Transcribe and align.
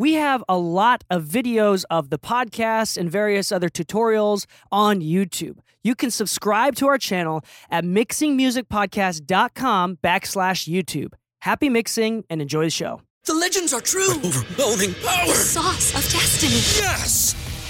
we 0.00 0.14
have 0.14 0.42
a 0.48 0.56
lot 0.56 1.04
of 1.10 1.24
videos 1.24 1.84
of 1.90 2.08
the 2.08 2.18
podcast 2.18 2.96
and 2.96 3.10
various 3.10 3.52
other 3.52 3.68
tutorials 3.68 4.46
on 4.72 5.02
YouTube. 5.02 5.58
You 5.84 5.94
can 5.94 6.10
subscribe 6.10 6.74
to 6.76 6.86
our 6.86 6.96
channel 6.96 7.44
at 7.70 7.84
mixingmusicpodcast.com 7.84 9.98
backslash 10.02 10.66
YouTube. 10.66 11.12
Happy 11.40 11.68
mixing 11.68 12.24
and 12.30 12.40
enjoy 12.40 12.64
the 12.64 12.70
show. 12.70 13.02
The 13.26 13.34
legends 13.34 13.74
are 13.74 13.82
true. 13.82 14.14
Overwhelming 14.24 14.94
power! 15.04 15.34
Sauce 15.34 15.94
of 15.94 16.00
destiny. 16.10 16.54
Yes! 16.82 17.34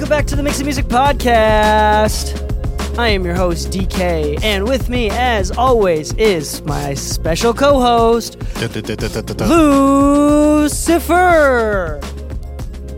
Welcome 0.00 0.16
back 0.16 0.26
to 0.28 0.36
the 0.36 0.42
Mixing 0.42 0.64
Music 0.64 0.86
Podcast. 0.86 2.38
I 2.98 3.08
am 3.08 3.22
your 3.22 3.34
host, 3.34 3.68
DK, 3.68 4.42
and 4.42 4.64
with 4.64 4.88
me, 4.88 5.10
as 5.10 5.50
always, 5.50 6.14
is 6.14 6.62
my 6.62 6.94
special 6.94 7.52
co 7.52 7.78
host, 7.78 8.38
Lucifer. 10.62 12.00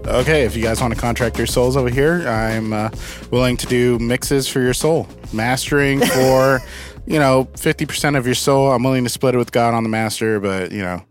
Okay, 0.07 0.45
if 0.45 0.55
you 0.55 0.63
guys 0.63 0.81
want 0.81 0.95
to 0.95 1.01
contract 1.01 1.39
your 1.39 1.49
souls 1.49 1.77
over 1.77 1.91
here, 1.91 2.25
I'm 2.29 2.73
uh, 2.73 2.91
willing 3.33 3.57
to 3.57 3.67
do 3.67 3.99
mixes 3.99 4.47
for 4.47 4.61
your 4.61 4.73
soul, 4.73 5.09
mastering 5.33 5.99
for, 5.99 6.61
you 7.07 7.19
know, 7.19 7.49
fifty 7.57 7.85
percent 7.85 8.15
of 8.15 8.27
your 8.27 8.37
soul. 8.37 8.71
I'm 8.71 8.85
willing 8.85 9.03
to 9.03 9.11
split 9.11 9.35
it 9.35 9.39
with 9.39 9.51
God 9.51 9.75
on 9.75 9.83
the 9.83 9.89
master, 9.89 10.39
but 10.39 10.71
you 10.71 10.83
know, 10.83 11.03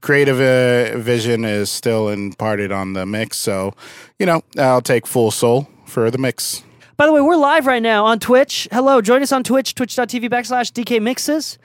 creative 0.00 0.40
uh, 0.40 0.98
vision 0.98 1.44
is 1.44 1.70
still 1.70 2.08
imparted 2.08 2.72
on 2.72 2.92
the 2.94 3.06
mix. 3.06 3.36
So, 3.36 3.74
you 4.18 4.26
know, 4.26 4.42
I'll 4.58 4.82
take 4.82 5.06
full 5.06 5.30
soul 5.30 5.68
for 5.86 6.10
the 6.10 6.18
mix. 6.18 6.62
By 6.96 7.06
the 7.06 7.12
way, 7.12 7.20
we're 7.22 7.36
live 7.36 7.66
right 7.66 7.82
now 7.82 8.04
on 8.04 8.18
Twitch. 8.18 8.68
Hello, 8.70 9.00
join 9.00 9.22
us 9.22 9.32
on 9.32 9.42
Twitch, 9.42 9.74
twitch.tv 9.74 10.28
backslash 10.28 10.70
DK 10.70 11.00
Mixes. 11.00 11.56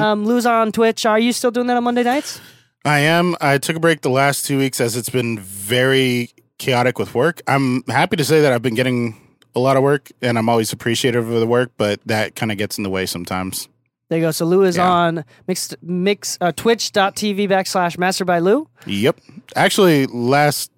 Um, 0.00 0.24
Lou's 0.24 0.46
on 0.46 0.70
Twitch. 0.70 1.04
Are 1.04 1.18
you 1.18 1.32
still 1.32 1.50
doing 1.50 1.66
that 1.66 1.76
on 1.76 1.82
Monday 1.82 2.04
nights? 2.04 2.40
I 2.84 3.00
am. 3.00 3.34
I 3.40 3.58
took 3.58 3.74
a 3.74 3.80
break 3.80 4.02
the 4.02 4.10
last 4.10 4.46
two 4.46 4.56
weeks 4.56 4.80
as 4.80 4.96
it's 4.96 5.08
been 5.08 5.38
very 5.40 6.30
chaotic 6.58 6.98
with 6.98 7.12
work. 7.14 7.42
I'm 7.48 7.82
happy 7.88 8.16
to 8.16 8.24
say 8.24 8.40
that 8.42 8.52
I've 8.52 8.62
been 8.62 8.74
getting 8.76 9.16
a 9.56 9.58
lot 9.58 9.76
of 9.76 9.82
work, 9.82 10.12
and 10.22 10.38
I'm 10.38 10.48
always 10.48 10.72
appreciative 10.72 11.28
of 11.28 11.40
the 11.40 11.46
work, 11.46 11.72
but 11.76 12.00
that 12.06 12.36
kind 12.36 12.52
of 12.52 12.58
gets 12.58 12.76
in 12.78 12.84
the 12.84 12.90
way 12.90 13.06
sometimes. 13.06 13.68
There 14.14 14.20
you 14.20 14.26
go. 14.28 14.30
So 14.30 14.44
Lou 14.44 14.62
is 14.62 14.76
Yeah. 14.76 14.88
on 14.88 15.24
mix, 15.48 15.74
mix, 15.82 16.38
uh, 16.40 16.52
twitch.tv 16.52 17.48
backslash 17.48 17.98
master 17.98 18.24
by 18.24 18.38
Lou. 18.38 18.68
Yep. 18.86 19.18
Actually, 19.56 20.06
last 20.06 20.70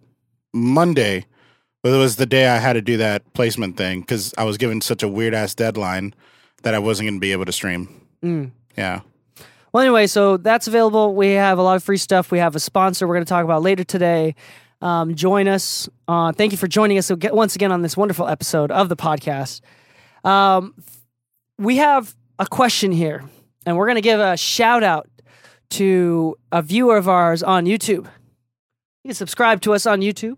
Monday, 0.54 1.26
but 1.82 1.92
it 1.92 1.98
was 1.98 2.16
the 2.16 2.24
day 2.24 2.48
I 2.48 2.56
had 2.56 2.72
to 2.72 2.80
do 2.80 2.96
that 2.96 3.30
placement 3.34 3.76
thing 3.76 4.00
because 4.00 4.32
I 4.38 4.44
was 4.44 4.56
given 4.56 4.80
such 4.80 5.02
a 5.02 5.08
weird 5.08 5.34
ass 5.34 5.54
deadline 5.54 6.14
that 6.62 6.72
I 6.72 6.78
wasn't 6.78 7.08
going 7.08 7.16
to 7.16 7.20
be 7.20 7.32
able 7.32 7.44
to 7.44 7.52
stream. 7.52 8.00
Mm. 8.24 8.52
Yeah. 8.74 9.00
Well, 9.70 9.82
anyway, 9.82 10.06
so 10.06 10.38
that's 10.38 10.66
available. 10.66 11.14
We 11.14 11.32
have 11.32 11.58
a 11.58 11.62
lot 11.62 11.76
of 11.76 11.84
free 11.84 11.98
stuff. 11.98 12.30
We 12.30 12.38
have 12.38 12.56
a 12.56 12.60
sponsor 12.60 13.06
we're 13.06 13.16
going 13.16 13.26
to 13.26 13.28
talk 13.28 13.44
about 13.44 13.60
later 13.60 13.84
today. 13.84 14.34
Um, 14.80 15.14
join 15.14 15.46
us. 15.46 15.90
Uh, 16.08 16.32
thank 16.32 16.52
you 16.52 16.56
for 16.58 16.68
joining 16.68 16.96
us 16.96 17.10
once 17.10 17.54
again 17.54 17.70
on 17.70 17.82
this 17.82 17.98
wonderful 17.98 18.28
episode 18.28 18.70
of 18.70 18.88
the 18.88 18.96
podcast. 18.96 19.60
Um, 20.24 20.72
we 21.58 21.76
have 21.76 22.14
a 22.38 22.46
question 22.46 22.92
here, 22.92 23.24
and 23.64 23.76
we're 23.76 23.86
going 23.86 23.96
to 23.96 24.00
give 24.00 24.20
a 24.20 24.36
shout 24.36 24.82
out 24.82 25.08
to 25.70 26.36
a 26.52 26.62
viewer 26.62 26.96
of 26.96 27.08
ours 27.08 27.42
on 27.42 27.64
YouTube. 27.64 28.06
You 29.04 29.08
can 29.08 29.14
subscribe 29.14 29.60
to 29.62 29.72
us 29.74 29.86
on 29.86 30.00
YouTube. 30.00 30.36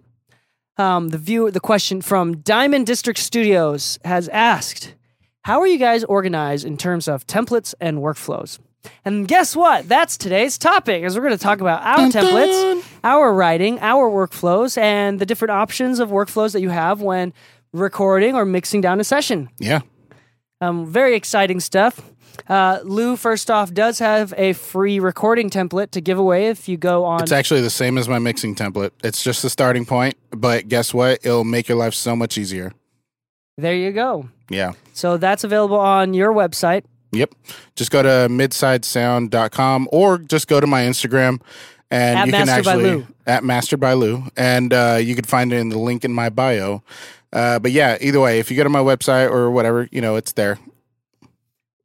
Um, 0.76 1.08
the 1.08 1.18
view, 1.18 1.50
the 1.50 1.60
question 1.60 2.00
from 2.00 2.38
Diamond 2.38 2.86
District 2.86 3.18
Studios 3.18 3.98
has 4.04 4.28
asked, 4.28 4.94
"How 5.42 5.60
are 5.60 5.66
you 5.66 5.78
guys 5.78 6.04
organized 6.04 6.64
in 6.64 6.76
terms 6.76 7.08
of 7.08 7.26
templates 7.26 7.74
and 7.80 7.98
workflows?" 7.98 8.58
And 9.04 9.26
guess 9.26 9.56
what? 9.56 9.88
That's 9.88 10.16
today's 10.16 10.56
topic. 10.56 11.02
Is 11.02 11.16
we're 11.16 11.22
going 11.22 11.36
to 11.36 11.42
talk 11.42 11.60
about 11.60 11.82
our 11.82 12.08
templates, 12.08 12.84
our 13.02 13.34
writing, 13.34 13.78
our 13.80 14.08
workflows, 14.08 14.78
and 14.78 15.18
the 15.18 15.26
different 15.26 15.50
options 15.50 15.98
of 15.98 16.10
workflows 16.10 16.52
that 16.52 16.60
you 16.60 16.70
have 16.70 17.02
when 17.02 17.32
recording 17.72 18.34
or 18.36 18.44
mixing 18.44 18.80
down 18.80 19.00
a 19.00 19.04
session. 19.04 19.48
Yeah. 19.58 19.80
Um, 20.60 20.86
very 20.86 21.14
exciting 21.14 21.60
stuff. 21.60 22.00
Uh, 22.48 22.78
Lou, 22.84 23.16
first 23.16 23.50
off, 23.50 23.72
does 23.72 23.98
have 23.98 24.32
a 24.36 24.52
free 24.54 25.00
recording 25.00 25.50
template 25.50 25.90
to 25.90 26.00
give 26.00 26.18
away 26.18 26.48
if 26.48 26.68
you 26.68 26.76
go 26.76 27.04
on. 27.04 27.22
It's 27.22 27.32
actually 27.32 27.60
the 27.60 27.70
same 27.70 27.98
as 27.98 28.08
my 28.08 28.18
mixing 28.18 28.54
template. 28.54 28.90
It's 29.02 29.22
just 29.22 29.42
the 29.42 29.50
starting 29.50 29.84
point, 29.84 30.16
but 30.30 30.68
guess 30.68 30.94
what? 30.94 31.18
It'll 31.24 31.44
make 31.44 31.68
your 31.68 31.76
life 31.78 31.94
so 31.94 32.14
much 32.16 32.38
easier. 32.38 32.72
there 33.56 33.74
you 33.74 33.92
go. 33.92 34.28
Yeah. 34.50 34.72
So 34.92 35.16
that's 35.16 35.44
available 35.44 35.78
on 35.78 36.14
your 36.14 36.32
website. 36.32 36.84
Yep. 37.12 37.34
Just 37.74 37.90
go 37.90 38.02
to 38.02 38.28
midsidesound.com 38.30 39.88
or 39.92 40.18
just 40.18 40.48
go 40.48 40.60
to 40.60 40.66
my 40.66 40.82
Instagram 40.82 41.40
and 41.90 42.18
At 42.18 42.26
you 42.26 42.32
can 42.32 42.48
actually 42.48 42.82
Lou. 42.82 43.06
at 43.26 43.44
Mastered 43.44 43.80
by 43.80 43.94
Lou 43.94 44.24
and 44.36 44.72
uh, 44.72 44.98
you 45.00 45.14
can 45.14 45.24
find 45.24 45.52
it 45.52 45.56
in 45.56 45.70
the 45.70 45.78
link 45.78 46.04
in 46.04 46.12
my 46.12 46.28
bio. 46.30 46.82
Uh, 47.32 47.58
but 47.58 47.72
yeah, 47.72 47.98
either 48.00 48.20
way, 48.20 48.38
if 48.38 48.50
you 48.50 48.56
go 48.56 48.62
to 48.64 48.70
my 48.70 48.78
website 48.80 49.30
or 49.30 49.50
whatever, 49.50 49.88
you 49.92 50.00
know, 50.00 50.16
it's 50.16 50.32
there. 50.32 50.58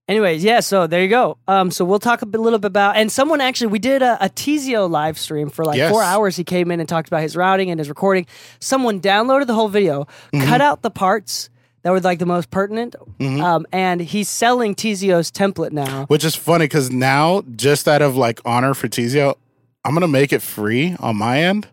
Anyways, 0.09 0.43
yeah, 0.43 0.59
so 0.59 0.85
there 0.85 1.01
you 1.01 1.07
go. 1.07 1.37
Um, 1.47 1.71
so 1.71 1.85
we'll 1.85 1.99
talk 1.99 2.21
a 2.21 2.25
bit- 2.25 2.41
little 2.41 2.59
bit 2.59 2.67
about, 2.67 2.97
and 2.97 3.09
someone 3.09 3.39
actually, 3.39 3.67
we 3.67 3.79
did 3.79 4.01
a, 4.01 4.17
a 4.23 4.29
Teezio 4.29 4.89
live 4.89 5.17
stream 5.17 5.49
for 5.49 5.63
like 5.63 5.77
Yes. 5.77 5.91
four 5.91 6.03
hours. 6.03 6.35
He 6.35 6.43
came 6.43 6.71
in 6.71 6.81
and 6.81 6.89
talked 6.89 7.07
about 7.07 7.21
his 7.21 7.37
routing 7.37 7.71
and 7.71 7.79
his 7.79 7.87
recording. 7.87 8.25
Someone 8.59 8.99
downloaded 8.99 9.47
the 9.47 9.53
whole 9.53 9.69
video, 9.69 10.05
Mm-hmm. 10.33 10.45
cut 10.45 10.59
out 10.59 10.81
the 10.81 10.91
parts 10.91 11.49
that 11.83 11.91
were 11.91 12.01
like 12.01 12.19
the 12.19 12.25
most 12.25 12.51
pertinent, 12.51 12.95
Mm-hmm. 13.19 13.41
um, 13.41 13.65
and 13.71 14.01
he's 14.01 14.27
selling 14.27 14.75
Teezio's 14.75 15.31
template 15.31 15.71
now. 15.71 16.05
Which 16.07 16.25
is 16.25 16.35
funny 16.35 16.65
because 16.65 16.91
now, 16.91 17.43
just 17.55 17.87
out 17.87 18.01
of 18.01 18.17
like 18.17 18.41
honor 18.43 18.73
for 18.73 18.89
Teezio, 18.89 19.35
I'm 19.85 19.93
gonna 19.93 20.07
make 20.09 20.33
it 20.33 20.41
free 20.41 20.97
on 20.99 21.15
my 21.15 21.39
end. 21.43 21.67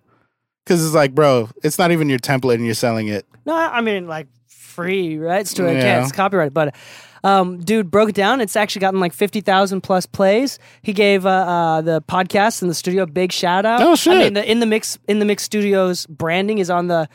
Cause 0.71 0.87
it's 0.87 0.95
like, 0.95 1.17
bro, 1.17 1.49
it's 1.65 1.79
not 1.79 1.91
even 1.91 2.09
your 2.09 2.21
template 2.21 2.55
and 2.55 2.65
you're 2.65 2.75
selling 2.75 3.09
it. 3.09 3.27
No, 3.45 3.55
I 3.57 3.81
mean 3.81 4.07
like 4.07 4.29
free, 4.47 5.19
right? 5.19 5.41
It's 5.41 5.53
to 5.55 5.65
yeah. 5.65 5.73
Yeah. 5.73 6.03
it's 6.03 6.13
copyrighted, 6.13 6.55
but 6.55 6.77
um, 7.25 7.59
dude 7.59 7.91
broke 7.91 8.11
it 8.11 8.15
down. 8.15 8.41
It's 8.41 8.55
actually 8.55 8.81
gotten 8.81 9.01
like 9.01 9.13
fifty 9.13 9.41
thousand 9.41 9.81
plus 9.81 10.07
plays. 10.07 10.61
He 10.83 10.93
gave 10.93 11.27
uh, 11.27 11.29
uh, 11.29 11.81
the 11.81 12.03
podcast 12.03 12.63
and 12.63 12.71
the 12.71 12.75
studio 12.75 13.03
a 13.03 13.07
big 13.07 13.33
shout 13.33 13.67
out. 13.67 13.83
Oh, 13.83 13.93
I 13.93 13.95
shit. 13.97 14.17
mean, 14.17 14.35
the 14.35 14.49
in 14.49 14.61
the 14.61 14.67
mix 14.67 14.97
in 15.09 15.19
the 15.19 15.25
mix 15.25 15.43
studios 15.43 16.07
branding 16.07 16.59
is 16.59 16.71
on 16.71 16.87
the 16.87 17.09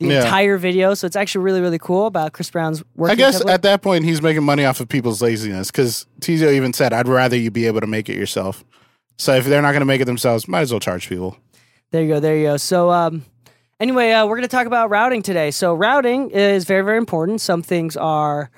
the 0.00 0.06
Yeah. 0.08 0.24
entire 0.24 0.56
video, 0.56 0.94
so 0.94 1.06
it's 1.06 1.14
actually 1.14 1.44
really 1.44 1.60
really 1.60 1.78
cool 1.78 2.06
about 2.06 2.32
Chris 2.32 2.50
Brown's 2.50 2.82
work. 2.96 3.10
I 3.10 3.14
guess 3.14 3.44
at 3.46 3.60
that 3.62 3.82
point 3.82 4.04
he's 4.04 4.22
making 4.22 4.42
money 4.42 4.64
off 4.64 4.80
of 4.80 4.88
people's 4.88 5.20
laziness 5.20 5.70
because 5.70 6.06
Teezio 6.20 6.50
even 6.52 6.72
said, 6.72 6.92
"I'd 6.94 7.06
rather 7.08 7.36
you 7.36 7.50
be 7.50 7.66
able 7.66 7.82
to 7.82 7.86
make 7.86 8.08
it 8.08 8.16
yourself." 8.16 8.64
So 9.18 9.34
if 9.34 9.44
they're 9.44 9.62
not 9.62 9.74
gonna 9.74 9.84
make 9.84 10.00
it 10.00 10.06
themselves, 10.06 10.48
might 10.48 10.62
as 10.62 10.72
well 10.72 10.80
charge 10.80 11.08
people. 11.08 11.36
There 11.92 12.02
you 12.02 12.08
go. 12.08 12.20
There 12.20 12.36
you 12.36 12.46
go. 12.48 12.56
So, 12.56 12.90
um, 12.90 13.24
anyway, 13.78 14.10
uh, 14.12 14.26
we're 14.26 14.36
going 14.36 14.48
to 14.48 14.54
talk 14.56 14.66
about 14.66 14.90
routing 14.90 15.22
today. 15.22 15.50
So, 15.50 15.74
routing 15.74 16.30
is 16.30 16.64
very, 16.64 16.82
very 16.82 16.98
important. 16.98 17.40
Some 17.40 17.62
things 17.62 17.96
are, 17.96 18.50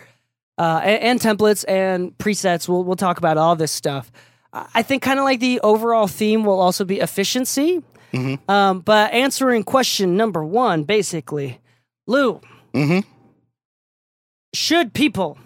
uh, 0.56 0.80
and, 0.82 1.20
and 1.20 1.20
templates 1.20 1.64
and 1.68 2.16
presets. 2.16 2.68
We'll 2.68 2.84
we'll 2.84 2.96
talk 2.96 3.18
about 3.18 3.36
all 3.36 3.56
this 3.56 3.72
stuff. 3.72 4.10
I 4.52 4.82
think 4.82 5.02
kind 5.02 5.18
of 5.18 5.24
like 5.24 5.40
the 5.40 5.58
overall 5.62 6.06
theme 6.06 6.44
will 6.44 6.60
also 6.60 6.84
be 6.84 7.00
efficiency. 7.00 7.82
Um, 8.48 8.78
but 8.78 9.12
answering 9.12 9.64
question 9.64 10.16
number 10.16 10.44
one, 10.44 10.84
basically, 10.84 11.58
Lou, 12.06 12.40
Mm-hmm. 12.72 13.00
should 14.54 14.94
people 14.94 15.36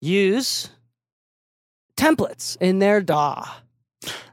use 0.00 0.70
templates 1.96 2.56
in 2.60 2.78
their 2.78 3.00
DAW. 3.00 3.44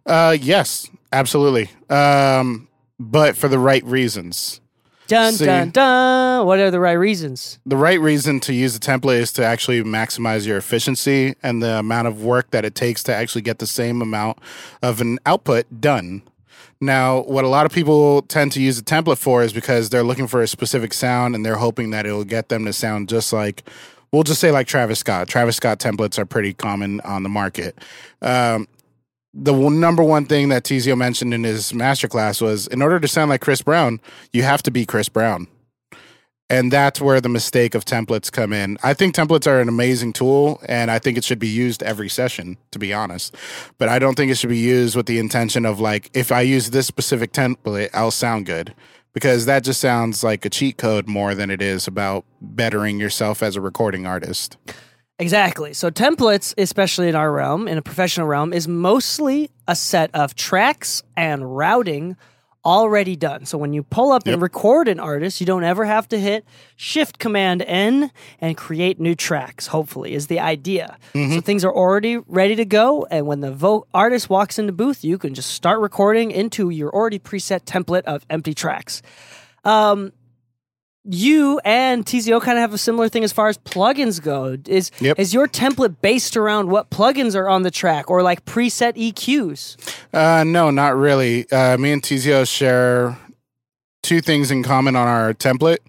Uh, 0.05 0.37
yes, 0.39 0.89
absolutely. 1.11 1.69
Um, 1.89 2.67
but 2.99 3.37
for 3.37 3.47
the 3.47 3.59
right 3.59 3.83
reasons. 3.83 4.61
Dun 5.07 5.33
See. 5.33 5.45
dun 5.45 5.71
dun. 5.71 6.45
What 6.45 6.59
are 6.59 6.69
the 6.69 6.79
right 6.79 6.93
reasons? 6.93 7.57
The 7.65 7.77
right 7.77 7.99
reason 7.99 8.39
to 8.41 8.53
use 8.53 8.75
a 8.75 8.79
template 8.79 9.19
is 9.19 9.33
to 9.33 9.43
actually 9.43 9.81
maximize 9.81 10.45
your 10.45 10.57
efficiency 10.57 11.33
and 11.41 11.63
the 11.63 11.79
amount 11.79 12.07
of 12.07 12.23
work 12.23 12.51
that 12.51 12.63
it 12.63 12.75
takes 12.75 13.01
to 13.03 13.15
actually 13.15 13.41
get 13.41 13.57
the 13.57 13.65
same 13.65 14.03
amount 14.03 14.37
of 14.83 15.01
an 15.01 15.17
output 15.25 15.81
done. 15.81 16.21
Now, 16.79 17.21
what 17.23 17.43
a 17.43 17.47
lot 17.47 17.65
of 17.65 17.71
people 17.71 18.21
tend 18.21 18.51
to 18.53 18.61
use 18.61 18.77
a 18.77 18.83
template 18.83 19.17
for 19.17 19.43
is 19.43 19.51
because 19.51 19.89
they're 19.89 20.03
looking 20.03 20.27
for 20.27 20.41
a 20.41 20.47
specific 20.47 20.93
sound 20.93 21.35
and 21.35 21.43
they're 21.45 21.57
hoping 21.57 21.89
that 21.89 22.05
it'll 22.05 22.23
get 22.23 22.49
them 22.49 22.65
to 22.65 22.71
sound 22.71 23.09
just 23.09 23.33
like, 23.33 23.67
we'll 24.11 24.23
just 24.23 24.39
say 24.39 24.51
like 24.51 24.67
Travis 24.67 24.99
Scott. 24.99 25.27
Travis 25.27 25.57
Scott 25.57 25.79
templates 25.79 26.17
are 26.17 26.25
pretty 26.25 26.53
common 26.53 27.01
on 27.01 27.23
the 27.23 27.29
market. 27.29 27.77
Um, 28.21 28.67
the 29.33 29.53
number 29.53 30.03
one 30.03 30.25
thing 30.25 30.49
that 30.49 30.63
Teezio 30.63 30.97
mentioned 30.97 31.33
in 31.33 31.43
his 31.43 31.71
masterclass 31.71 32.41
was 32.41 32.67
in 32.67 32.81
order 32.81 32.99
to 32.99 33.07
sound 33.07 33.29
like 33.29 33.41
Chris 33.41 33.61
Brown, 33.61 33.99
you 34.33 34.43
have 34.43 34.63
to 34.63 34.71
be 34.71 34.85
Chris 34.85 35.09
Brown. 35.09 35.47
And 36.51 36.71
that's 36.73 36.99
where 36.99 37.21
the 37.21 37.29
mistake 37.29 37.75
of 37.75 37.85
templates 37.85 38.31
come 38.31 38.53
in. 38.53 38.79
I 38.81 38.95
think 38.95 39.13
templates 39.13 39.45
are 39.45 39.61
an 39.61 39.69
amazing 39.69 40.13
tool 40.13 40.59
and 40.67 40.89
I 40.89 40.97
think 40.97 41.15
it 41.15 41.23
should 41.23 41.37
be 41.37 41.47
used 41.47 41.83
every 41.83 42.09
session, 42.09 42.57
to 42.71 42.79
be 42.79 42.91
honest. 42.91 43.35
But 43.77 43.87
I 43.87 43.99
don't 43.99 44.15
think 44.15 44.31
it 44.31 44.37
should 44.39 44.49
be 44.49 44.57
used 44.57 44.95
with 44.95 45.05
the 45.05 45.19
intention 45.19 45.63
of 45.63 45.79
like, 45.79 46.09
if 46.15 46.31
I 46.31 46.41
use 46.41 46.71
this 46.71 46.87
specific 46.87 47.33
template, 47.33 47.91
I'll 47.93 48.09
sound 48.09 48.47
good. 48.47 48.73
Because 49.13 49.45
that 49.45 49.63
just 49.63 49.81
sounds 49.81 50.23
like 50.23 50.45
a 50.45 50.49
cheat 50.49 50.77
code 50.77 51.07
more 51.07 51.35
than 51.35 51.49
it 51.51 51.61
is 51.61 51.87
about 51.87 52.25
bettering 52.41 52.99
yourself 52.99 53.43
as 53.43 53.55
a 53.55 53.61
recording 53.61 54.05
artist. 54.05 54.57
Exactly. 55.19 55.73
So 55.73 55.91
templates, 55.91 56.53
especially 56.57 57.09
in 57.09 57.15
our 57.15 57.31
realm, 57.31 57.67
in 57.67 57.77
a 57.77 57.81
professional 57.81 58.25
realm, 58.25 58.53
is 58.53 58.67
mostly 58.67 59.51
a 59.67 59.75
set 59.75 60.09
of 60.15 60.33
tracks 60.33 61.03
and 61.17 61.57
routing 61.57 62.15
already 62.65 63.15
done. 63.15 63.45
So 63.45 63.57
when 63.57 63.73
you 63.73 63.83
pull 63.83 64.11
up 64.11 64.27
and 64.27 64.41
record 64.41 64.87
an 64.87 64.99
artist, 64.99 65.39
you 65.39 65.45
don't 65.45 65.63
ever 65.63 65.85
have 65.85 66.07
to 66.09 66.19
hit 66.19 66.45
Shift 66.75 67.19
Command 67.19 67.63
N 67.65 68.11
and 68.39 68.55
create 68.57 68.99
new 68.99 69.15
tracks. 69.15 69.67
Hopefully, 69.67 70.13
is 70.13 70.27
the 70.27 70.39
idea. 70.39 70.97
So 71.13 71.41
things 71.41 71.63
are 71.65 71.73
already 71.73 72.17
ready 72.17 72.55
to 72.55 72.65
go, 72.65 73.05
and 73.09 73.27
when 73.27 73.39
the 73.39 73.51
vo- 73.51 73.87
artist 73.93 74.29
walks 74.29 74.59
into 74.59 74.73
booth, 74.73 75.03
you 75.03 75.17
can 75.17 75.33
just 75.33 75.51
start 75.51 75.79
recording 75.79 76.31
into 76.31 76.69
your 76.69 76.93
already 76.93 77.19
preset 77.19 77.61
template 77.61 78.03
of 78.03 78.25
empty 78.29 78.53
tracks. 78.53 79.01
Um, 79.63 80.13
you 81.05 81.59
and 81.63 82.05
Teezio 82.05 82.41
kind 82.41 82.57
of 82.57 82.61
have 82.61 82.73
a 82.73 82.77
similar 82.77 83.09
thing 83.09 83.23
as 83.23 83.31
far 83.31 83.47
as 83.47 83.57
plugins 83.57 84.21
go. 84.21 84.57
Is 84.67 84.91
Yep. 84.99 85.17
is 85.19 85.33
your 85.33 85.47
template 85.47 85.95
based 86.01 86.35
around 86.35 86.69
what 86.69 86.89
plugins 86.89 87.35
are 87.35 87.47
on 87.47 87.63
the 87.63 87.71
track 87.71 88.09
or 88.09 88.21
like 88.21 88.45
preset 88.45 88.95
EQs? 88.95 89.77
Uh, 90.13 90.43
no, 90.43 90.69
not 90.71 90.95
really. 90.95 91.49
Uh, 91.51 91.77
me 91.77 91.91
and 91.91 92.01
Teezio 92.01 92.47
share 92.47 93.17
two 94.01 94.21
things 94.21 94.51
in 94.51 94.63
common 94.63 94.95
on 94.95 95.07
our 95.07 95.33
template, 95.33 95.79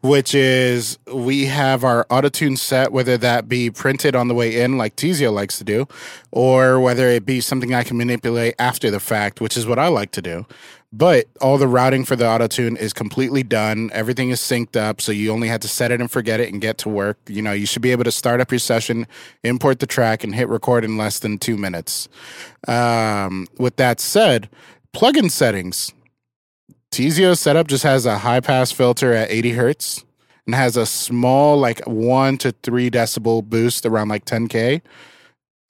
which 0.00 0.34
is 0.34 0.98
we 1.12 1.46
have 1.46 1.84
our 1.84 2.04
autotune 2.06 2.58
set, 2.58 2.92
whether 2.92 3.16
that 3.18 3.48
be 3.48 3.70
printed 3.70 4.16
on 4.16 4.28
the 4.28 4.34
way 4.34 4.60
in, 4.60 4.76
like 4.76 4.96
Teezio 4.96 5.32
likes 5.32 5.58
to 5.58 5.64
do, 5.64 5.86
or 6.30 6.80
whether 6.80 7.08
it 7.08 7.24
be 7.24 7.40
something 7.40 7.74
I 7.74 7.84
can 7.84 7.96
manipulate 7.96 8.54
after 8.58 8.90
the 8.90 9.00
fact, 9.00 9.40
which 9.40 9.56
is 9.56 9.66
what 9.66 9.78
I 9.78 9.88
like 9.88 10.10
to 10.12 10.22
do. 10.22 10.46
But 10.94 11.26
all 11.40 11.56
the 11.56 11.66
routing 11.66 12.04
for 12.04 12.16
the 12.16 12.24
autotune 12.24 12.76
is 12.76 12.92
completely 12.92 13.42
done. 13.42 13.90
Everything 13.94 14.28
is 14.28 14.40
synced 14.40 14.76
up, 14.76 15.00
so 15.00 15.10
you 15.10 15.32
only 15.32 15.48
have 15.48 15.60
to 15.60 15.68
set 15.68 15.90
it 15.90 16.02
and 16.02 16.10
forget 16.10 16.38
it 16.38 16.52
and 16.52 16.60
get 16.60 16.76
to 16.78 16.90
work. 16.90 17.16
You 17.28 17.40
know, 17.40 17.52
you 17.52 17.64
should 17.64 17.80
be 17.80 17.92
able 17.92 18.04
to 18.04 18.12
start 18.12 18.42
up 18.42 18.50
your 18.50 18.58
session, 18.58 19.06
import 19.42 19.78
the 19.78 19.86
track, 19.86 20.22
and 20.22 20.34
hit 20.34 20.48
record 20.48 20.84
in 20.84 20.98
less 20.98 21.18
than 21.18 21.38
two 21.38 21.56
minutes. 21.56 22.10
Um, 22.68 23.46
with 23.58 23.76
that 23.76 24.00
said, 24.00 24.50
plugin 24.92 25.30
settings. 25.30 25.94
Teezio 26.92 27.34
setup 27.38 27.68
just 27.68 27.84
has 27.84 28.04
a 28.04 28.18
high 28.18 28.40
pass 28.40 28.70
filter 28.70 29.14
at 29.14 29.30
80 29.30 29.52
hertz 29.52 30.04
and 30.44 30.54
has 30.54 30.76
a 30.76 30.84
small, 30.84 31.56
like 31.56 31.80
one 31.86 32.36
to 32.36 32.52
three 32.62 32.90
decibel 32.90 33.42
boost 33.42 33.86
around 33.86 34.08
like 34.08 34.26
10K. 34.26 34.82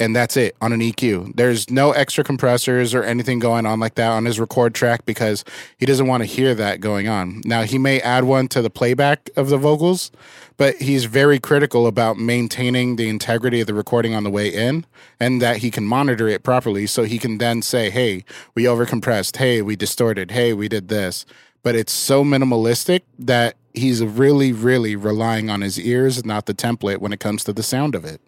And 0.00 0.17
that's 0.17 0.37
it 0.37 0.56
on 0.61 0.73
an 0.73 0.81
EQ. 0.81 1.37
There's 1.37 1.71
no 1.71 1.93
extra 1.93 2.25
compressors 2.25 2.93
or 2.93 3.05
anything 3.05 3.39
going 3.39 3.67
on 3.67 3.79
like 3.79 3.94
that 3.97 4.11
on 4.11 4.25
his 4.25 4.41
record 4.41 4.75
track 4.75 5.05
because 5.06 5.44
he 5.79 5.87
doesn't 5.87 6.09
want 6.09 6.23
to 6.23 6.25
hear 6.25 6.55
that 6.56 6.81
going 6.81 7.09
on. 7.09 7.41
Now, 7.44 7.62
he 7.62 7.79
may 7.79 8.00
add 8.00 8.25
one 8.25 8.49
to 8.49 8.62
the 8.62 8.71
playback 8.71 9.31
of 9.37 9.49
the 9.49 9.59
vocals, 9.59 10.11
but 10.56 10.77
he's 10.77 11.05
very 11.05 11.39
critical 11.39 11.87
about 11.87 12.19
maintaining 12.19 12.97
the 12.97 13.09
integrity 13.09 13.61
of 13.61 13.69
the 13.69 13.75
recording 13.75 14.15
on 14.15 14.25
the 14.25 14.31
way 14.31 14.49
in 14.49 14.87
and 15.21 15.41
that 15.41 15.59
he 15.59 15.71
can 15.71 15.87
monitor 15.87 16.27
it 16.27 16.43
properly 16.43 16.87
so 16.87 17.05
he 17.05 17.19
can 17.19 17.39
then 17.39 17.62
say, 17.62 17.89
hey, 17.89 18.25
we 18.56 18.65
overcompressed. 18.65 19.37
Hey, 19.37 19.62
we 19.62 19.77
distorted. 19.77 20.33
Hey, 20.33 20.53
we 20.53 20.69
did 20.69 20.89
this. 20.89 21.25
But 21.62 21.77
it's 21.77 21.93
so 21.93 22.25
minimalistic 22.25 23.03
that 23.21 23.56
he's 23.73 24.03
really, 24.03 24.53
really 24.53 24.97
relying 24.97 25.49
on 25.49 25.61
his 25.61 25.79
ears, 25.79 26.25
not 26.25 26.47
the 26.47 26.55
template, 26.55 26.99
when 26.99 27.12
it 27.12 27.21
comes 27.21 27.44
to 27.44 27.53
the 27.53 27.62
sound 27.62 27.94
of 27.94 28.05
it. 28.05 28.21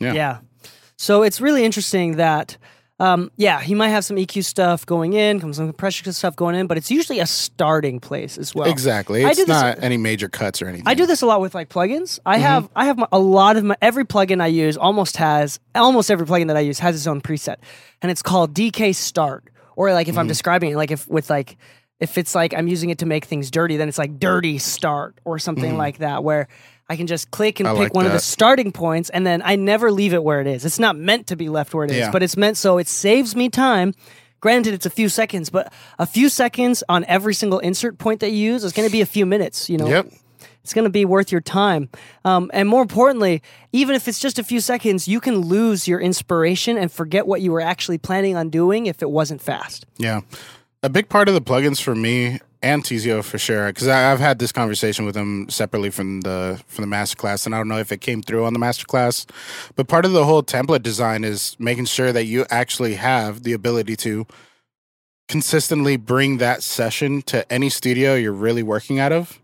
Yeah. 0.00 0.38
So 0.96 1.22
it's 1.22 1.40
really 1.40 1.64
interesting 1.64 2.16
that, 2.16 2.56
um, 2.98 3.30
yeah, 3.36 3.60
he 3.62 3.74
might 3.74 3.88
have 3.88 4.04
some 4.04 4.16
EQ 4.18 4.44
stuff 4.44 4.84
going 4.84 5.14
in, 5.14 5.40
some 5.54 5.66
compression 5.68 6.12
stuff 6.12 6.36
going 6.36 6.54
in, 6.54 6.66
but 6.66 6.76
it's 6.76 6.90
usually 6.90 7.18
a 7.20 7.26
starting 7.26 7.98
place 8.00 8.36
as 8.36 8.54
well. 8.54 8.68
exactly. 8.70 9.24
I 9.24 9.28
It's 9.30 9.38
do 9.38 9.46
this- 9.46 9.48
not 9.62 9.82
any 9.82 9.96
major 9.96 10.28
cuts 10.28 10.60
or 10.60 10.66
anything. 10.68 10.86
I 10.86 10.92
do 10.94 11.06
this 11.06 11.22
a 11.22 11.26
lot 11.26 11.40
with 11.40 11.54
like 11.54 11.70
plugins. 11.70 12.18
I 12.26 12.34
Mm-hmm. 12.34 12.42
have 12.44 12.68
I 12.76 12.84
have 12.84 12.98
my, 12.98 13.06
a 13.12 13.18
lot 13.18 13.56
of 13.56 13.64
my 13.64 13.76
every 13.80 14.04
plugin 14.04 14.42
I 14.42 14.48
use 14.48 14.76
almost 14.76 15.16
has 15.16 15.58
almost 15.74 16.10
every 16.10 16.26
plugin 16.26 16.48
that 16.48 16.56
I 16.58 16.60
use 16.60 16.78
has 16.80 16.94
its 16.94 17.06
own 17.06 17.22
preset, 17.22 17.56
and 18.02 18.10
it's 18.10 18.22
called 18.22 18.52
DK 18.52 18.94
Start. 18.94 19.44
Or 19.76 19.94
like 19.94 20.08
if 20.08 20.12
Mm-hmm. 20.12 20.20
I'm 20.20 20.26
describing 20.28 20.72
it, 20.72 20.76
like 20.76 20.90
if 20.90 21.08
with 21.08 21.30
like 21.30 21.56
if 22.00 22.18
it's 22.18 22.34
like 22.34 22.52
I'm 22.52 22.68
using 22.68 22.90
it 22.90 22.98
to 22.98 23.06
make 23.06 23.24
things 23.24 23.50
dirty, 23.50 23.78
then 23.78 23.88
it's 23.88 23.96
like 23.98 24.18
Dirty 24.18 24.58
Start 24.58 25.16
or 25.24 25.38
something 25.38 25.78
like 25.78 25.98
that, 25.98 26.22
where 26.22 26.48
I 26.90 26.96
can 26.96 27.06
just 27.06 27.30
click 27.30 27.60
and. 27.60 27.68
I 27.68 27.72
pick 27.72 27.78
like 27.80 27.94
one 27.94 28.04
of 28.06 28.12
the 28.12 28.18
starting 28.18 28.72
points, 28.72 29.08
and 29.10 29.24
then 29.26 29.40
I 29.44 29.56
never 29.56 29.90
leave 29.92 30.12
it 30.12 30.22
where 30.24 30.40
it 30.40 30.46
is. 30.46 30.64
It's 30.64 30.78
not 30.80 30.96
meant 30.96 31.28
to 31.28 31.36
be 31.36 31.48
left 31.48 31.72
where 31.72 31.84
it 31.84 31.90
is, 31.92 31.96
Yeah. 31.98 32.10
but 32.10 32.22
it's 32.22 32.36
meant 32.36 32.56
so 32.56 32.78
it 32.78 32.88
saves 32.88 33.34
me 33.36 33.48
time. 33.48 33.94
Granted, 34.40 34.74
it's 34.74 34.86
a 34.86 34.90
few 34.90 35.08
seconds, 35.08 35.50
but 35.50 35.72
a 35.98 36.06
few 36.06 36.28
seconds 36.28 36.82
on 36.88 37.04
every 37.04 37.34
single 37.34 37.58
insert 37.60 37.98
point 37.98 38.20
that 38.20 38.30
you 38.30 38.38
use 38.52 38.64
is 38.64 38.72
going 38.72 38.88
to 38.88 38.92
be 38.92 39.02
a 39.02 39.06
few 39.06 39.24
minutes. 39.26 39.68
You 39.70 39.76
know, 39.78 39.86
Yep. 39.88 40.06
it's 40.64 40.72
going 40.74 40.84
to 40.86 40.90
be 40.90 41.04
worth 41.04 41.30
your 41.30 41.42
time. 41.42 41.90
Um, 42.24 42.50
and 42.54 42.68
more 42.68 42.80
importantly, 42.82 43.42
even 43.72 43.94
if 43.94 44.08
it's 44.08 44.18
just 44.18 44.38
a 44.38 44.42
few 44.42 44.60
seconds, 44.60 45.06
you 45.06 45.20
can 45.20 45.36
lose 45.36 45.86
your 45.86 46.00
inspiration 46.00 46.76
and 46.78 46.90
forget 46.90 47.26
what 47.26 47.40
you 47.42 47.52
were 47.52 47.60
actually 47.60 47.98
planning 47.98 48.34
on 48.34 48.48
doing 48.50 48.86
if 48.86 49.02
it 49.02 49.10
wasn't 49.10 49.42
fast. 49.42 49.84
Yeah. 49.98 50.22
A 50.82 50.88
big 50.88 51.10
part 51.10 51.28
of 51.28 51.34
the 51.34 51.42
plugins 51.42 51.82
for 51.82 51.94
me 51.94 52.40
and 52.62 52.82
Teezio 52.82 53.22
for 53.22 53.36
sure, 53.36 53.66
because 53.66 53.86
I've 53.86 54.18
had 54.18 54.38
this 54.38 54.50
conversation 54.50 55.04
with 55.04 55.14
him 55.14 55.46
separately 55.50 55.90
from 55.90 56.22
the 56.22 56.58
from 56.68 56.88
the 56.88 56.96
masterclass, 56.96 57.44
and 57.44 57.54
I 57.54 57.58
don't 57.58 57.68
know 57.68 57.78
if 57.78 57.92
it 57.92 58.00
came 58.00 58.22
through 58.22 58.46
on 58.46 58.54
the 58.54 58.58
masterclass, 58.58 59.26
but 59.76 59.88
part 59.88 60.06
of 60.06 60.12
the 60.12 60.24
whole 60.24 60.42
template 60.42 60.82
design 60.82 61.22
is 61.22 61.54
making 61.58 61.84
sure 61.84 62.12
that 62.12 62.24
you 62.24 62.46
actually 62.48 62.94
have 62.94 63.42
the 63.42 63.52
ability 63.52 63.94
to 63.96 64.26
consistently 65.28 65.98
bring 65.98 66.38
that 66.38 66.62
session 66.62 67.20
to 67.22 67.50
any 67.52 67.68
studio 67.68 68.14
you're 68.14 68.32
really 68.32 68.62
working 68.62 68.98
out 68.98 69.12
of 69.12 69.38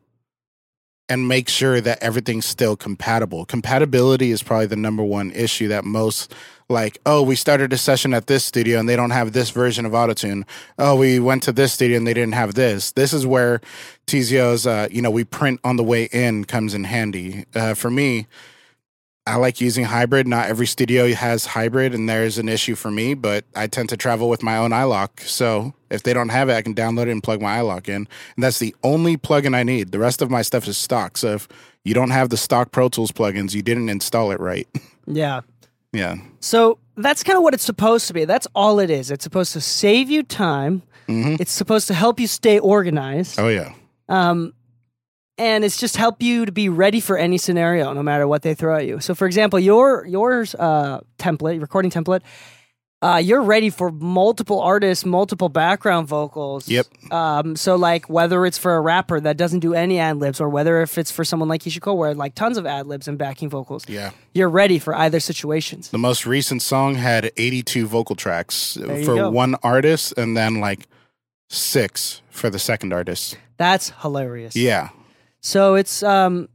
and 1.09 1.29
make 1.29 1.49
sure 1.51 1.83
that 1.83 2.03
everything's 2.03 2.47
still 2.47 2.77
compatible. 2.77 3.45
Compatibility 3.45 4.31
is 4.31 4.43
probably 4.43 4.67
the 4.67 4.75
number 4.75 5.03
one 5.03 5.31
issue 5.33 5.69
that 5.69 5.85
most 5.85 6.35
like, 6.69 6.99
oh, 7.07 7.23
we 7.23 7.37
started 7.37 7.73
a 7.73 7.79
session 7.79 8.13
at 8.13 8.27
this 8.27 8.45
studio 8.45 8.79
and 8.79 8.89
they 8.89 8.97
don't 8.97 9.11
have 9.11 9.33
this 9.33 9.51
version 9.51 9.87
of 9.87 9.93
Autotune. 9.93 10.45
Oh, 10.79 10.97
we 10.97 11.21
went 11.21 11.43
to 11.45 11.53
this 11.53 11.73
studio 11.73 11.97
and 11.97 12.07
they 12.07 12.15
didn't 12.15 12.35
have 12.35 12.55
this. 12.55 12.93
This 12.93 13.13
is 13.13 13.27
where 13.27 13.61
Teezio's, 14.07 14.67
uh, 14.67 14.89
you 14.91 15.01
know, 15.01 15.11
we 15.11 15.25
print 15.25 15.61
on 15.63 15.77
the 15.77 15.85
way 15.85 16.05
in 16.13 16.45
comes 16.45 16.75
in 16.75 16.85
handy. 16.85 17.45
Uh, 17.55 17.75
for 17.75 17.91
me, 17.91 18.27
I 19.29 19.37
like 19.37 19.61
using 19.61 19.85
hybrid. 19.85 20.29
Not 20.29 20.47
every 20.47 20.67
studio 20.67 21.13
has 21.13 21.47
hybrid, 21.47 21.93
and 21.95 22.09
there's 22.09 22.39
an 22.39 22.49
issue 22.49 22.77
for 22.77 22.93
me, 22.93 23.15
but 23.15 23.45
I 23.57 23.67
tend 23.67 23.89
to 23.89 23.97
travel 23.97 24.29
with 24.29 24.43
my 24.43 24.57
own 24.57 24.71
iLok. 24.71 25.21
So 25.21 25.75
if 25.91 26.05
they 26.05 26.13
don't 26.13 26.29
have 26.29 26.49
it, 26.49 26.55
I 26.55 26.63
can 26.63 26.75
download 26.75 27.03
it 27.03 27.11
and 27.11 27.23
plug 27.23 27.43
my 27.43 27.59
iLok 27.59 27.89
in. 27.89 27.95
And 28.37 28.45
that's 28.45 28.61
the 28.61 28.75
only 28.85 29.17
plugin 29.17 29.55
I 29.55 29.65
need. 29.65 29.91
The 29.91 29.99
rest 29.99 30.23
of 30.23 30.31
my 30.31 30.43
stuff 30.43 30.69
is 30.69 30.79
stock. 30.79 31.17
So 31.17 31.35
if 31.35 31.49
you 31.83 31.93
don't 31.93 32.11
have 32.11 32.29
the 32.29 32.37
stock 32.37 32.71
Pro 32.71 32.89
Tools 32.89 33.11
plugins, 33.11 33.53
you 33.53 33.63
didn't 33.63 33.89
install 33.89 34.31
it 34.31 34.41
right. 34.41 34.69
Yeah. 35.09 35.43
Yeah. 35.97 36.17
So 36.41 36.79
that's 36.97 37.23
kind 37.23 37.37
of 37.37 37.43
what 37.43 37.55
it's 37.55 37.65
supposed 37.65 38.07
to 38.09 38.15
be. 38.15 38.25
That's 38.25 38.47
all 38.55 38.79
it 38.81 38.91
is. 38.91 39.11
It's 39.11 39.25
supposed 39.25 39.53
to 39.55 39.61
save 39.61 40.11
you 40.11 40.23
time. 40.23 40.83
Mhm. 41.09 41.41
It's 41.41 41.53
supposed 41.53 41.87
to 41.89 41.95
help 41.95 42.19
you 42.21 42.27
stay 42.27 42.59
organized. 42.59 43.39
Oh, 43.39 43.49
yeah. 43.49 43.73
Um, 44.09 44.53
and 45.39 45.65
it's 45.65 45.77
just 45.79 45.97
help 45.97 46.23
you 46.23 46.47
to 46.47 46.53
be 46.53 46.69
ready 46.69 47.01
for 47.01 47.19
any 47.19 47.39
scenario, 47.39 47.93
no 47.93 48.03
matter 48.03 48.27
what 48.27 48.43
they 48.43 48.55
throw 48.55 48.77
at 48.77 48.87
you. 48.87 49.01
So, 49.01 49.15
for 49.15 49.27
example, 49.27 49.59
your 49.61 50.07
yours 50.07 50.55
uh, 50.55 51.01
template, 51.19 51.61
recording 51.61 51.91
template, 51.91 52.23
uh, 53.03 53.21
you're 53.23 53.43
ready 53.43 53.69
for 53.69 53.91
multiple 53.91 54.61
artists, 54.61 55.05
multiple 55.05 55.49
background 55.49 56.09
vocals. 56.09 56.69
Yep. 56.69 56.87
Um, 57.13 57.55
so 57.55 57.77
like 57.77 58.09
whether 58.09 58.47
it's 58.47 58.57
for 58.57 58.77
a 58.77 58.81
rapper 58.81 59.21
that 59.21 59.37
doesn't 59.37 59.61
do 59.61 59.75
any 59.75 59.99
ad 59.99 60.17
libs, 60.17 60.41
or 60.41 60.49
whether 60.49 60.81
if 60.81 60.97
it's 60.97 61.11
for 61.11 61.25
someone 61.25 61.49
like 61.49 61.63
Keyshia 61.63 61.81
Cole, 61.81 61.99
where 61.99 62.15
like 62.15 62.35
tons 62.35 62.57
of 62.57 62.65
ad 62.65 62.87
libs 62.87 63.07
and 63.07 63.19
backing 63.19 63.51
vocals. 63.51 63.87
Yeah. 63.89 64.13
You're 64.33 64.49
ready 64.49 64.79
for 64.79 64.95
either 64.95 65.21
situations. 65.21 65.91
The 65.91 65.99
most 65.99 66.27
recent 66.27 66.63
song 66.63 66.95
had 66.95 67.31
82 67.37 67.87
vocal 67.87 68.17
tracks 68.17 68.79
for 68.81 69.15
go. 69.15 69.31
one 69.31 69.57
artist 69.63 70.15
and 70.17 70.37
then 70.37 70.61
like 70.61 70.87
six 71.51 72.23
for 72.31 72.49
the 72.49 72.59
second 72.59 72.93
artist. 72.93 73.37
That's 73.59 73.91
hilarious. 74.01 74.57
Yeah. 74.57 74.89
So 75.41 75.75
it's 75.75 76.03
um, 76.03 76.49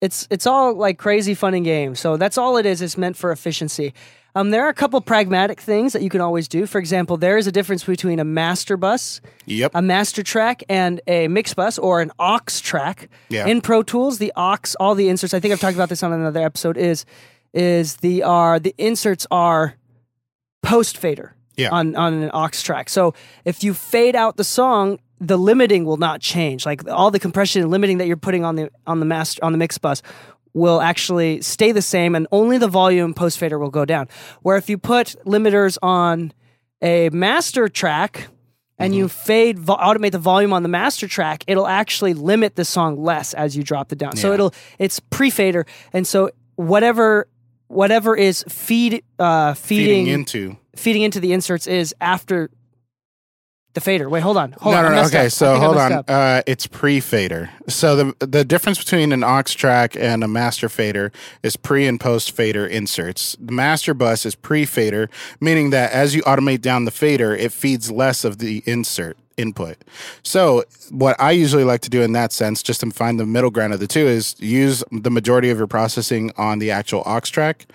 it's 0.00 0.26
it's 0.30 0.46
all 0.46 0.74
like 0.74 0.98
crazy 0.98 1.34
fun 1.34 1.54
and 1.54 1.64
games. 1.64 2.00
So 2.00 2.16
that's 2.16 2.38
all 2.38 2.56
it 2.56 2.66
is. 2.66 2.82
It's 2.82 2.96
meant 2.96 3.16
for 3.16 3.30
efficiency. 3.32 3.94
Um, 4.36 4.50
there 4.50 4.64
are 4.64 4.68
a 4.68 4.74
couple 4.74 5.00
pragmatic 5.00 5.60
things 5.60 5.92
that 5.92 6.02
you 6.02 6.10
can 6.10 6.20
always 6.20 6.48
do. 6.48 6.66
For 6.66 6.78
example, 6.78 7.16
there 7.16 7.38
is 7.38 7.46
a 7.46 7.52
difference 7.52 7.84
between 7.84 8.18
a 8.18 8.24
master 8.24 8.76
bus, 8.76 9.20
Yep. 9.46 9.70
a 9.74 9.82
master 9.82 10.22
track, 10.24 10.64
and 10.68 11.00
a 11.06 11.28
mix 11.28 11.54
bus 11.54 11.78
or 11.78 12.00
an 12.00 12.10
aux 12.18 12.40
track. 12.60 13.08
Yeah. 13.28 13.46
In 13.46 13.60
Pro 13.60 13.82
Tools, 13.84 14.18
the 14.18 14.32
aux, 14.36 14.56
all 14.80 14.94
the 14.96 15.08
inserts. 15.08 15.34
I 15.34 15.40
think 15.40 15.52
I've 15.52 15.60
talked 15.60 15.76
about 15.76 15.88
this 15.88 16.02
on 16.02 16.12
another 16.12 16.42
episode. 16.42 16.76
Is 16.76 17.04
is 17.52 17.96
the 17.98 18.24
are 18.24 18.58
the 18.58 18.74
inserts 18.78 19.26
are 19.30 19.74
post 20.64 20.96
fader 20.98 21.34
Yeah. 21.56 21.68
on 21.70 21.94
on 21.94 22.14
an 22.14 22.30
aux 22.34 22.48
track. 22.48 22.88
So 22.88 23.14
if 23.44 23.62
you 23.62 23.72
fade 23.72 24.16
out 24.16 24.36
the 24.36 24.42
song, 24.44 24.98
the 25.20 25.36
limiting 25.38 25.84
will 25.84 25.96
not 25.96 26.20
change. 26.20 26.66
Like 26.66 26.82
all 26.90 27.12
the 27.12 27.20
compression 27.20 27.62
and 27.62 27.70
limiting 27.70 27.98
that 27.98 28.08
you're 28.08 28.16
putting 28.16 28.44
on 28.44 28.56
the 28.56 28.70
on 28.86 28.98
the 28.98 29.06
master 29.06 29.44
on 29.44 29.52
the 29.52 29.58
mix 29.58 29.78
bus 29.78 30.02
will 30.54 30.80
actually 30.80 31.42
stay 31.42 31.72
the 31.72 31.82
same, 31.82 32.14
and 32.14 32.26
only 32.32 32.56
the 32.58 32.68
volume 32.68 33.12
post 33.12 33.38
fader 33.38 33.58
will 33.58 33.70
go 33.70 33.84
down. 33.84 34.08
Where 34.42 34.56
if 34.56 34.70
you 34.70 34.78
put 34.78 35.16
limiters 35.26 35.76
on 35.82 36.32
a 36.80 37.10
master 37.10 37.68
track 37.68 38.28
and 38.78 38.94
you 38.94 39.08
fade 39.08 39.58
vo- 39.58 39.76
automate 39.76 40.12
the 40.12 40.18
volume 40.18 40.52
on 40.52 40.62
the 40.62 40.68
master 40.68 41.06
track, 41.08 41.44
it'll 41.46 41.66
actually 41.66 42.14
limit 42.14 42.56
the 42.56 42.64
song 42.64 43.02
less 43.02 43.34
as 43.34 43.56
you 43.56 43.62
drop 43.62 43.92
it 43.92 43.98
down. 43.98 44.16
So 44.16 44.32
it'll 44.32 44.54
it's 44.78 45.00
pre 45.00 45.28
fader, 45.30 45.66
and 45.92 46.06
so 46.06 46.30
whatever 46.56 47.26
whatever 47.68 48.16
is 48.16 48.44
feed 48.48 49.02
uh, 49.18 49.54
Feeding 49.54 49.86
feeding 49.86 50.06
into. 50.06 50.56
feeding 50.76 51.02
into 51.02 51.18
the 51.20 51.32
inserts 51.32 51.66
is 51.66 51.94
after 52.00 52.50
the 53.74 53.80
fader. 53.80 54.08
Wait, 54.08 54.22
hold 54.22 54.36
on. 54.36 54.52
Hold 54.52 54.74
no, 54.74 54.78
on. 54.78 54.84
no, 54.92 55.02
no. 55.02 55.06
Okay, 55.06 55.26
up. 55.26 55.32
So 55.32 55.58
hold 55.58 55.76
on. 55.76 55.92
Uh, 56.08 56.42
it's 56.46 56.66
pre-fader. 56.66 57.50
So 57.68 57.96
the 57.96 58.26
the 58.26 58.44
difference 58.44 58.78
between 58.78 59.12
an 59.12 59.22
aux 59.22 59.42
track 59.42 59.96
and 59.96 60.24
a 60.24 60.28
master 60.28 60.68
fader 60.68 61.12
is 61.42 61.56
pre 61.56 61.86
and 61.86 62.00
post 62.00 62.32
fader 62.32 62.66
inserts. 62.66 63.36
The 63.40 63.52
master 63.52 63.92
bus 63.92 64.24
is 64.24 64.34
pre-fader, 64.34 65.10
meaning 65.40 65.70
that 65.70 65.92
as 65.92 66.14
you 66.14 66.22
automate 66.22 66.60
down 66.60 66.84
the 66.84 66.90
fader, 66.90 67.34
it 67.34 67.52
feeds 67.52 67.90
less 67.90 68.24
of 68.24 68.38
the 68.38 68.62
insert 68.66 69.16
input. 69.36 69.76
So 70.22 70.64
what 70.90 71.20
I 71.20 71.32
usually 71.32 71.64
like 71.64 71.80
to 71.82 71.90
do 71.90 72.02
in 72.02 72.12
that 72.12 72.32
sense, 72.32 72.62
just 72.62 72.80
to 72.80 72.90
find 72.90 73.18
the 73.18 73.26
middle 73.26 73.50
ground 73.50 73.72
of 73.72 73.80
the 73.80 73.86
two, 73.86 74.06
is 74.06 74.36
use 74.38 74.84
the 74.90 75.10
majority 75.10 75.50
of 75.50 75.58
your 75.58 75.66
processing 75.66 76.32
on 76.36 76.58
the 76.58 76.70
actual 76.70 77.02
aux 77.06 77.20
track, 77.20 77.66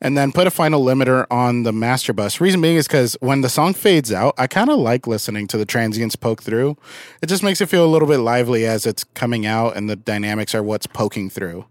and 0.00 0.16
then 0.16 0.32
put 0.32 0.46
a 0.46 0.50
final 0.50 0.84
limiter 0.84 1.26
on 1.30 1.62
the 1.62 1.72
master 1.72 2.12
bus. 2.12 2.40
Reason 2.40 2.60
being 2.60 2.76
is 2.76 2.86
because 2.86 3.16
when 3.20 3.40
the 3.40 3.48
song 3.48 3.74
fades 3.74 4.12
out, 4.12 4.34
I 4.38 4.46
kind 4.46 4.70
of 4.70 4.78
like 4.78 5.06
listening 5.06 5.46
to 5.48 5.56
the 5.56 5.66
transients 5.66 6.16
poke 6.16 6.42
through. 6.42 6.76
It 7.22 7.26
just 7.26 7.42
makes 7.42 7.60
it 7.60 7.68
feel 7.68 7.84
a 7.84 7.90
little 7.90 8.08
bit 8.08 8.18
lively 8.18 8.66
as 8.66 8.86
it's 8.86 9.04
coming 9.04 9.46
out, 9.46 9.76
and 9.76 9.88
the 9.88 9.96
dynamics 9.96 10.54
are 10.54 10.62
what's 10.62 10.86
poking 10.86 11.30
through. 11.30 11.66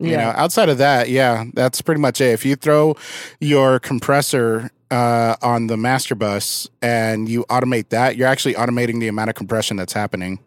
You 0.00 0.10
Yeah. 0.10 0.16
know, 0.24 0.32
outside 0.36 0.68
of 0.68 0.78
that, 0.78 1.08
yeah, 1.08 1.44
that's 1.54 1.80
pretty 1.80 2.00
much 2.00 2.20
it. 2.20 2.30
If 2.32 2.44
you 2.44 2.56
throw 2.56 2.96
your 3.40 3.78
compressor 3.78 4.70
uh, 4.90 5.36
on 5.42 5.66
the 5.68 5.76
master 5.76 6.14
bus 6.14 6.68
and 6.82 7.28
you 7.28 7.44
automate 7.48 7.88
that, 7.90 8.16
you're 8.16 8.28
actually 8.28 8.54
automating 8.54 9.00
the 9.00 9.08
amount 9.08 9.30
of 9.30 9.36
compression 9.36 9.76
that's 9.76 9.92
happening. 9.92 10.40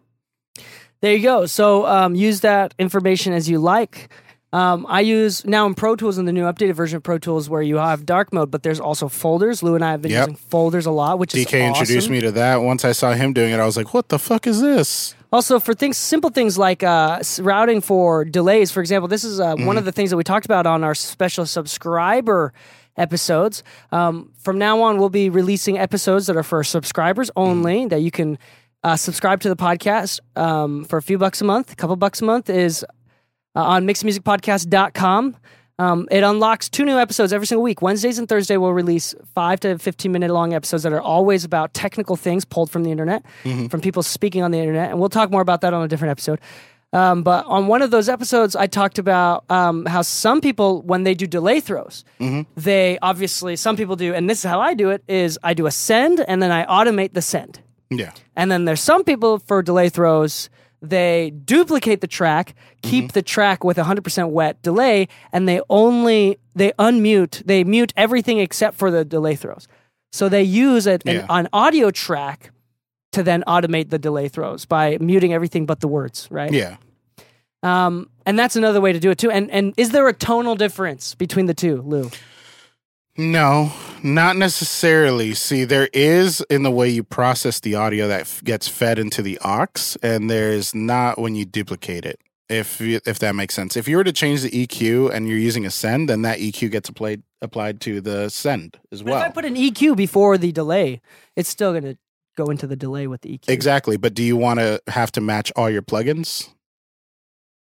There 1.00 1.14
you 1.14 1.22
go. 1.22 1.46
So 1.46 1.86
um, 1.86 2.14
use 2.14 2.40
that 2.40 2.74
information 2.78 3.32
as 3.32 3.48
you 3.48 3.58
like. 3.58 4.08
Um, 4.52 4.86
I 4.88 5.00
use 5.00 5.44
now 5.44 5.66
in 5.66 5.74
Pro 5.74 5.94
Tools 5.94 6.16
in 6.18 6.24
the 6.24 6.32
new 6.32 6.44
updated 6.44 6.72
version 6.72 6.96
of 6.96 7.02
Pro 7.02 7.18
Tools 7.18 7.50
where 7.50 7.60
you 7.62 7.76
have 7.76 8.06
dark 8.06 8.32
mode, 8.32 8.50
but 8.50 8.62
there's 8.62 8.80
also 8.80 9.06
folders. 9.08 9.62
Lou 9.62 9.74
and 9.74 9.84
I 9.84 9.90
have 9.92 10.02
been 10.02 10.10
Yep. 10.10 10.20
using 10.28 10.36
folders 10.36 10.86
a 10.86 10.90
lot, 10.90 11.18
which 11.18 11.34
is 11.34 11.44
DK 11.44 11.66
introduced 11.66 12.08
me 12.08 12.20
to 12.22 12.32
that. 12.32 12.62
Once 12.62 12.84
I 12.84 12.92
saw 12.92 13.12
him 13.12 13.32
doing 13.34 13.52
it, 13.52 13.60
I 13.60 13.66
was 13.66 13.76
like, 13.76 13.92
"What 13.92 14.08
the 14.08 14.18
fuck 14.18 14.46
is 14.46 14.62
this?" 14.62 15.14
Also, 15.30 15.60
for 15.60 15.74
things, 15.74 15.98
simple 15.98 16.30
things 16.30 16.56
like 16.56 16.82
uh, 16.82 17.20
routing 17.40 17.82
for 17.82 18.24
delays. 18.24 18.70
For 18.70 18.80
example, 18.80 19.08
this 19.08 19.24
is 19.24 19.40
uh, 19.40 19.56
one 19.56 19.76
of 19.76 19.84
the 19.84 19.92
things 19.92 20.10
that 20.10 20.16
we 20.16 20.24
talked 20.24 20.46
about 20.46 20.66
on 20.66 20.82
our 20.82 20.94
special 20.94 21.44
subscriber 21.44 22.54
episodes. 22.96 23.62
Um, 23.92 24.32
from 24.38 24.58
now 24.58 24.80
on, 24.80 24.98
we'll 24.98 25.10
be 25.10 25.28
releasing 25.28 25.78
episodes 25.78 26.26
that 26.28 26.36
are 26.36 26.42
for 26.42 26.64
subscribers 26.64 27.30
only. 27.36 27.86
That 27.86 28.00
you 28.00 28.10
can 28.10 28.38
uh, 28.82 28.96
subscribe 28.96 29.40
to 29.40 29.48
the 29.50 29.56
podcast 29.56 30.20
um, 30.34 30.84
for 30.84 30.96
a 30.96 31.02
few 31.02 31.18
bucks 31.18 31.40
a 31.40 31.44
month. 31.44 31.72
A 31.72 31.76
couple 31.76 31.96
bucks 31.96 32.22
a 32.22 32.24
month 32.24 32.48
is 32.48 32.84
uh, 33.54 33.62
on 33.62 33.86
mixingmusicpodcast.com. 33.86 35.36
Um, 35.78 36.08
it 36.10 36.24
unlocks 36.24 36.68
two 36.68 36.84
new 36.84 36.98
episodes 36.98 37.32
every 37.32 37.46
single 37.46 37.62
week. 37.62 37.80
Wednesdays 37.82 38.18
and 38.18 38.28
Thursday 38.28 38.56
we'll 38.56 38.72
release 38.72 39.14
five 39.34 39.60
to 39.60 39.78
15 39.78 40.10
minute 40.10 40.30
long 40.30 40.52
episodes 40.52 40.82
that 40.82 40.92
are 40.92 41.00
always 41.00 41.44
about 41.44 41.72
technical 41.72 42.16
things 42.16 42.44
pulled 42.44 42.70
from 42.70 42.82
the 42.82 42.90
internet, 42.90 43.24
from 43.68 43.80
people 43.80 44.02
speaking 44.02 44.42
on 44.42 44.50
the 44.50 44.58
internet. 44.58 44.90
And 44.90 44.98
we'll 44.98 45.08
talk 45.08 45.30
more 45.30 45.40
about 45.42 45.60
that 45.60 45.72
on 45.74 45.82
a 45.84 45.88
different 45.88 46.10
episode. 46.10 46.40
Um, 46.92 47.22
but 47.22 47.44
on 47.46 47.66
one 47.66 47.82
of 47.82 47.90
those 47.90 48.08
episodes, 48.08 48.56
I 48.56 48.66
talked 48.66 48.98
about 48.98 49.44
um, 49.50 49.84
how 49.84 50.00
some 50.02 50.40
people, 50.40 50.80
when 50.82 51.04
they 51.04 51.14
do 51.14 51.26
delay 51.26 51.60
throws, 51.60 52.02
they 52.56 52.98
obviously, 53.02 53.56
some 53.56 53.76
people 53.76 53.94
do, 53.94 54.14
and 54.14 54.28
this 54.28 54.38
is 54.38 54.44
how 54.50 54.58
I 54.60 54.72
do 54.74 54.88
it, 54.90 55.04
is 55.06 55.38
I 55.42 55.52
do 55.52 55.66
a 55.66 55.70
send 55.70 56.20
and 56.20 56.42
then 56.42 56.50
I 56.50 56.64
automate 56.64 57.12
the 57.12 57.20
send. 57.22 57.60
Yeah, 57.90 58.12
And 58.36 58.50
then 58.50 58.64
there's 58.64 58.80
some 58.80 59.04
people 59.04 59.38
for 59.38 59.62
delay 59.62 59.90
throws, 59.90 60.50
they 60.80 61.30
duplicate 61.44 62.00
the 62.00 62.06
track, 62.06 62.54
keep 62.82 63.12
the 63.12 63.22
track 63.22 63.64
with 63.64 63.76
100% 63.76 64.30
wet 64.30 64.62
delay, 64.62 65.08
and 65.32 65.48
they 65.48 65.60
only 65.68 66.38
they 66.54 66.72
unmute, 66.78 67.44
they 67.46 67.62
mute 67.64 67.92
everything 67.96 68.38
except 68.38 68.76
for 68.76 68.90
the 68.90 69.04
delay 69.04 69.36
throws. 69.36 69.68
So 70.12 70.28
they 70.28 70.42
use 70.42 70.86
a, 70.86 70.98
Yeah. 71.04 71.12
an, 71.12 71.26
an 71.30 71.48
audio 71.52 71.90
track 71.90 72.50
to 73.12 73.22
then 73.22 73.42
automate 73.46 73.90
the 73.90 73.98
delay 73.98 74.28
throws 74.28 74.64
by 74.66 74.98
muting 75.00 75.32
everything 75.32 75.66
but 75.66 75.80
the 75.80 75.88
words, 75.88 76.28
right? 76.30 76.52
yeah. 76.52 76.76
Um, 77.62 78.08
and 78.24 78.38
that's 78.38 78.54
another 78.56 78.80
way 78.80 78.92
to 78.92 79.00
do 79.00 79.10
it 79.10 79.18
too. 79.18 79.30
And 79.32 79.50
and 79.50 79.74
is 79.76 79.90
there 79.90 80.06
a 80.08 80.12
tonal 80.12 80.54
difference 80.54 81.14
between 81.16 81.46
the 81.46 81.54
two, 81.54 81.82
Lou? 81.82 82.10
No, 83.18 83.72
not 84.04 84.36
necessarily. 84.36 85.34
See, 85.34 85.64
there 85.64 85.88
is 85.92 86.40
in 86.48 86.62
the 86.62 86.70
way 86.70 86.88
you 86.88 87.02
process 87.02 87.58
the 87.58 87.74
audio 87.74 88.06
that 88.06 88.20
f- 88.22 88.44
gets 88.44 88.68
fed 88.68 88.96
into 88.96 89.22
the 89.22 89.40
aux, 89.44 89.96
and 90.04 90.30
there's 90.30 90.72
not 90.72 91.18
when 91.18 91.34
you 91.34 91.44
duplicate 91.44 92.06
it. 92.06 92.20
If 92.48 92.80
you, 92.80 93.00
if 93.04 93.18
that 93.18 93.34
makes 93.34 93.54
sense. 93.54 93.76
If 93.76 93.88
you 93.88 93.96
were 93.96 94.04
to 94.04 94.12
change 94.12 94.42
the 94.42 94.50
EQ 94.50 95.12
and 95.12 95.28
you're 95.28 95.36
using 95.36 95.66
a 95.66 95.70
send, 95.70 96.08
then 96.08 96.22
that 96.22 96.38
EQ 96.38 96.70
gets 96.70 96.88
applied 96.88 97.22
applied 97.42 97.80
to 97.82 98.00
the 98.00 98.28
send 98.30 98.78
as 98.90 99.02
But 99.02 99.10
if 99.10 99.22
I 99.22 99.28
put 99.30 99.44
an 99.44 99.56
EQ 99.56 99.96
before 99.96 100.38
the 100.38 100.50
delay, 100.52 101.00
it's 101.36 101.48
still 101.48 101.72
going 101.72 101.84
to 101.84 101.98
go 102.36 102.46
into 102.46 102.66
the 102.66 102.76
delay 102.76 103.06
with 103.08 103.22
the 103.22 103.36
EQ. 103.36 103.48
Exactly, 103.48 103.96
but 103.96 104.14
do 104.14 104.22
you 104.22 104.36
want 104.36 104.60
to 104.60 104.80
have 104.86 105.10
to 105.12 105.20
match 105.20 105.52
all 105.56 105.68
your 105.68 105.82
plugins? 105.82 106.48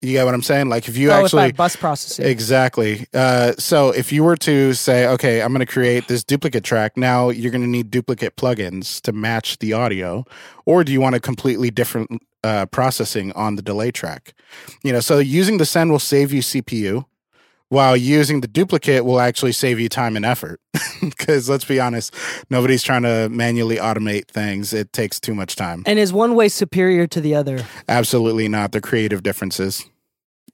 You 0.03 0.13
get 0.13 0.25
what 0.25 0.35
I'm 0.35 0.43
saying? 0.43 0.69
Like 0.69 0.89
if 0.89 0.97
you 0.97 1.13
oh, 1.13 1.23
actually 1.23 1.53
bus 1.53 1.77
processing. 1.77 2.27
Exactly. 2.27 3.07
Uh, 3.15 3.53
so 3.57 3.91
if 3.91 4.13
you 4.13 4.25
were 4.25 4.37
to 4.39 4.75
say, 4.75 5.07
okay, 5.07 5.41
I'm 5.41 5.53
going 5.53 5.65
to 5.65 5.73
create 5.73 6.09
this 6.09 6.25
duplicate 6.25 6.65
track, 6.65 6.97
now 6.97 7.31
you're 7.31 7.53
going 7.53 7.63
to 7.63 7.69
need 7.69 7.91
duplicate 7.91 8.37
plugins 8.37 9.01
to 9.03 9.13
match 9.13 9.59
the 9.59 9.73
audio, 9.73 10.25
or 10.67 10.83
do 10.83 10.93
you 10.93 11.01
want 11.01 11.15
a 11.15 11.21
completely 11.21 11.71
different 11.71 12.21
uh, 12.43 12.67
processing 12.67 13.31
on 13.33 13.55
the 13.55 13.63
delay 13.63 13.93
track? 13.93 14.35
You 14.83 14.93
know, 14.93 15.01
so 15.01 15.21
using 15.21 15.59
the 15.59 15.67
send 15.67 15.93
will 15.93 16.01
save 16.01 16.33
you 16.33 16.43
CPU, 16.43 17.05
while 17.73 17.97
using 17.97 18.43
the 18.43 18.49
duplicate 18.49 19.03
will 19.03 19.19
actually 19.19 19.53
save 19.53 19.81
you 19.81 19.89
time 19.89 20.15
and 20.15 20.27
effort. 20.27 20.61
Because 21.01 21.49
let's 21.49 21.65
be 21.65 21.81
honest, 21.81 22.15
nobody's 22.49 22.83
trying 22.83 23.03
to 23.03 23.29
manually 23.29 23.77
automate 23.77 24.29
things. 24.29 24.73
It 24.73 24.93
takes 24.93 25.19
too 25.19 25.35
much 25.35 25.57
time. 25.57 25.83
and 25.85 25.99
is 25.99 26.13
one 26.13 26.37
way 26.37 26.49
superior 26.49 27.09
to 27.09 27.21
the 27.21 27.35
other? 27.35 27.65
Absolutely 27.89 28.47
not. 28.47 28.71
They're 28.71 28.81
creative 28.81 29.25
differences. 29.25 29.85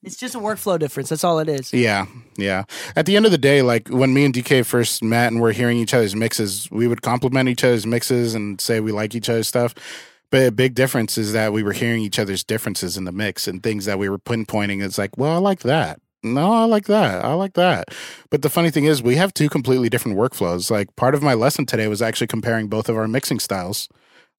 It's 0.01 0.15
just 0.15 0.33
a 0.33 0.39
workflow 0.39 0.79
difference. 0.79 1.09
That's 1.09 1.23
all 1.23 1.39
it 1.39 1.49
is. 1.49 1.73
Yeah, 1.73 2.05
yeah. 2.37 2.63
At 2.95 3.05
the 3.05 3.17
end 3.17 3.25
of 3.25 3.31
the 3.31 3.37
day, 3.37 3.61
like 3.61 3.89
when 3.89 4.13
me 4.13 4.25
and 4.25 4.33
DK 4.33 4.65
first 4.65 5.03
met 5.03 5.31
and 5.31 5.41
we're 5.41 5.51
hearing 5.51 5.77
each 5.77 5.93
other's 5.93 6.15
mixes, 6.15 6.69
we 6.71 6.87
would 6.87 7.01
compliment 7.01 7.49
each 7.49 7.63
other's 7.63 7.85
mixes 7.85 8.33
and 8.33 8.61
say 8.61 8.79
we 8.79 8.93
like 8.93 9.13
each 9.13 9.29
other's 9.29 9.47
stuff. 9.47 9.75
But 10.31 10.47
a 10.47 10.51
big 10.51 10.75
difference 10.75 11.17
is 11.17 11.33
that 11.33 11.51
we 11.51 11.63
were 11.63 11.73
hearing 11.73 12.01
each 12.01 12.19
other's 12.19 12.43
differences 12.43 12.97
in 12.97 13.03
the 13.03 13.11
mix 13.11 13.47
and 13.47 13.61
things 13.61 13.85
that 13.85 13.99
we 13.99 14.07
were 14.07 14.19
pinpointing. 14.19 14.83
It's 14.83 14.97
like, 14.97 15.17
well, 15.17 15.33
I 15.33 15.37
like 15.37 15.61
that. 15.61 15.99
No, 16.21 16.51
I 16.51 16.65
like 16.65 16.85
that. 16.85 17.23
I 17.23 17.33
like 17.33 17.53
that. 17.53 17.89
But 18.29 18.41
the 18.41 18.49
funny 18.49 18.71
thing 18.71 18.85
is, 18.85 19.01
we 19.01 19.15
have 19.15 19.33
two 19.33 19.49
completely 19.49 19.89
different 19.89 20.17
workflows. 20.17 20.69
Like 20.69 20.95
part 20.95 21.15
of 21.15 21.23
my 21.23 21.33
lesson 21.33 21.65
today 21.65 21.87
was 21.87 22.01
actually 22.01 22.27
comparing 22.27 22.67
both 22.67 22.89
of 22.89 22.97
our 22.97 23.07
mixing 23.07 23.39
styles. 23.39 23.89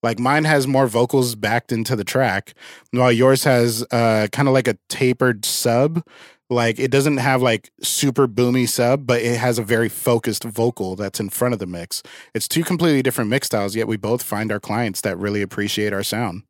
Like 0.02 0.18
mine 0.18 0.44
has 0.44 0.66
more 0.66 0.86
vocals 0.86 1.34
backed 1.34 1.72
into 1.72 1.94
the 1.94 2.04
track, 2.04 2.54
while 2.90 3.12
yours 3.12 3.44
has 3.44 3.84
uh, 3.90 4.28
kind 4.32 4.48
of 4.48 4.54
like 4.54 4.68
a 4.68 4.78
tapered 4.88 5.44
sub. 5.44 6.06
Like 6.48 6.80
it 6.80 6.90
doesn't 6.90 7.18
have 7.18 7.42
like 7.42 7.70
super 7.80 8.26
boomy 8.26 8.68
sub, 8.68 9.06
but 9.06 9.20
it 9.20 9.38
has 9.38 9.58
a 9.58 9.62
very 9.62 9.88
focused 9.88 10.42
vocal 10.42 10.96
that's 10.96 11.20
in 11.20 11.28
front 11.28 11.54
of 11.54 11.60
the 11.60 11.66
mix. 11.66 12.02
It's 12.34 12.48
two 12.48 12.64
completely 12.64 13.02
different 13.02 13.30
mix 13.30 13.46
styles, 13.46 13.76
yet 13.76 13.86
we 13.86 13.96
both 13.96 14.22
find 14.22 14.50
our 14.50 14.58
clients 14.58 15.00
that 15.02 15.16
really 15.16 15.42
appreciate 15.42 15.92
our 15.92 16.02
sound. 16.02 16.42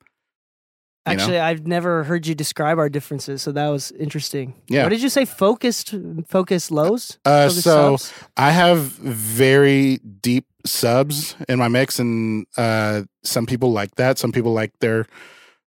You 1.06 1.16
know? 1.16 1.22
Actually, 1.22 1.38
I've 1.40 1.66
never 1.66 2.04
heard 2.04 2.26
you 2.26 2.34
describe 2.34 2.78
our 2.78 2.88
differences, 2.88 3.42
so 3.42 3.52
that 3.52 3.68
was 3.68 3.90
interesting. 3.92 4.54
Yeah. 4.68 4.84
What 4.84 4.90
did 4.90 5.02
you 5.02 5.08
say? 5.08 5.24
Focused, 5.24 5.94
focused 6.28 6.70
lows. 6.70 7.18
Uh, 7.24 7.48
Focused 7.48 7.64
so 7.64 7.96
subs? 7.96 8.12
I 8.36 8.52
have 8.52 8.78
very 8.78 9.98
deep 9.98 10.46
subs 10.64 11.36
in 11.48 11.58
my 11.58 11.68
mix, 11.68 11.98
and 11.98 12.46
uh, 12.56 13.02
some 13.22 13.46
people 13.46 13.72
like 13.72 13.94
that. 13.96 14.18
Some 14.18 14.32
people 14.32 14.52
like 14.52 14.72
their 14.80 15.06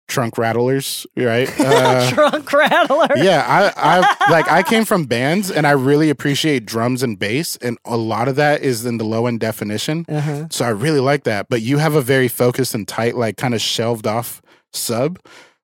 trunk 0.08 0.36
rattlers, 0.36 1.06
right? 1.16 1.48
Uh, 1.60 2.10
trunk 2.10 2.52
rattler. 2.52 3.08
yeah, 3.16 3.44
I, 3.46 4.00
I 4.00 4.30
like 4.30 4.50
I 4.50 4.62
came 4.62 4.84
from 4.90 5.04
bands, 5.04 5.50
and 5.50 5.66
I 5.66 5.70
really 5.70 6.10
appreciate 6.10 6.66
drums 6.66 7.02
and 7.02 7.18
bass, 7.18 7.56
and 7.56 7.78
a 7.84 7.96
lot 7.96 8.28
of 8.28 8.36
that 8.36 8.62
is 8.62 8.84
in 8.84 8.98
the 8.98 9.04
low 9.04 9.26
end 9.26 9.40
definition. 9.40 10.04
Uh-huh. 10.08 10.48
So 10.50 10.64
I 10.64 10.70
really 10.70 11.00
like 11.00 11.24
that. 11.24 11.48
But 11.48 11.62
you 11.62 11.78
have 11.78 11.94
a 11.94 12.02
very 12.02 12.28
focused 12.28 12.74
and 12.74 12.86
tight, 12.86 13.16
like 13.16 13.36
kind 13.36 13.54
of 13.54 13.60
shelved 13.60 14.06
off 14.06 14.42
sub, 14.72 15.18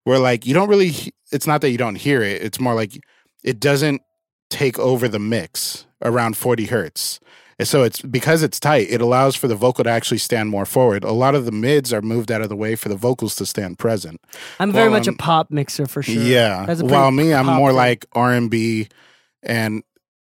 where 0.04 0.18
like 0.18 0.46
you 0.46 0.54
don't 0.54 0.68
really. 0.68 0.92
It's 1.32 1.46
not 1.46 1.60
that 1.62 1.70
you 1.70 1.78
don't 1.78 1.96
hear 1.96 2.22
it. 2.22 2.40
It's 2.42 2.60
more 2.60 2.74
like 2.74 2.92
it 3.42 3.58
doesn't 3.58 4.00
take 4.48 4.78
over 4.78 5.08
the 5.08 5.18
mix 5.18 5.86
around 6.02 6.36
40 6.36 6.66
hertz. 6.66 7.20
And 7.58 7.66
so 7.66 7.84
it's 7.84 8.02
because 8.02 8.42
it's 8.42 8.60
tight, 8.60 8.88
it 8.90 9.00
allows 9.00 9.34
for 9.34 9.48
the 9.48 9.54
vocal 9.54 9.84
to 9.84 9.90
actually 9.90 10.18
stand 10.18 10.50
more 10.50 10.66
forward. 10.66 11.04
A 11.04 11.12
lot 11.12 11.34
of 11.34 11.46
the 11.46 11.52
mids 11.52 11.92
are 11.92 12.02
moved 12.02 12.30
out 12.30 12.42
of 12.42 12.50
the 12.50 12.56
way 12.56 12.76
for 12.76 12.90
the 12.90 12.96
vocals 12.96 13.34
to 13.36 13.46
stand 13.46 13.78
present. 13.78 14.20
I'm 14.60 14.72
very 14.72 14.90
much 14.90 15.06
a 15.06 15.10
um, 15.10 15.16
pop 15.16 15.50
mixer 15.50 15.86
for 15.86 16.02
sure. 16.02 16.22
Yeah. 16.22 16.66
While 16.82 17.10
me, 17.12 17.32
I'm 17.32 17.46
more 17.46 17.70
thing. 17.70 17.76
like 17.76 18.06
R 18.12 18.32
and 18.32 19.82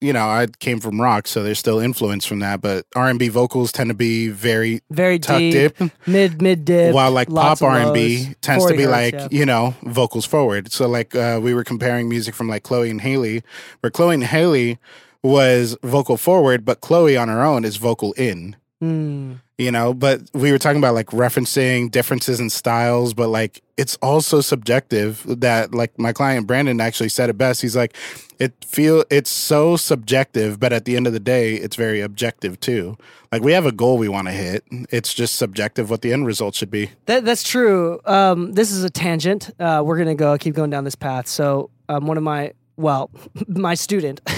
you 0.04 0.12
know, 0.12 0.26
I 0.26 0.48
came 0.58 0.80
from 0.80 1.00
rock, 1.00 1.26
so 1.26 1.42
there's 1.42 1.58
still 1.58 1.78
influence 1.78 2.26
from 2.26 2.40
that. 2.40 2.60
But 2.60 2.84
R 2.94 3.08
and 3.08 3.18
B 3.18 3.28
vocals 3.28 3.72
tend 3.72 3.88
to 3.88 3.94
be 3.94 4.28
very 4.28 4.82
very 4.90 5.18
tuck 5.18 5.38
deep, 5.38 5.78
dip, 5.78 5.92
mid 6.06 6.42
mid 6.42 6.66
dip. 6.66 6.94
while 6.94 7.10
like 7.10 7.30
pop 7.30 7.62
R 7.62 7.78
and 7.78 7.94
B 7.94 8.34
tends 8.42 8.66
to 8.66 8.76
be 8.76 8.82
hertz, 8.82 8.92
like 8.92 9.14
yeah. 9.14 9.28
you 9.30 9.46
know 9.46 9.74
vocals 9.82 10.26
forward. 10.26 10.70
So 10.72 10.86
like 10.88 11.14
uh, 11.14 11.40
we 11.42 11.54
were 11.54 11.64
comparing 11.64 12.10
music 12.10 12.34
from 12.34 12.48
like 12.48 12.64
Chloe 12.64 12.90
and 12.90 13.00
Halle, 13.00 13.40
where 13.80 13.90
Chloe 13.90 14.14
and 14.14 14.24
Halle 14.24 14.76
was 15.24 15.76
vocal 15.82 16.16
forward, 16.16 16.64
but 16.64 16.80
Chloe 16.80 17.16
on 17.16 17.28
her 17.28 17.42
own 17.42 17.64
is 17.64 17.76
vocal 17.76 18.12
in. 18.12 18.56
Mm. 18.82 19.40
you 19.56 19.70
know 19.70 19.94
but 19.94 20.20
we 20.34 20.50
were 20.52 20.58
talking 20.58 20.78
about 20.78 20.94
like 20.94 21.06
referencing 21.06 21.90
differences 21.90 22.38
in 22.38 22.50
styles 22.50 23.14
but 23.14 23.28
like 23.28 23.62
it's 23.78 23.96
also 24.02 24.42
subjective 24.42 25.24
that 25.26 25.72
like 25.72 25.96
my 25.98 26.12
client 26.12 26.46
brandon 26.46 26.80
actually 26.80 27.08
said 27.08 27.30
it 27.30 27.38
best 27.38 27.62
he's 27.62 27.76
like 27.76 27.96
it 28.38 28.52
feel 28.62 29.04
it's 29.10 29.30
so 29.30 29.76
subjective 29.76 30.60
but 30.60 30.72
at 30.72 30.84
the 30.84 30.96
end 30.96 31.06
of 31.06 31.14
the 31.14 31.20
day 31.20 31.54
it's 31.54 31.76
very 31.76 32.00
objective 32.02 32.60
too 32.60 32.98
like 33.32 33.42
we 33.42 33.52
have 33.52 33.64
a 33.64 33.72
goal 33.72 33.96
we 33.96 34.08
want 34.08 34.26
to 34.26 34.32
hit 34.32 34.64
it's 34.90 35.14
just 35.14 35.36
subjective 35.36 35.88
what 35.88 36.02
the 36.02 36.12
end 36.12 36.26
result 36.26 36.54
should 36.54 36.70
be 36.70 36.90
That, 37.06 37.24
that's 37.24 37.44
true. 37.44 38.00
Um, 38.04 38.52
this 38.52 38.70
is 38.70 38.84
a 38.84 38.90
tangent. 38.90 39.50
Uh, 39.58 39.82
we're 39.86 39.96
gonna 39.96 40.14
go 40.16 40.36
keep 40.36 40.54
going 40.56 40.70
down 40.70 40.84
this 40.84 40.96
path. 40.96 41.26
So 41.28 41.70
um, 41.88 42.06
one 42.06 42.16
of 42.18 42.22
my 42.22 42.52
well, 42.76 43.10
my 43.48 43.74
student. 43.74 44.20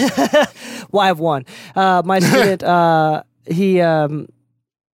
well, 0.91 1.01
I 1.01 1.07
have 1.07 1.19
one. 1.19 1.45
Uh, 1.75 2.03
my 2.05 2.19
student. 2.19 2.63
Uh, 2.77 3.23
he 3.49 3.81
um, 3.81 4.27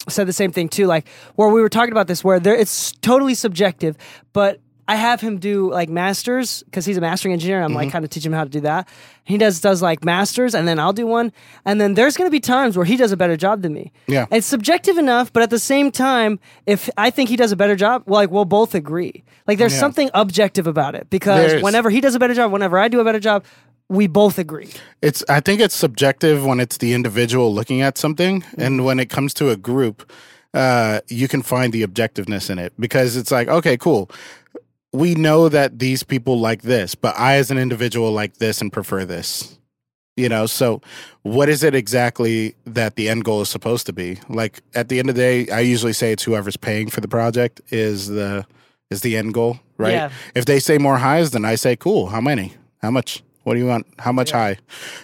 said 0.07 0.27
the 0.27 0.33
same 0.33 0.51
thing 0.51 0.69
too. 0.69 0.87
Like 0.87 1.07
where 1.35 1.49
we 1.49 1.61
were 1.61 1.69
talking 1.69 1.91
about 1.91 2.07
this, 2.07 2.23
where 2.23 2.39
there 2.39 2.55
it's 2.55 2.91
totally 2.93 3.35
subjective, 3.35 3.97
but. 4.33 4.59
I 4.89 4.95
have 4.95 5.21
him 5.21 5.37
do 5.37 5.71
like 5.71 5.87
masters 5.87 6.63
because 6.63 6.83
he's 6.83 6.97
a 6.97 7.01
mastering 7.01 7.33
engineer. 7.33 7.61
I'm 7.61 7.69
Mm-hmm. 7.69 7.75
like 7.77 7.91
kind 7.91 8.03
of 8.03 8.09
teaching 8.09 8.31
him 8.31 8.37
how 8.37 8.43
to 8.43 8.49
do 8.49 8.61
that. 8.61 8.87
He 9.23 9.37
does 9.37 9.61
does 9.61 9.81
like 9.83 10.03
masters, 10.03 10.55
and 10.55 10.67
then 10.67 10.79
I'll 10.79 10.93
do 10.93 11.05
one. 11.05 11.31
And 11.63 11.79
then 11.79 11.93
there's 11.93 12.17
going 12.17 12.27
to 12.27 12.31
be 12.31 12.39
times 12.39 12.75
where 12.75 12.85
he 12.85 12.97
does 12.97 13.11
a 13.11 13.17
better 13.17 13.37
job 13.37 13.61
than 13.61 13.71
me. 13.73 13.91
Yeah. 14.07 14.25
It's 14.31 14.47
subjective 14.47 14.97
enough, 14.97 15.31
but 15.31 15.43
at 15.43 15.51
the 15.51 15.59
same 15.59 15.91
time, 15.91 16.39
if 16.65 16.89
I 16.97 17.11
think 17.11 17.29
he 17.29 17.35
does 17.35 17.51
a 17.51 17.55
better 17.55 17.75
job, 17.75 18.01
well, 18.07 18.19
like 18.21 18.31
we'll 18.31 18.45
both 18.45 18.73
agree. 18.73 19.23
Like 19.47 19.59
there's 19.59 19.73
Yeah. 19.73 19.79
something 19.79 20.09
objective 20.15 20.65
about 20.65 20.95
it 20.95 21.07
because 21.11 21.45
There's- 21.47 21.63
whenever 21.63 21.89
he 21.91 22.01
does 22.01 22.15
a 22.15 22.19
better 22.19 22.33
job, 22.33 22.51
whenever 22.51 22.79
I 22.79 22.87
do 22.87 22.99
a 22.99 23.03
better 23.03 23.19
job, 23.19 23.45
we 23.89 24.07
both 24.07 24.39
agree. 24.39 24.69
It's 25.03 25.23
I 25.29 25.39
think 25.39 25.61
it's 25.61 25.75
subjective 25.75 26.43
when 26.43 26.59
it's 26.59 26.77
the 26.77 26.93
individual 26.93 27.53
looking 27.53 27.81
at 27.83 27.97
something 27.99 28.43
and 28.57 28.83
when 28.85 28.99
it 28.99 29.09
comes 29.09 29.33
to 29.35 29.49
a 29.51 29.55
group 29.55 30.11
uh 30.55 30.99
you 31.07 31.27
can 31.27 31.43
find 31.43 31.71
the 31.73 31.83
objectiveness 31.85 32.49
in 32.49 32.57
it 32.57 32.73
because 32.79 33.15
it's 33.15 33.29
like 33.31 33.47
okay 33.47 33.77
cool 33.77 34.09
we 34.91 35.15
know 35.15 35.49
that 35.49 35.79
these 35.79 36.03
people 36.03 36.39
like 36.39 36.61
this 36.63 36.95
but 36.95 37.17
I 37.17 37.35
as 37.35 37.51
an 37.51 37.57
individual 37.57 38.11
like 38.11 38.37
this 38.37 38.61
and 38.61 38.71
prefer 38.71 39.05
this 39.05 39.59
you 40.19 40.27
know? 40.27 40.45
So 40.45 40.81
what 41.23 41.47
is 41.47 41.63
it 41.63 41.73
exactly 41.73 42.55
that 42.65 42.95
the 42.97 43.07
end 43.07 43.23
goal 43.23 43.41
is 43.41 43.49
supposed 43.49 43.85
to 43.85 43.93
be? 43.93 44.19
Like 44.27 44.61
at 44.75 44.89
the 44.89 44.99
end 44.99 45.09
of 45.09 45.15
the 45.15 45.21
day 45.21 45.49
I 45.49 45.61
usually 45.61 45.93
say 45.93 46.11
it's 46.11 46.23
whoever's 46.23 46.57
paying 46.57 46.89
for 46.89 47.01
the 47.01 47.07
project 47.07 47.61
is 47.69 48.07
the 48.07 48.45
is 48.89 49.01
the 49.01 49.15
end 49.15 49.33
goal 49.33 49.59
right? 49.77 49.93
Yeah. 49.93 50.09
if 50.35 50.45
they 50.45 50.59
say 50.59 50.77
more 50.77 50.97
highs 50.97 51.31
then 51.31 51.45
I 51.45 51.55
say 51.55 51.75
cool 51.75 52.07
how 52.07 52.21
many? 52.21 52.53
How 52.81 52.91
much? 52.91 53.23
What 53.43 53.53
do 53.53 53.59
you 53.59 53.67
want? 53.67 53.87
How 53.97 54.11
much 54.11 54.31
high? 54.31 54.57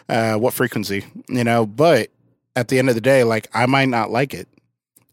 Uh, 0.08 0.36
what 0.36 0.54
frequency, 0.54 1.06
you 1.30 1.44
know. 1.44 1.66
But 1.66 2.10
at 2.56 2.68
the 2.68 2.80
end 2.80 2.90
of 2.90 2.96
the 2.96 3.02
day, 3.02 3.24
like 3.24 3.48
I 3.54 3.66
might 3.66 3.90
not 3.90 4.12
like 4.12 4.34
it. 4.34 4.48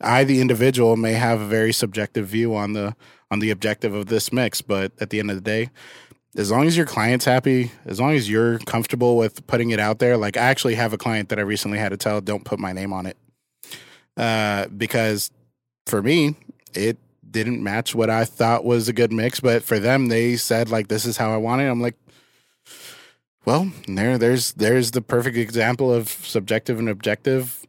I, 0.02 0.24
the 0.24 0.40
individual, 0.40 0.96
may 0.96 1.12
have 1.12 1.40
a 1.40 1.46
very 1.46 1.72
subjective 1.72 2.26
view 2.26 2.54
on 2.54 2.72
the 2.72 2.94
on 3.30 3.38
the 3.38 3.50
objective 3.50 3.94
of 3.94 4.06
this 4.06 4.32
mix. 4.32 4.60
But 4.60 4.92
at 5.00 5.10
the 5.10 5.18
end 5.18 5.30
of 5.30 5.36
the 5.36 5.42
day, 5.42 5.70
as 6.36 6.50
long 6.50 6.66
as 6.66 6.76
your 6.76 6.86
client's 6.86 7.24
happy, 7.24 7.72
as 7.86 8.00
long 8.00 8.14
as 8.14 8.28
you're 8.28 8.58
comfortable 8.60 9.16
with 9.16 9.46
putting 9.46 9.70
it 9.70 9.80
out 9.80 9.98
there, 9.98 10.16
like 10.16 10.36
I 10.36 10.42
actually 10.42 10.74
have 10.74 10.92
a 10.92 10.98
client 10.98 11.28
that 11.30 11.38
I 11.38 11.42
recently 11.42 11.78
had 11.78 11.90
to 11.90 11.96
tell, 11.96 12.20
don't 12.20 12.44
put 12.44 12.58
my 12.58 12.72
name 12.72 12.92
on 12.92 13.06
it, 13.06 13.16
uh, 14.16 14.66
because 14.68 15.30
for 15.86 16.02
me, 16.02 16.36
it 16.74 16.98
didn't 17.28 17.62
match 17.62 17.94
what 17.94 18.10
I 18.10 18.24
thought 18.24 18.64
was 18.64 18.88
a 18.88 18.92
good 18.92 19.12
mix. 19.12 19.40
But 19.40 19.62
for 19.62 19.78
them, 19.78 20.08
they 20.08 20.36
said 20.36 20.70
like, 20.70 20.88
"This 20.88 21.04
is 21.04 21.16
how 21.16 21.32
I 21.32 21.38
want 21.38 21.62
it." 21.62 21.66
I'm 21.66 21.80
like, 21.80 21.96
well, 23.44 23.72
there, 23.88 24.18
there's, 24.18 24.52
there's 24.52 24.92
the 24.92 25.02
perfect 25.02 25.36
example 25.36 25.92
of 25.92 26.08
subjective 26.08 26.78
and 26.78 26.88
objective. 26.88 27.61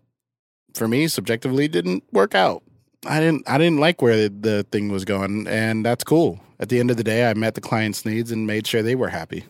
For 0.73 0.87
me, 0.87 1.07
subjectively, 1.07 1.67
didn't 1.67 2.03
work 2.11 2.35
out. 2.35 2.63
I 3.05 3.19
didn't, 3.19 3.47
I 3.49 3.57
didn't 3.57 3.79
like 3.79 4.01
where 4.01 4.15
the, 4.15 4.29
the 4.29 4.63
thing 4.71 4.89
was 4.89 5.05
going, 5.05 5.47
and 5.47 5.85
that's 5.85 6.03
cool. 6.03 6.39
At 6.59 6.69
the 6.69 6.79
end 6.79 6.89
of 6.89 6.97
the 6.97 7.03
day, 7.03 7.29
I 7.29 7.33
met 7.33 7.55
the 7.55 7.61
client's 7.61 8.05
needs 8.05 8.31
and 8.31 8.47
made 8.47 8.65
sure 8.65 8.81
they 8.81 8.95
were 8.95 9.09
happy. 9.09 9.45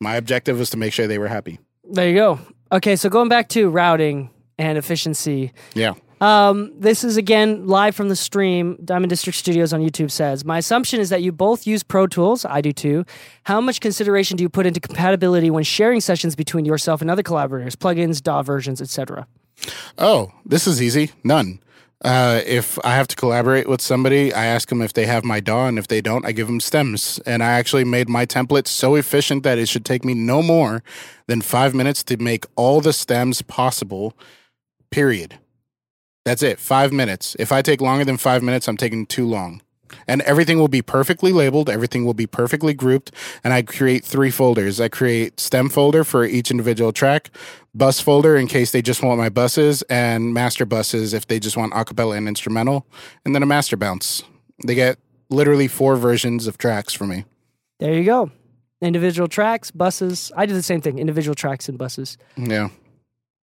My 0.00 0.16
objective 0.16 0.58
was 0.58 0.70
to 0.70 0.76
make 0.76 0.92
sure 0.92 1.06
they 1.06 1.18
were 1.18 1.28
happy. 1.28 1.58
There 1.84 2.08
you 2.08 2.14
go. 2.14 2.38
Okay, 2.70 2.96
so 2.96 3.08
going 3.08 3.28
back 3.28 3.48
to 3.50 3.68
routing 3.68 4.30
and 4.58 4.78
efficiency. 4.78 5.52
Yeah. 5.74 5.94
Um, 6.20 6.72
this 6.78 7.02
is 7.02 7.16
again 7.16 7.66
live 7.66 7.96
from 7.96 8.08
the 8.08 8.14
stream. 8.14 8.78
Diamond 8.84 9.10
District 9.10 9.36
Studios 9.36 9.72
on 9.72 9.80
YouTube 9.80 10.10
says, 10.10 10.44
My 10.44 10.58
assumption 10.58 11.00
is 11.00 11.08
that 11.08 11.20
you 11.20 11.32
both 11.32 11.66
use 11.66 11.82
Pro 11.82 12.06
Tools. 12.06 12.44
I 12.44 12.60
do 12.60 12.72
too. 12.72 13.04
How 13.42 13.60
much 13.60 13.80
consideration 13.80 14.36
do 14.36 14.42
you 14.42 14.48
put 14.48 14.64
into 14.64 14.78
compatibility 14.78 15.50
when 15.50 15.64
sharing 15.64 16.00
sessions 16.00 16.36
between 16.36 16.64
yourself 16.64 17.00
and 17.00 17.10
other 17.10 17.24
collaborators, 17.24 17.74
plugins, 17.74 18.22
DAW 18.22 18.42
versions, 18.42 18.80
etc.? 18.80 19.26
Oh, 19.98 20.32
this 20.44 20.66
is 20.66 20.82
easy. 20.82 21.10
None. 21.22 21.60
Uh, 22.04 22.40
if 22.44 22.84
I 22.84 22.96
have 22.96 23.06
to 23.08 23.16
collaborate 23.16 23.68
with 23.68 23.80
somebody, 23.80 24.32
I 24.32 24.46
ask 24.46 24.68
them 24.68 24.82
if 24.82 24.92
they 24.92 25.06
have 25.06 25.24
my 25.24 25.38
DAW, 25.38 25.68
and 25.68 25.78
if 25.78 25.86
they 25.86 26.00
don't, 26.00 26.26
I 26.26 26.32
give 26.32 26.48
them 26.48 26.58
stems. 26.58 27.20
And 27.26 27.44
I 27.44 27.52
actually 27.52 27.84
made 27.84 28.08
my 28.08 28.26
template 28.26 28.66
so 28.66 28.96
efficient 28.96 29.44
that 29.44 29.58
it 29.58 29.68
should 29.68 29.84
take 29.84 30.04
me 30.04 30.14
no 30.14 30.42
more 30.42 30.82
than 31.28 31.42
five 31.42 31.74
minutes 31.74 32.02
to 32.04 32.16
make 32.16 32.44
all 32.56 32.80
the 32.80 32.92
stems 32.92 33.42
possible. 33.42 34.16
Period. 34.90 35.38
That's 36.24 36.42
it. 36.42 36.58
Five 36.58 36.92
minutes. 36.92 37.36
If 37.38 37.52
I 37.52 37.62
take 37.62 37.80
longer 37.80 38.04
than 38.04 38.16
five 38.16 38.42
minutes, 38.42 38.66
I'm 38.66 38.76
taking 38.76 39.06
too 39.06 39.26
long. 39.26 39.62
And 40.06 40.22
everything 40.22 40.58
will 40.58 40.68
be 40.68 40.82
perfectly 40.82 41.32
labeled. 41.32 41.68
Everything 41.68 42.04
will 42.04 42.14
be 42.14 42.26
perfectly 42.26 42.74
grouped. 42.74 43.12
And 43.44 43.52
I 43.52 43.62
create 43.62 44.04
three 44.04 44.30
folders. 44.30 44.80
I 44.80 44.88
create 44.88 45.40
stem 45.40 45.68
folder 45.68 46.04
for 46.04 46.24
each 46.24 46.50
individual 46.50 46.92
track, 46.92 47.30
bus 47.74 48.00
folder 48.00 48.36
in 48.36 48.46
case 48.46 48.72
they 48.72 48.82
just 48.82 49.02
want 49.02 49.18
my 49.18 49.28
buses, 49.28 49.82
and 49.82 50.34
master 50.34 50.64
buses 50.66 51.14
if 51.14 51.26
they 51.26 51.38
just 51.38 51.56
want 51.56 51.72
acapella 51.72 52.16
and 52.16 52.28
instrumental, 52.28 52.86
and 53.24 53.34
then 53.34 53.42
a 53.42 53.46
master 53.46 53.76
bounce. 53.76 54.22
They 54.66 54.74
get 54.74 54.98
literally 55.30 55.68
four 55.68 55.96
versions 55.96 56.46
of 56.46 56.58
tracks 56.58 56.92
for 56.92 57.06
me. 57.06 57.24
There 57.78 57.94
you 57.94 58.04
go. 58.04 58.30
Individual 58.80 59.28
tracks, 59.28 59.70
buses. 59.70 60.32
I 60.36 60.46
do 60.46 60.54
the 60.54 60.62
same 60.62 60.80
thing. 60.80 60.98
Individual 60.98 61.34
tracks 61.34 61.68
and 61.68 61.78
buses. 61.78 62.18
Yeah. 62.36 62.68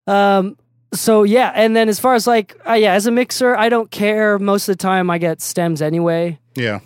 Um, 0.06 0.56
so 0.94 1.22
yeah, 1.22 1.52
and 1.54 1.74
then 1.76 1.88
as 1.88 2.00
far 2.00 2.14
as 2.14 2.26
like, 2.26 2.56
uh, 2.68 2.72
yeah, 2.74 2.94
as 2.94 3.06
a 3.06 3.10
mixer, 3.10 3.56
I 3.56 3.68
don't 3.68 3.90
care. 3.90 4.38
Most 4.38 4.68
of 4.68 4.76
the 4.76 4.82
time, 4.82 5.10
I 5.10 5.18
get 5.18 5.40
stems 5.40 5.80
anyway. 5.82 6.38
Yeah. 6.54 6.80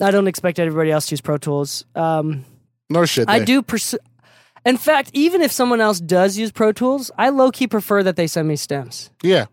I 0.00 0.10
don't 0.10 0.26
expect 0.28 0.58
everybody 0.58 0.90
else 0.90 1.06
to 1.06 1.12
use 1.14 1.22
Pro 1.22 1.38
Tools. 1.38 1.84
Um, 1.94 2.44
No 2.90 3.06
shit. 3.06 3.28
I 3.30 3.38
they. 3.38 3.44
do 3.46 3.62
pursue. 3.62 3.98
In 4.66 4.76
fact, 4.76 5.10
even 5.14 5.40
if 5.42 5.52
someone 5.52 5.80
else 5.80 6.00
does 6.00 6.36
use 6.36 6.52
Pro 6.52 6.72
Tools, 6.72 7.10
I 7.16 7.30
low 7.30 7.50
key 7.50 7.66
prefer 7.66 8.02
that 8.02 8.16
they 8.16 8.26
send 8.26 8.46
me 8.48 8.56
stems. 8.56 9.10
Yeah. 9.22 9.46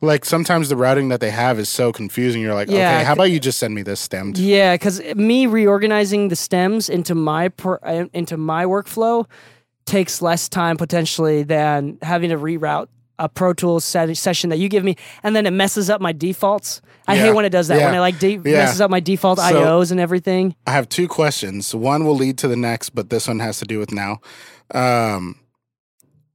Like 0.00 0.24
sometimes 0.24 0.68
the 0.68 0.76
routing 0.76 1.08
that 1.10 1.20
they 1.20 1.30
have 1.30 1.58
is 1.58 1.68
so 1.68 1.92
confusing. 1.92 2.42
You're 2.42 2.54
like, 2.54 2.68
Yeah, 2.68 2.96
okay, 2.96 3.04
how 3.04 3.12
about 3.12 3.30
you 3.30 3.38
just 3.38 3.58
send 3.58 3.74
me 3.74 3.82
this 3.82 4.00
stemmed? 4.00 4.36
Yeah, 4.36 4.74
because 4.74 5.00
me 5.14 5.46
reorganizing 5.46 6.28
the 6.28 6.36
stems 6.36 6.88
into 6.88 7.14
my 7.14 7.48
per, 7.48 7.78
uh, 7.82 8.06
into 8.12 8.36
my 8.36 8.64
workflow 8.64 9.26
takes 9.86 10.20
less 10.20 10.48
time 10.48 10.76
potentially 10.76 11.42
than 11.42 11.98
having 12.02 12.30
to 12.30 12.36
reroute 12.36 12.88
a 13.18 13.28
Pro 13.28 13.52
Tools 13.52 13.84
set, 13.84 14.14
session 14.16 14.50
that 14.50 14.58
you 14.58 14.68
give 14.68 14.84
me, 14.84 14.96
and 15.22 15.34
then 15.36 15.46
it 15.46 15.52
messes 15.52 15.88
up 15.90 16.00
my 16.00 16.12
defaults. 16.12 16.80
I 17.06 17.14
Yeah. 17.14 17.22
hate 17.26 17.34
when 17.34 17.44
it 17.44 17.50
does 17.50 17.68
that. 17.68 17.76
When 17.76 17.92
Yeah. 17.92 17.98
it 17.98 18.00
like 18.00 18.18
de- 18.18 18.32
Yeah. 18.36 18.40
messes 18.64 18.80
up 18.80 18.90
my 18.90 19.00
default 19.00 19.38
So- 19.38 19.44
IOs 19.44 19.90
and 19.90 20.00
everything. 20.00 20.54
I 20.66 20.72
have 20.72 20.88
two 20.88 21.08
questions. 21.08 21.74
One 21.74 22.04
will 22.04 22.16
lead 22.16 22.38
to 22.38 22.48
the 22.48 22.56
next, 22.56 22.90
but 22.90 23.10
this 23.10 23.28
one 23.28 23.38
has 23.40 23.58
to 23.58 23.64
do 23.64 23.78
with 23.78 23.92
now. 23.92 24.20
Um, 24.74 25.36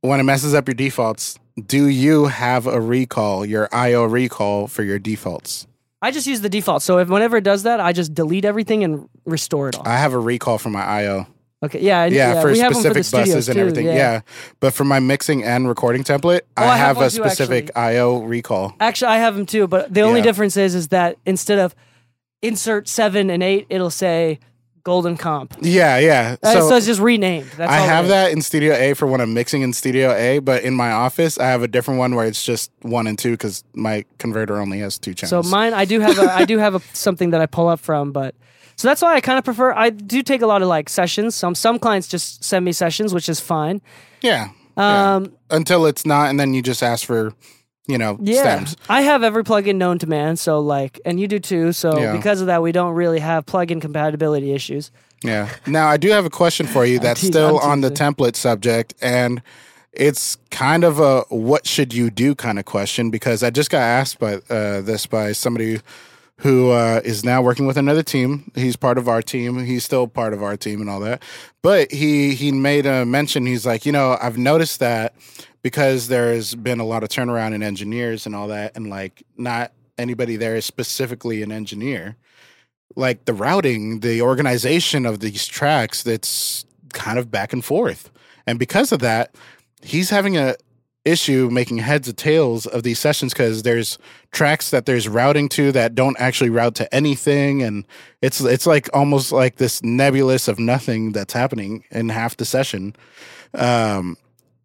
when 0.02 0.20
it 0.20 0.24
messes 0.24 0.54
up 0.54 0.68
your 0.68 0.76
defaults, 0.76 1.40
do 1.66 1.88
you 1.88 2.26
have 2.26 2.68
a 2.68 2.80
recall, 2.80 3.46
your 3.46 3.68
IO 3.72 4.04
recall 4.06 4.68
for 4.68 4.84
your 4.84 5.00
defaults? 5.00 5.66
I 6.02 6.12
just 6.12 6.28
use 6.28 6.42
the 6.42 6.50
default. 6.50 6.84
So 6.84 7.00
if 7.00 7.10
whenever 7.10 7.38
it 7.38 7.44
does 7.44 7.64
that, 7.64 7.80
I 7.80 7.92
just 7.92 8.14
delete 8.14 8.46
everything 8.46 8.84
and 8.84 9.10
restore 9.26 9.70
it 9.70 9.76
all. 9.76 9.88
I 9.88 9.98
have 9.98 10.14
a 10.14 10.20
recall 10.20 10.60
for 10.60 10.70
my 10.70 10.84
IO. 10.84 11.26
Okay, 11.64 11.80
yeah, 11.82 12.04
and- 12.04 12.14
Yeah, 12.14 12.40
for 12.42 12.52
we 12.52 12.60
have 12.60 12.74
them 12.74 12.82
specific 12.82 13.06
the 13.12 13.18
buses 13.18 13.50
and 13.50 13.56
too, 13.56 13.62
everything. 13.62 13.86
Yeah. 13.88 14.22
But 14.60 14.74
for 14.74 14.84
my 14.84 15.00
mixing 15.00 15.44
and 15.44 15.68
recording 15.68 16.04
template, 16.04 16.42
Oh, 16.56 16.64
I, 16.64 16.70
I 16.74 16.78
have 16.78 16.98
have, 16.98 17.06
a 17.08 17.10
specific 17.10 17.72
IO 17.76 18.20
recall. 18.20 18.76
Actually, 18.80 19.08
I 19.14 19.18
have 19.18 19.36
them 19.36 19.46
too, 19.48 19.68
but 19.68 19.92
the 19.94 20.02
only 20.02 20.20
Yeah. 20.20 20.26
difference 20.26 20.56
is 20.56 20.76
is 20.76 20.90
that 20.90 21.18
instead 21.26 21.58
of 21.58 21.74
insert 22.44 22.88
seven 22.88 23.30
and 23.32 23.42
eight, 23.42 23.66
it'll 23.70 23.90
say 23.90 24.40
golden 24.84 25.18
comp. 25.18 25.56
Yeah, 25.60 25.98
yeah. 25.98 26.36
Uh, 26.44 26.54
So, 26.54 26.70
So, 26.70 26.76
it's 26.78 26.86
just 26.86 27.02
renamed. 27.02 27.50
That's 27.58 27.70
I 27.72 27.78
have 27.78 28.08
that 28.10 28.32
in 28.32 28.42
Studio 28.42 28.74
A 28.74 28.94
for 28.94 29.06
when 29.08 29.20
I'm 29.20 29.34
mixing 29.34 29.62
in 29.64 29.74
Studio 29.74 30.14
A, 30.14 30.40
but 30.40 30.64
in 30.64 30.76
my 30.76 30.92
office, 30.92 31.38
I 31.40 31.48
have 31.48 31.62
a 31.64 31.68
different 31.68 31.98
one 32.00 32.16
where 32.16 32.26
it's 32.26 32.42
just 32.46 32.72
one 32.84 33.06
and 33.08 33.18
two 33.20 33.32
because 33.32 33.64
my 33.74 34.06
converter 34.20 34.60
only 34.62 34.80
has 34.80 34.98
two 35.00 35.14
channels. 35.16 35.46
So 35.48 35.50
mine, 35.52 35.74
I 35.74 35.86
do 35.86 36.00
have 36.00 36.18
a, 36.20 36.32
I 36.32 36.46
do 36.46 36.60
have 36.60 36.76
a, 36.76 36.80
something 36.94 37.32
that 37.32 37.42
I 37.42 37.48
pull 37.48 37.68
up 37.68 37.80
from, 37.80 38.12
but 38.14 38.34
so 38.78 38.88
that's 38.88 39.02
why 39.02 39.16
I 39.16 39.22
kind 39.22 39.38
of 39.38 39.44
prefer. 39.44 39.74
I 39.74 39.90
do 39.90 40.24
take 40.24 40.42
a 40.42 40.48
lot 40.48 40.62
of 40.62 40.70
like 40.70 40.88
sessions. 40.88 41.36
Some 41.36 41.56
some 41.56 41.78
clients 41.80 42.08
just 42.08 42.44
send 42.44 42.64
me 42.64 42.72
sessions, 42.72 43.14
which 43.14 43.28
is 43.28 43.40
fine. 43.42 43.82
yeah, 44.22 44.50
yeah. 44.78 45.16
Um, 45.16 45.34
Until 45.50 45.86
it's 45.88 46.06
not, 46.06 46.30
and 46.30 46.40
then 46.40 46.54
you 46.54 46.62
just 46.62 46.82
ask 46.84 47.06
for, 47.06 47.34
you 47.88 47.98
know, 47.98 48.18
yeah, 48.22 48.42
stems. 48.42 48.78
I 48.88 49.02
have 49.02 49.24
every 49.24 49.44
plugin 49.44 49.76
known 49.78 49.98
to 50.00 50.08
man. 50.08 50.38
So 50.38 50.60
like, 50.60 51.00
and 51.04 51.20
you 51.20 51.28
do 51.28 51.40
too. 51.40 51.74
So 51.74 51.98
Yeah. 52.00 52.14
because 52.16 52.40
of 52.42 52.48
that, 52.48 52.62
we 52.62 52.72
don't 52.72 52.94
really 52.94 53.20
have 53.20 53.46
plugin 53.46 53.82
compatibility 53.82 54.54
issues. 54.54 54.92
Yeah. 55.24 55.50
Now 55.66 55.88
I 55.88 55.98
do 55.98 56.10
have 56.12 56.26
a 56.26 56.30
question 56.30 56.68
for 56.68 56.86
you 56.86 57.00
that's 57.06 57.22
still 57.22 57.58
on 57.60 57.82
the 57.82 57.90
template 57.90 58.36
subject, 58.36 58.94
and 59.02 59.42
it's 59.92 60.38
kind 60.52 60.84
of 60.84 61.00
a 61.00 61.22
"what 61.30 61.66
should 61.66 61.92
you 61.92 62.12
do" 62.12 62.36
kind 62.36 62.60
of 62.60 62.66
question 62.66 63.10
because 63.10 63.42
I 63.42 63.50
just 63.50 63.72
got 63.72 63.82
asked 63.82 64.20
by 64.20 64.36
uh, 64.48 64.82
this 64.82 65.08
by 65.08 65.32
somebody 65.32 65.80
who 66.40 66.70
uh, 66.70 67.02
is 67.04 67.24
now 67.24 67.42
working 67.42 67.66
with 67.66 67.78
another 67.78 68.04
team. 68.04 68.52
He's 68.56 68.76
part 68.76 68.98
of 68.98 69.08
our 69.08 69.22
team. 69.22 69.66
He's 69.66 69.84
still 69.84 70.08
part 70.08 70.34
of 70.34 70.44
our 70.44 70.56
team 70.56 70.82
and 70.82 70.90
all 70.90 71.00
that. 71.02 71.24
But 71.62 71.92
he 71.92 72.36
he 72.36 72.52
made 72.52 72.86
a 72.86 73.06
mention. 73.06 73.46
He's 73.46 73.66
like, 73.66 73.86
you 73.86 73.92
know, 73.92 74.18
I've 74.22 74.38
noticed 74.38 74.80
that 74.80 75.16
because 75.64 76.08
there's 76.08 76.56
been 76.56 76.80
a 76.80 76.86
lot 76.86 77.04
of 77.04 77.10
turnaround 77.10 77.54
in 77.54 77.64
engineers 77.64 78.26
and 78.26 78.36
all 78.36 78.48
that, 78.50 78.76
and 78.76 78.90
like 78.90 79.24
not 79.38 79.72
anybody 79.98 80.36
there 80.36 80.56
is 80.56 80.66
specifically 80.66 81.42
an 81.42 81.52
engineer 81.52 82.16
like 82.98 83.26
the 83.26 83.34
routing, 83.34 84.00
the 84.00 84.22
organization 84.22 85.06
of 85.06 85.20
these 85.20 85.46
tracks 85.46 86.04
that's 86.04 86.66
kind 86.94 87.20
of 87.20 87.30
back 87.30 87.54
and 87.54 87.64
forth. 87.64 88.12
And 88.46 88.58
because 88.58 88.92
of 88.92 89.00
that, 89.00 89.36
he's 89.82 90.10
having 90.10 90.36
a 90.36 90.56
issue 91.08 91.50
making 91.52 91.78
heads 91.78 92.10
or 92.10 92.14
tails 92.14 92.66
of 92.66 92.84
these 92.84 93.00
sessions 93.00 93.34
because 93.34 93.64
there's 93.64 93.98
tracks 94.32 94.70
that 94.72 94.86
there's 94.86 95.08
routing 95.08 95.50
to 95.50 95.72
that 95.72 95.96
don't 95.96 96.20
actually 96.20 96.50
route 96.50 96.76
to 96.76 96.94
anything 96.94 97.64
and 97.64 97.86
it's 98.22 98.42
it's 98.42 98.68
like 98.68 98.90
almost 98.94 99.32
like 99.32 99.56
this 99.56 99.82
nebulous 99.84 100.48
of 100.48 100.60
nothing 100.60 101.12
that's 101.14 101.34
happening 101.34 101.84
in 101.92 102.10
half 102.10 102.36
the 102.38 102.46
session 102.46 102.96
um 103.54 104.18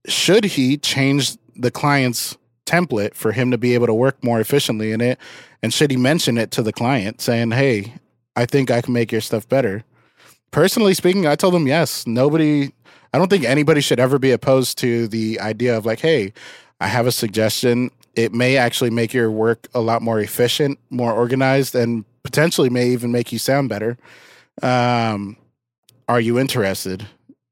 should 0.06 0.44
he 0.44 0.76
change 0.76 1.36
the 1.54 1.70
client's 1.70 2.36
template 2.66 3.14
for 3.14 3.32
him 3.32 3.50
to 3.50 3.58
be 3.58 3.74
able 3.74 3.86
to 3.86 3.94
work 3.94 4.22
more 4.24 4.40
efficiently 4.40 4.92
in 4.92 5.00
it 5.00 5.18
and 5.62 5.72
should 5.72 5.90
he 5.90 5.96
mention 5.96 6.36
it 6.36 6.50
to 6.50 6.62
the 6.62 6.72
client 6.72 7.20
saying 7.20 7.52
hey 7.52 7.92
I 8.36 8.46
think 8.46 8.70
I 8.70 8.80
can 8.80 8.92
make 8.94 9.12
your 9.12 9.20
stuff 9.20 9.48
better. 9.48 9.84
Personally 10.50 10.94
speaking, 10.94 11.26
I 11.26 11.34
told 11.34 11.54
him 11.54 11.66
yes. 11.66 12.06
Nobody, 12.06 12.72
I 13.12 13.18
don't 13.18 13.28
think 13.28 13.44
anybody 13.44 13.80
should 13.80 14.00
ever 14.00 14.18
be 14.18 14.30
opposed 14.30 14.78
to 14.78 15.06
the 15.08 15.38
idea 15.40 15.76
of 15.76 15.84
like, 15.84 16.00
hey, 16.00 16.32
I 16.80 16.88
have 16.88 17.06
a 17.06 17.12
suggestion. 17.12 17.90
It 18.14 18.32
may 18.32 18.56
actually 18.56 18.90
make 18.90 19.12
your 19.12 19.30
work 19.30 19.68
a 19.74 19.80
lot 19.80 20.02
more 20.02 20.20
efficient, 20.20 20.78
more 20.90 21.12
organized, 21.12 21.74
and 21.74 22.04
potentially 22.22 22.70
may 22.70 22.88
even 22.88 23.12
make 23.12 23.32
you 23.32 23.38
sound 23.38 23.68
better. 23.68 23.98
Um, 24.62 25.36
are 26.08 26.20
you 26.20 26.38
interested? 26.38 27.06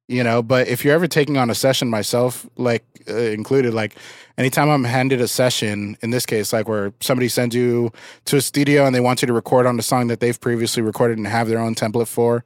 You 0.09 0.25
know, 0.25 0.42
but 0.42 0.66
if 0.66 0.85
you're 0.85 0.94
ever 0.94 1.07
taking 1.07 1.37
on 1.37 1.51
a 1.51 1.55
session, 1.55 1.88
myself, 1.88 2.44
like 2.57 2.85
uh, 3.09 3.14
included, 3.14 3.75
like 3.75 3.94
anytime 4.37 4.68
I'm 4.68 4.85
handed 4.85 5.20
a 5.20 5.29
session, 5.29 5.96
in 6.03 6.11
this 6.11 6.27
case, 6.27 6.53
like 6.53 6.68
where 6.68 6.92
somebody 7.01 7.29
sends 7.29 7.55
you 7.55 7.92
to 8.25 8.37
a 8.37 8.40
studio 8.40 8.87
and 8.87 8.94
they 8.94 9.01
want 9.01 9.23
you 9.23 9.27
to 9.27 9.33
record 9.33 9.66
on 9.66 9.77
the 9.77 9.83
song 9.83 10.09
that 10.09 10.20
they've 10.20 10.40
previously 10.40 10.83
recorded 10.83 11.18
and 11.18 11.27
have 11.29 11.49
their 11.49 11.61
own 11.61 11.75
template 11.77 12.09
for, 12.09 12.44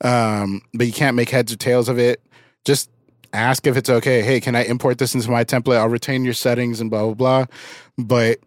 um, 0.00 0.62
but 0.72 0.86
you 0.86 0.92
can't 0.92 1.14
make 1.14 1.28
heads 1.28 1.52
or 1.52 1.56
tails 1.56 1.88
of 1.88 1.98
it, 1.98 2.22
just 2.64 2.90
ask 3.32 3.66
if 3.66 3.76
it's 3.76 3.88
okay. 3.90 4.22
Hey, 4.22 4.40
can 4.40 4.54
I 4.54 4.64
import 4.64 4.98
this 4.98 5.14
into 5.14 5.30
my 5.30 5.44
template? 5.44 5.76
I'll 5.78 5.88
retain 5.88 6.24
your 6.24 6.34
settings 6.34 6.80
and 6.80 6.90
blah, 6.90 7.04
blah, 7.06 7.14
blah. 7.14 7.46
But 7.98 8.38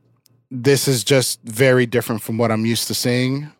this 0.51 0.87
is 0.87 1.03
just 1.03 1.41
very 1.43 1.85
different 1.85 2.21
from 2.21 2.37
what 2.37 2.51
I'm 2.51 2.65
used 2.65 2.87
to 2.87 2.93
seeing. 2.93 3.51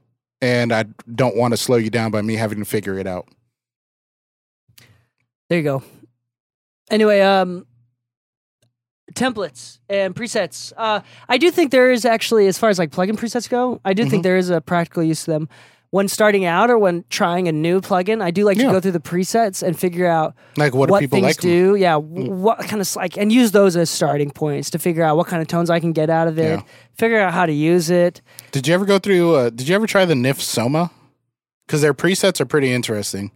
And 0.42 0.72
I 0.72 0.86
don't 1.14 1.36
want 1.36 1.54
to 1.54 1.58
slow 1.58 1.78
you 1.78 1.90
down 1.90 2.12
by 2.12 2.22
me 2.22 2.36
having 2.36 2.60
to 2.60 2.66
figure 2.66 3.00
it 3.00 3.08
out. 3.08 3.28
There 5.50 5.58
you 5.58 5.64
go. 5.64 5.84
Anyway, 6.92 7.20
um, 7.22 7.66
templates 9.14 9.80
and 9.90 10.16
presets. 10.16 10.74
Uh, 10.76 11.02
I 11.30 11.38
do 11.38 11.52
think 11.52 11.72
there 11.72 11.92
is 11.92 12.06
actually, 12.06 12.48
as 12.48 12.58
far 12.58 12.70
as 12.70 12.78
like 12.80 12.92
plugin 12.92 13.14
presets 13.18 13.50
go, 13.50 13.80
I 13.86 13.94
do 13.94 14.04
Mm-hmm. 14.04 14.12
think 14.12 14.24
there 14.24 14.38
is 14.38 14.50
a 14.50 14.62
practical 14.62 15.04
use 15.04 15.26
to 15.26 15.32
them. 15.32 15.50
When 15.92 16.08
starting 16.10 16.44
out 16.46 16.70
or 16.70 16.78
when 16.78 17.06
trying 17.10 17.48
a 17.48 17.52
new 17.54 17.80
plugin, 17.80 18.22
I 18.22 18.30
do 18.32 18.44
like 18.44 18.58
Yeah. 18.58 18.68
to 18.68 18.72
go 18.74 18.80
through 18.82 18.92
the 18.92 19.00
presets 19.00 19.64
and 19.64 19.80
figure 19.80 20.08
out 20.08 20.34
Like, 20.58 20.74
what, 20.76 20.90
what 20.90 21.00
people 21.00 21.18
things 21.18 21.26
like? 21.26 21.36
Mm. 21.38 21.42
do. 21.42 21.76
Yeah, 21.76 21.94
w 21.94 22.32
what 22.32 22.60
kind 22.68 22.82
of 22.82 22.96
like, 22.96 23.18
and 23.18 23.32
use 23.32 23.52
those 23.52 23.78
as 23.78 23.90
starting 23.90 24.30
points 24.32 24.70
to 24.72 24.80
figure 24.80 25.04
out 25.04 25.16
what 25.16 25.28
kind 25.28 25.42
of 25.42 25.48
tones 25.48 25.70
I 25.70 25.80
can 25.80 25.94
get 25.94 26.10
out 26.10 26.28
of 26.28 26.38
it. 26.38 26.60
Yeah. 26.60 26.62
Figure 26.98 27.20
out 27.20 27.34
how 27.34 27.46
to 27.46 27.54
use 27.54 27.90
it. 27.90 28.22
Did 28.52 28.68
you 28.68 28.74
ever 28.74 28.86
go 28.86 29.00
through, 29.00 29.36
uh, 29.36 29.50
did 29.52 29.68
you 29.70 29.76
ever 29.76 29.88
try 29.88 30.04
the 30.06 30.16
NIF 30.16 30.42
Soma? 30.42 30.92
Because 31.66 31.82
their 31.82 31.94
presets 31.94 32.42
are 32.42 32.46
pretty 32.46 32.72
interesting. 32.74 33.32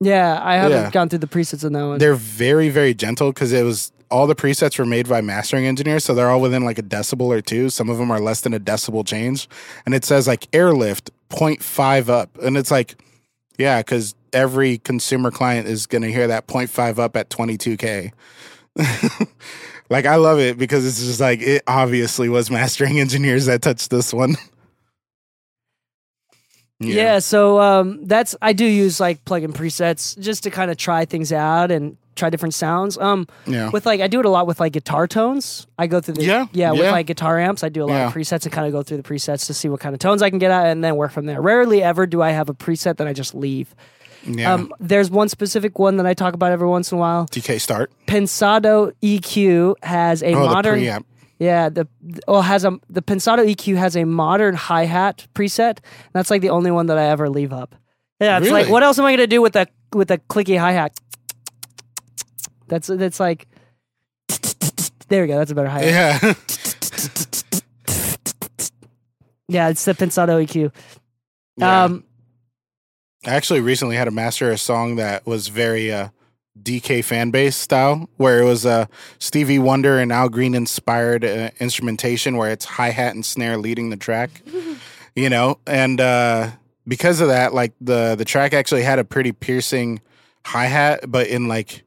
Yeah, 0.00 0.40
I 0.42 0.54
haven't 0.56 0.78
Yeah. 0.84 0.90
gone 0.90 1.08
through 1.08 1.20
the 1.20 1.28
presets 1.28 1.64
on 1.64 1.72
that 1.74 1.82
one. 1.86 1.98
They're 1.98 2.14
very, 2.14 2.70
very 2.70 2.92
gentle 2.94 3.32
because 3.32 3.52
it 3.52 3.64
was 3.64 3.92
all 4.12 4.26
the 4.26 4.34
presets 4.34 4.78
were 4.78 4.86
made 4.86 5.08
by 5.08 5.20
mastering 5.20 5.66
engineers, 5.66 6.04
so 6.04 6.14
they're 6.14 6.30
all 6.30 6.40
within 6.40 6.64
like 6.64 6.78
a 6.78 6.82
decibel 6.82 7.26
or 7.26 7.40
two. 7.40 7.70
Some 7.70 7.88
of 7.88 7.98
them 7.98 8.10
are 8.10 8.20
less 8.20 8.42
than 8.42 8.52
a 8.52 8.60
decibel 8.60 9.06
change, 9.06 9.48
and 9.86 9.94
it 9.94 10.04
says 10.04 10.28
like 10.28 10.46
airlift 10.52 11.10
0.5 11.30 12.08
up, 12.08 12.36
and 12.38 12.56
it's 12.56 12.70
like, 12.70 13.02
yeah, 13.58 13.80
because 13.80 14.14
every 14.32 14.78
consumer 14.78 15.30
client 15.30 15.66
is 15.66 15.86
gonna 15.86 16.08
hear 16.08 16.26
that 16.26 16.46
0.5 16.46 16.98
up 16.98 17.16
at 17.16 17.30
22k. 17.30 18.12
like 19.90 20.06
I 20.06 20.16
love 20.16 20.38
it 20.38 20.58
because 20.58 20.86
it's 20.86 21.00
just 21.00 21.20
like 21.20 21.40
it 21.40 21.62
obviously 21.66 22.28
was 22.28 22.50
mastering 22.50 23.00
engineers 23.00 23.46
that 23.46 23.62
touched 23.62 23.90
this 23.90 24.12
one. 24.12 24.36
Yeah. 26.80 27.20
so 27.20 27.60
um, 27.60 28.04
that's 28.06 28.34
I 28.42 28.52
do 28.52 28.64
use 28.64 28.98
like 28.98 29.24
plugin 29.24 29.52
presets 29.52 30.18
just 30.18 30.42
to 30.44 30.50
kind 30.50 30.70
of 30.70 30.76
try 30.76 31.04
things 31.04 31.32
out 31.32 31.70
and 31.70 31.96
try 32.16 32.30
different 32.30 32.54
sounds. 32.54 32.98
Um, 32.98 33.26
Yeah. 33.46 33.70
with 33.70 33.86
like 33.86 34.00
I 34.00 34.06
do 34.06 34.20
it 34.20 34.26
a 34.26 34.30
lot 34.30 34.46
with 34.46 34.60
like 34.60 34.72
guitar 34.72 35.06
tones. 35.06 35.66
I 35.78 35.86
go 35.86 36.00
through 36.00 36.14
the 36.14 36.24
Yeah, 36.24 36.46
yeah, 36.52 36.70
with 36.72 36.80
yeah. 36.80 36.90
like 36.92 37.06
guitar 37.06 37.38
amps. 37.38 37.62
I 37.64 37.68
do 37.68 37.82
a 37.82 37.86
lot 37.86 38.00
of 38.06 38.12
presets 38.12 38.44
and 38.44 38.52
kind 38.52 38.66
of 38.66 38.72
go 38.72 38.82
through 38.82 38.98
the 38.98 39.02
presets 39.02 39.46
to 39.46 39.54
see 39.54 39.68
what 39.68 39.80
kind 39.80 39.94
of 39.94 39.98
tones 39.98 40.22
I 40.22 40.30
can 40.30 40.38
get 40.38 40.50
at 40.50 40.66
and 40.66 40.82
then 40.84 40.96
work 40.96 41.12
from 41.12 41.26
there. 41.26 41.40
Rarely 41.40 41.82
ever 41.82 42.06
do 42.06 42.22
I 42.22 42.30
have 42.30 42.48
a 42.48 42.54
preset 42.54 42.96
that 42.98 43.06
I 43.06 43.12
just 43.12 43.34
leave. 43.34 43.74
yeah. 44.24 44.54
Um, 44.54 44.72
there's 44.78 45.10
one 45.10 45.28
specific 45.28 45.78
one 45.78 45.96
that 45.96 46.06
I 46.06 46.14
talk 46.14 46.34
about 46.34 46.52
every 46.52 46.68
once 46.68 46.92
in 46.92 46.98
a 46.98 47.00
while. 47.00 47.26
DK 47.26 47.60
start. 47.60 47.90
Pensado 48.06 48.92
EQ 49.02 49.74
has 49.82 50.22
a 50.22 50.34
Oh, 50.34 50.46
modern 50.46 50.78
the 50.78 50.86
preamp. 50.86 51.04
yeah, 51.40 51.68
the 51.68 51.88
well 52.28 52.42
has 52.42 52.64
a 52.64 52.78
the 52.88 53.02
Pensado 53.02 53.44
EQ 53.44 53.76
has 53.76 53.96
a 53.96 54.04
modern 54.04 54.54
hi 54.54 54.84
hat 54.84 55.26
preset. 55.34 55.78
That's 56.12 56.30
like 56.30 56.40
the 56.40 56.50
only 56.50 56.70
one 56.70 56.86
that 56.86 56.98
I 56.98 57.06
ever 57.06 57.28
leave 57.28 57.52
up. 57.52 57.74
Yeah, 58.20 58.38
it's 58.38 58.50
like 58.50 58.68
what 58.68 58.84
else 58.84 58.98
am 59.00 59.04
I 59.06 59.12
gonna 59.12 59.26
do 59.26 59.42
with 59.42 59.54
the 59.54 59.66
with 59.92 60.06
the 60.06 60.18
clicky 60.30 60.56
hi 60.56 60.70
hat? 60.70 60.92
That's 62.68 62.86
that's 62.88 63.20
like 63.20 63.46
there 65.08 65.22
we 65.22 65.28
go. 65.28 65.38
That's 65.38 65.50
a 65.50 65.54
better 65.54 65.68
hi 65.68 65.82
hat. 65.82 66.22
Yeah. 66.22 66.34
Yeah, 69.48 69.68
it's 69.68 69.84
the 69.84 69.92
Pensado 69.92 70.42
EQ. 70.42 70.72
Yeah. 71.58 71.84
Um, 71.84 72.04
I 73.26 73.34
actually 73.34 73.60
recently 73.60 73.96
had 73.96 74.06
to 74.06 74.10
master 74.10 74.50
a 74.50 74.56
song 74.56 74.96
that 74.96 75.26
was 75.26 75.48
very 75.48 75.92
uh 75.92 76.08
DK 76.60 77.04
fan 77.04 77.30
base 77.30 77.56
style, 77.56 78.08
where 78.16 78.40
it 78.40 78.44
was 78.44 78.64
a 78.64 78.88
Stevie 79.18 79.58
Wonder 79.58 79.98
and 79.98 80.12
Al 80.12 80.28
Green 80.28 80.54
inspired 80.54 81.24
uh, 81.24 81.50
instrumentation, 81.60 82.36
where 82.36 82.50
it's 82.50 82.64
hi 82.64 82.90
hat 82.90 83.14
and 83.14 83.24
snare 83.24 83.56
leading 83.56 83.90
the 83.90 83.96
track. 83.96 84.42
you 85.14 85.28
know, 85.28 85.58
and 85.66 86.00
uh, 86.00 86.50
because 86.86 87.20
of 87.20 87.28
that, 87.28 87.54
like 87.54 87.72
the 87.80 88.14
the 88.16 88.24
track 88.24 88.52
actually 88.52 88.82
had 88.82 88.98
a 88.98 89.04
pretty 89.04 89.32
piercing 89.32 90.00
hi 90.44 90.66
hat, 90.66 91.04
but 91.08 91.26
in 91.26 91.48
like 91.48 91.84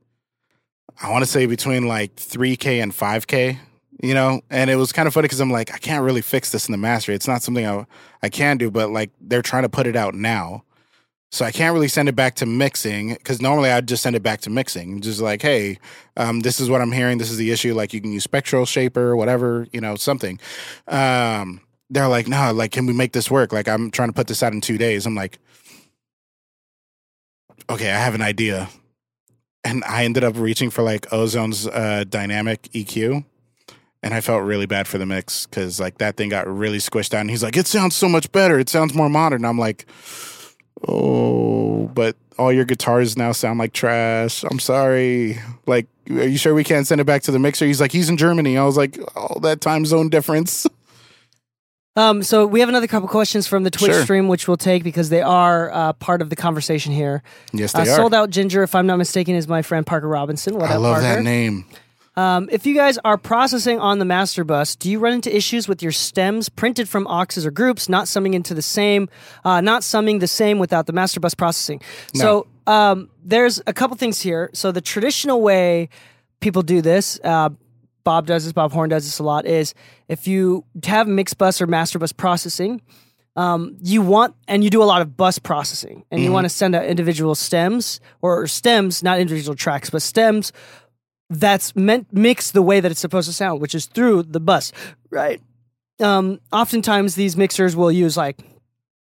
I 1.02 1.12
want 1.12 1.24
to 1.26 1.30
say 1.30 1.46
between 1.46 1.88
like 1.88 2.16
3K 2.16 2.82
and 2.82 2.92
5K, 2.92 3.58
you 4.02 4.14
know, 4.14 4.42
and 4.50 4.70
it 4.70 4.76
was 4.76 4.92
kind 4.92 5.08
of 5.08 5.14
funny 5.14 5.26
because 5.26 5.40
I'm 5.40 5.52
like, 5.52 5.74
I 5.74 5.78
can't 5.78 6.04
really 6.04 6.22
fix 6.22 6.52
this 6.52 6.68
in 6.68 6.72
the 6.72 6.78
master. 6.78 7.12
It's 7.12 7.28
not 7.28 7.42
something 7.42 7.66
I, 7.66 7.86
I 8.24 8.30
can 8.30 8.58
do, 8.58 8.72
but 8.72 8.90
like 8.92 9.12
they're 9.20 9.42
trying 9.42 9.64
to 9.64 9.70
put 9.70 9.88
it 9.88 9.96
out 9.96 10.14
now. 10.14 10.64
So 11.32 11.44
I 11.44 11.52
can't 11.52 11.74
really 11.74 11.90
send 11.90 12.08
it 12.08 12.16
back 12.16 12.36
to 12.36 12.46
mixing 12.46 13.14
because 13.14 13.42
normally 13.42 13.70
I'd 13.70 13.88
just 13.88 14.04
send 14.04 14.16
it 14.16 14.24
back 14.24 14.42
to 14.42 14.50
mixing, 14.50 15.02
just 15.02 15.20
like, 15.20 15.42
hey, 15.42 15.80
um, 16.16 16.42
this 16.42 16.62
is 16.62 16.70
what 16.70 16.82
I'm 16.82 16.94
hearing. 16.94 17.18
This 17.18 17.30
is 17.30 17.38
the 17.38 17.52
issue. 17.52 17.74
Like 17.74 17.94
you 17.94 18.00
can 18.00 18.14
use 18.14 18.24
spectral 18.24 18.66
shaper, 18.66 19.18
whatever, 19.18 19.68
you 19.74 19.82
know, 19.82 19.96
something. 19.96 20.40
Um, 20.88 21.60
they're 21.90 22.08
like, 22.08 22.28
no, 22.28 22.54
like, 22.54 22.72
can 22.72 22.86
we 22.86 22.94
make 22.94 23.12
this 23.12 23.30
work? 23.30 23.52
Like 23.52 23.68
I'm 23.68 23.92
trying 23.92 24.10
to 24.10 24.14
put 24.14 24.28
this 24.28 24.42
out 24.44 24.54
in 24.54 24.62
two 24.62 24.78
days. 24.78 25.06
I'm 25.06 25.16
like, 25.16 25.40
okay, 27.70 27.92
I 27.92 27.98
have 27.98 28.16
an 28.16 28.22
idea 28.22 28.70
and 29.66 29.84
I 29.84 30.06
ended 30.06 30.24
up 30.24 30.38
reaching 30.38 30.70
for 30.70 30.84
like 30.84 31.10
Ozone's 31.10 31.68
uh, 31.68 32.06
dynamic 32.08 32.62
EQ, 32.74 33.26
and 34.04 34.14
I 34.14 34.22
felt 34.22 34.44
really 34.44 34.68
bad 34.68 34.88
for 34.88 35.00
the 35.00 35.06
mix 35.06 35.48
because 35.48 35.80
like 35.80 35.98
that 35.98 36.16
thing 36.16 36.30
got 36.30 36.48
really 36.48 36.78
squished 36.78 37.14
out. 37.14 37.22
And 37.22 37.30
he's 37.30 37.44
like, 37.44 37.58
"It 37.58 37.68
sounds 37.68 37.96
so 37.96 38.08
much 38.08 38.32
better. 38.32 38.60
It 38.60 38.70
sounds 38.70 38.94
more 38.94 39.10
modern." 39.10 39.44
I'm 39.44 39.58
like, 39.58 39.88
"Oh, 40.88 41.88
but 41.94 42.16
all 42.38 42.54
your 42.54 42.66
guitars 42.66 43.18
now 43.18 43.32
sound 43.32 43.58
like 43.58 43.74
trash. 43.74 44.44
I'm 44.44 44.60
sorry. 44.60 45.40
Like, 45.66 45.88
are 46.12 46.28
you 46.28 46.38
sure 46.38 46.54
we 46.54 46.64
can't 46.64 46.86
send 46.86 47.02
it 47.02 47.06
back 47.06 47.24
to 47.24 47.32
the 47.32 47.40
mixer?" 47.40 47.66
He's 47.66 47.82
like, 47.82 47.92
"He's 47.92 48.10
in 48.10 48.18
Germany." 48.18 48.58
I 48.58 48.66
was 48.66 48.78
like, 48.78 49.00
"Oh, 49.16 49.40
that 49.40 49.62
time 49.62 49.86
zone 49.86 50.10
difference." 50.10 50.68
Um, 51.96 52.24
so 52.24 52.46
we 52.46 52.60
have 52.60 52.68
another 52.70 52.88
couple 52.88 53.08
questions 53.08 53.48
from 53.48 53.64
the 53.64 53.72
Twitch 53.72 53.92
Sure. 53.94 54.04
stream, 54.04 54.28
which 54.28 54.48
we'll 54.48 54.58
take 54.58 54.84
because 54.84 55.10
they 55.10 55.22
are 55.22 55.72
uh, 55.72 55.94
part 55.94 56.22
of 56.22 56.30
the 56.30 56.36
conversation 56.36 56.92
here. 56.92 57.24
yes, 57.54 57.74
Uh, 57.74 57.84
they 57.84 57.90
are. 57.90 57.96
sold 57.96 58.14
out 58.14 58.30
ginger, 58.30 58.64
if 58.64 58.76
I'm 58.76 58.86
not 58.86 58.98
mistaken, 58.98 59.36
is 59.36 59.48
my 59.48 59.62
friend 59.62 59.86
Parker 59.86 60.08
Robinson. 60.08 60.56
What 60.56 60.70
I 60.70 60.76
up, 60.76 60.82
love 60.82 60.96
Parker? 61.02 61.16
that 61.16 61.24
name. 61.24 61.66
Um, 62.18 62.48
if 62.52 62.66
you 62.66 62.74
guys 62.76 62.98
are 63.04 63.18
processing 63.18 63.80
on 63.80 64.00
the 64.00 64.06
master 64.06 64.44
bus, 64.46 64.76
do 64.76 64.90
you 64.90 65.00
run 65.00 65.12
into 65.14 65.36
issues 65.36 65.68
with 65.68 65.84
your 65.84 65.92
stems 65.92 66.48
printed 66.48 66.88
from 66.88 67.06
auxes 67.08 67.46
or 67.46 67.52
groups 67.52 67.90
not 67.90 68.08
summing 68.08 68.34
into 68.34 68.54
the 68.54 68.62
same, 68.62 69.10
uh, 69.44 69.60
not 69.60 69.84
summing 69.84 70.20
the 70.20 70.28
same 70.28 70.58
without 70.58 70.88
the 70.88 70.94
master 70.94 71.20
bus 71.20 71.34
processing? 71.34 71.82
So 72.14 72.48
um, 72.68 73.10
there's 73.24 73.62
a 73.68 73.74
couple 73.74 73.98
things 73.98 74.22
here. 74.22 74.50
So 74.54 74.72
the 74.72 74.80
traditional 74.82 75.42
way 75.42 75.90
people 76.40 76.62
do 76.62 76.82
this, 76.82 77.20
uh, 77.24 77.50
Bob 78.06 78.26
does 78.26 78.46
this, 78.46 78.54
Bob 78.54 78.72
Horn 78.72 78.90
does 78.90 79.04
this 79.04 79.20
a 79.20 79.24
lot, 79.24 79.46
is 79.46 79.74
if 80.08 80.28
you 80.28 80.64
have 80.86 81.10
mixed 81.10 81.38
bus 81.38 81.60
or 81.60 81.68
master 81.68 82.00
bus 82.00 82.14
processing, 82.14 82.82
um, 83.36 83.76
you 83.82 84.02
want 84.02 84.34
and 84.48 84.64
you 84.64 84.70
do 84.70 84.82
a 84.82 84.86
lot 84.86 85.02
of 85.02 85.18
bus 85.18 85.40
processing 85.40 86.06
and 86.10 86.22
you 86.22 86.32
want 86.32 86.46
to 86.46 86.50
send 86.50 86.74
out 86.74 86.86
individual 86.86 87.36
stems 87.36 88.00
or 88.22 88.48
stems, 88.48 89.04
not 89.04 89.20
individual 89.20 89.56
tracks, 89.56 89.90
but 89.90 90.02
stems 90.02 90.54
that's 91.30 91.76
meant 91.76 92.08
mixed 92.14 92.54
the 92.54 92.62
way 92.62 92.80
that 92.80 92.92
it's 92.92 93.00
supposed 93.02 93.28
to 93.28 93.34
sound, 93.34 93.60
which 93.60 93.76
is 93.76 93.88
through 93.88 94.24
the 94.24 94.40
bus, 94.40 94.72
right? 95.10 95.42
Um, 96.00 96.40
oftentimes 96.54 97.16
these 97.16 97.36
mixers 97.36 97.76
will 97.76 97.92
use 97.92 98.16
like 98.16 98.40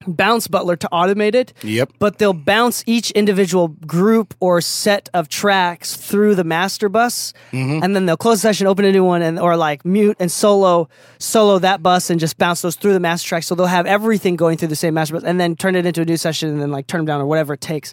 bounce 0.07 0.49
butler 0.49 0.77
to 0.77 0.89
automate 0.93 1.35
it, 1.35 1.53
Yep. 1.63 1.93
but 1.99 2.19
they'll 2.19 2.33
bounce 2.33 2.83
each 2.87 3.11
individual 3.11 3.69
group 3.69 4.35
or 4.41 4.61
set 4.63 5.09
of 5.13 5.29
tracks 5.29 5.95
through 5.95 6.35
the 6.35 6.45
master 6.45 6.89
bus, 6.89 7.33
and 7.53 7.95
then 7.95 8.07
they'll 8.07 8.17
close 8.17 8.39
the 8.39 8.49
session, 8.49 8.67
open 8.67 8.85
a 8.87 8.93
new 8.93 9.05
one, 9.05 9.21
and 9.21 9.39
or 9.39 9.57
like 9.57 9.85
mute 9.85 10.17
and 10.19 10.33
solo 10.33 10.89
solo 11.19 11.59
that 11.59 11.83
bus 11.83 12.09
and 12.09 12.19
just 12.19 12.39
bounce 12.39 12.63
those 12.63 12.77
through 12.77 12.95
the 12.95 13.01
master 13.01 13.29
track. 13.29 13.43
So 13.43 13.55
they'll 13.55 13.67
have 13.67 13.85
everything 13.87 14.37
going 14.37 14.57
through 14.57 14.69
the 14.69 14.77
same 14.77 14.95
master 14.95 15.15
bus, 15.15 15.25
and 15.25 15.39
then 15.39 15.55
turn 15.55 15.77
it 15.77 15.85
into 15.85 16.01
a 16.01 16.05
new 16.07 16.17
session, 16.17 16.49
and 16.49 16.61
then 16.63 16.71
like 16.71 16.87
turn 16.87 17.01
them 17.01 17.07
down 17.07 17.21
or 17.21 17.27
whatever 17.27 17.55
it 17.55 17.61
takes. 17.61 17.93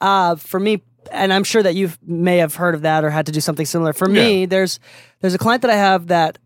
Uh, 0.00 0.34
for 0.36 0.58
me, 0.58 0.82
and 1.12 1.32
I'm 1.32 1.44
sure 1.44 1.62
that 1.62 1.74
you 1.76 1.90
may 2.04 2.38
have 2.38 2.56
heard 2.56 2.74
of 2.74 2.82
that 2.82 3.04
or 3.04 3.10
had 3.10 3.26
to 3.26 3.32
do 3.32 3.40
something 3.40 3.64
similar. 3.66 3.92
For 3.92 4.08
me, 4.08 4.46
there's 4.46 4.80
there's 5.20 5.34
a 5.34 5.38
client 5.38 5.62
that 5.62 5.70
I 5.70 5.76
have 5.76 6.08
that 6.08 6.38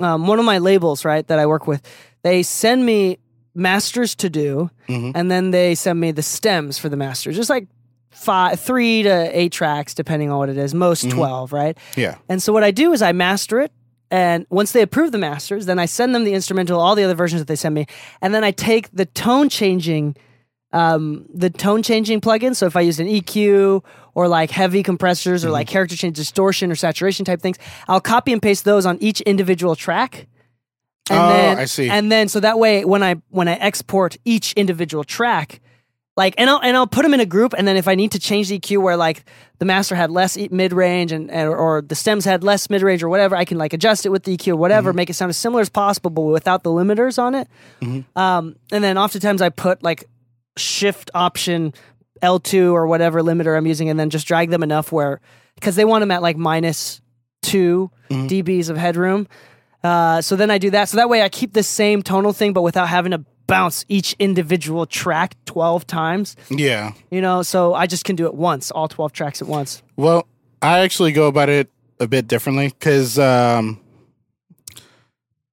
um, 0.00 0.26
one 0.28 0.38
of 0.38 0.44
my 0.44 0.58
labels, 0.58 1.04
right, 1.04 1.26
that 1.26 1.38
I 1.40 1.46
work 1.46 1.66
with, 1.66 1.82
they 2.22 2.42
send 2.44 2.86
me 2.86 3.18
masters 3.56 4.14
to 4.16 4.30
do, 4.30 4.70
mm-hmm. 4.88 5.12
and 5.14 5.30
then 5.30 5.50
they 5.50 5.74
send 5.74 5.98
me 5.98 6.12
the 6.12 6.22
stems 6.22 6.78
for 6.78 6.88
the 6.88 6.96
masters, 6.96 7.34
just 7.34 7.50
like 7.50 7.66
five, 8.10 8.60
three 8.60 9.02
to 9.02 9.38
eight 9.38 9.52
tracks, 9.52 9.94
depending 9.94 10.30
on 10.30 10.38
what 10.38 10.48
it 10.48 10.56
is. 10.56 10.74
Most 10.74 11.04
mm-hmm. 11.04 11.16
twelve, 11.16 11.52
right? 11.52 11.76
Yeah. 11.96 12.16
And 12.28 12.42
so 12.42 12.52
what 12.52 12.64
I 12.64 12.70
do 12.70 12.92
is 12.92 13.02
I 13.02 13.12
master 13.12 13.60
it. 13.60 13.72
And 14.08 14.46
once 14.50 14.70
they 14.70 14.82
approve 14.82 15.10
the 15.10 15.18
masters, 15.18 15.66
then 15.66 15.80
I 15.80 15.86
send 15.86 16.14
them 16.14 16.22
the 16.22 16.32
instrumental, 16.32 16.78
all 16.78 16.94
the 16.94 17.02
other 17.02 17.16
versions 17.16 17.40
that 17.40 17.48
they 17.48 17.56
send 17.56 17.74
me, 17.74 17.86
and 18.22 18.34
then 18.34 18.44
I 18.44 18.52
take 18.52 18.90
the 18.92 19.06
tone 19.06 19.48
changing, 19.48 20.16
um, 20.72 21.26
the 21.34 21.50
tone 21.50 21.82
changing 21.82 22.20
plugin. 22.20 22.54
So 22.54 22.66
if 22.66 22.76
I 22.76 22.82
used 22.82 23.00
an 23.00 23.08
EQ 23.08 23.84
or 24.14 24.28
like 24.28 24.52
heavy 24.52 24.84
compressors 24.84 25.44
or 25.44 25.48
mm-hmm. 25.48 25.54
like 25.54 25.66
character 25.66 25.96
change 25.96 26.16
distortion 26.16 26.70
or 26.70 26.76
saturation 26.76 27.24
type 27.24 27.40
things, 27.40 27.58
I'll 27.88 28.00
copy 28.00 28.32
and 28.32 28.40
paste 28.40 28.64
those 28.64 28.86
on 28.86 28.96
each 29.00 29.20
individual 29.22 29.74
track. 29.74 30.28
And 31.10 31.20
Oh, 31.20 31.28
then, 31.28 31.58
I 31.58 31.64
see. 31.66 31.88
And 31.88 32.10
then 32.10 32.28
so 32.28 32.40
that 32.40 32.58
way 32.58 32.84
when 32.84 33.02
I 33.02 33.16
when 33.30 33.48
I 33.48 33.54
export 33.54 34.16
each 34.24 34.52
individual 34.54 35.04
track, 35.04 35.60
like 36.16 36.34
and 36.38 36.48
I'll 36.50 36.60
and 36.62 36.76
I'll 36.76 36.86
put 36.86 37.02
them 37.02 37.14
in 37.14 37.20
a 37.20 37.26
group 37.26 37.52
and 37.56 37.68
then 37.68 37.76
if 37.76 37.86
I 37.88 37.94
need 37.94 38.12
to 38.12 38.18
change 38.18 38.48
the 38.48 38.58
EQ 38.58 38.82
where 38.82 38.96
like 38.96 39.24
the 39.58 39.64
master 39.66 39.94
had 39.94 40.10
less 40.10 40.36
mid 40.50 40.72
range 40.72 41.12
and, 41.12 41.30
and 41.30 41.48
or 41.48 41.82
the 41.82 41.94
stems 41.94 42.24
had 42.24 42.42
less 42.42 42.68
mid 42.70 42.82
range 42.82 43.02
or 43.02 43.08
whatever 43.08 43.36
I 43.36 43.44
can 43.44 43.58
like 43.58 43.72
adjust 43.74 44.06
it 44.06 44.08
with 44.08 44.24
the 44.24 44.36
EQ 44.36 44.54
or 44.54 44.56
whatever 44.56 44.90
Mm-hmm. 44.90 44.96
make 44.96 45.10
it 45.10 45.14
sound 45.14 45.28
as 45.30 45.36
similar 45.36 45.60
as 45.60 45.68
possible 45.68 46.10
but 46.10 46.22
without 46.22 46.62
the 46.62 46.70
limiters 46.70 47.18
on 47.22 47.34
it 47.34 47.48
um, 48.16 48.56
and 48.72 48.82
then 48.82 48.96
oftentimes 48.98 49.42
I 49.42 49.50
put 49.50 49.82
like 49.82 50.04
shift 50.56 51.10
option 51.14 51.74
L2 52.22 52.72
or 52.72 52.86
whatever 52.86 53.20
limiter 53.20 53.54
I'm 53.56 53.66
using 53.66 53.90
and 53.90 54.00
then 54.00 54.08
just 54.08 54.26
drag 54.26 54.48
them 54.50 54.62
enough 54.62 54.90
where 54.90 55.20
because 55.54 55.76
they 55.76 55.84
want 55.84 56.00
them 56.00 56.10
at 56.10 56.22
like 56.22 56.36
minus 56.36 57.00
2 57.42 57.90
Mm-hmm. 58.08 58.26
dBs 58.28 58.70
of 58.70 58.76
headroom 58.76 59.26
uh, 59.84 60.20
so 60.20 60.36
then 60.36 60.50
I 60.50 60.58
do 60.58 60.70
that 60.70 60.88
so 60.88 60.96
that 60.96 61.08
way 61.08 61.22
I 61.22 61.28
keep 61.28 61.52
the 61.52 61.62
same 61.62 62.02
tonal 62.02 62.32
thing 62.32 62.52
but 62.52 62.62
without 62.62 62.88
having 62.88 63.12
to 63.12 63.24
bounce 63.46 63.84
each 63.88 64.16
individual 64.18 64.86
track 64.86 65.36
12 65.46 65.86
times 65.86 66.34
Yeah. 66.50 66.92
you 67.10 67.20
know 67.20 67.42
so 67.42 67.74
I 67.74 67.86
just 67.86 68.04
can 68.04 68.16
do 68.16 68.26
it 68.26 68.34
once 68.34 68.70
all 68.70 68.88
12 68.88 69.12
tracks 69.12 69.40
at 69.42 69.48
once 69.48 69.82
Well, 69.96 70.26
I 70.62 70.80
actually 70.80 71.12
go 71.12 71.26
about 71.28 71.48
it 71.48 71.70
a 72.00 72.06
bit 72.08 72.26
differently 72.26 72.68
because 72.68 73.18
um, 73.18 73.80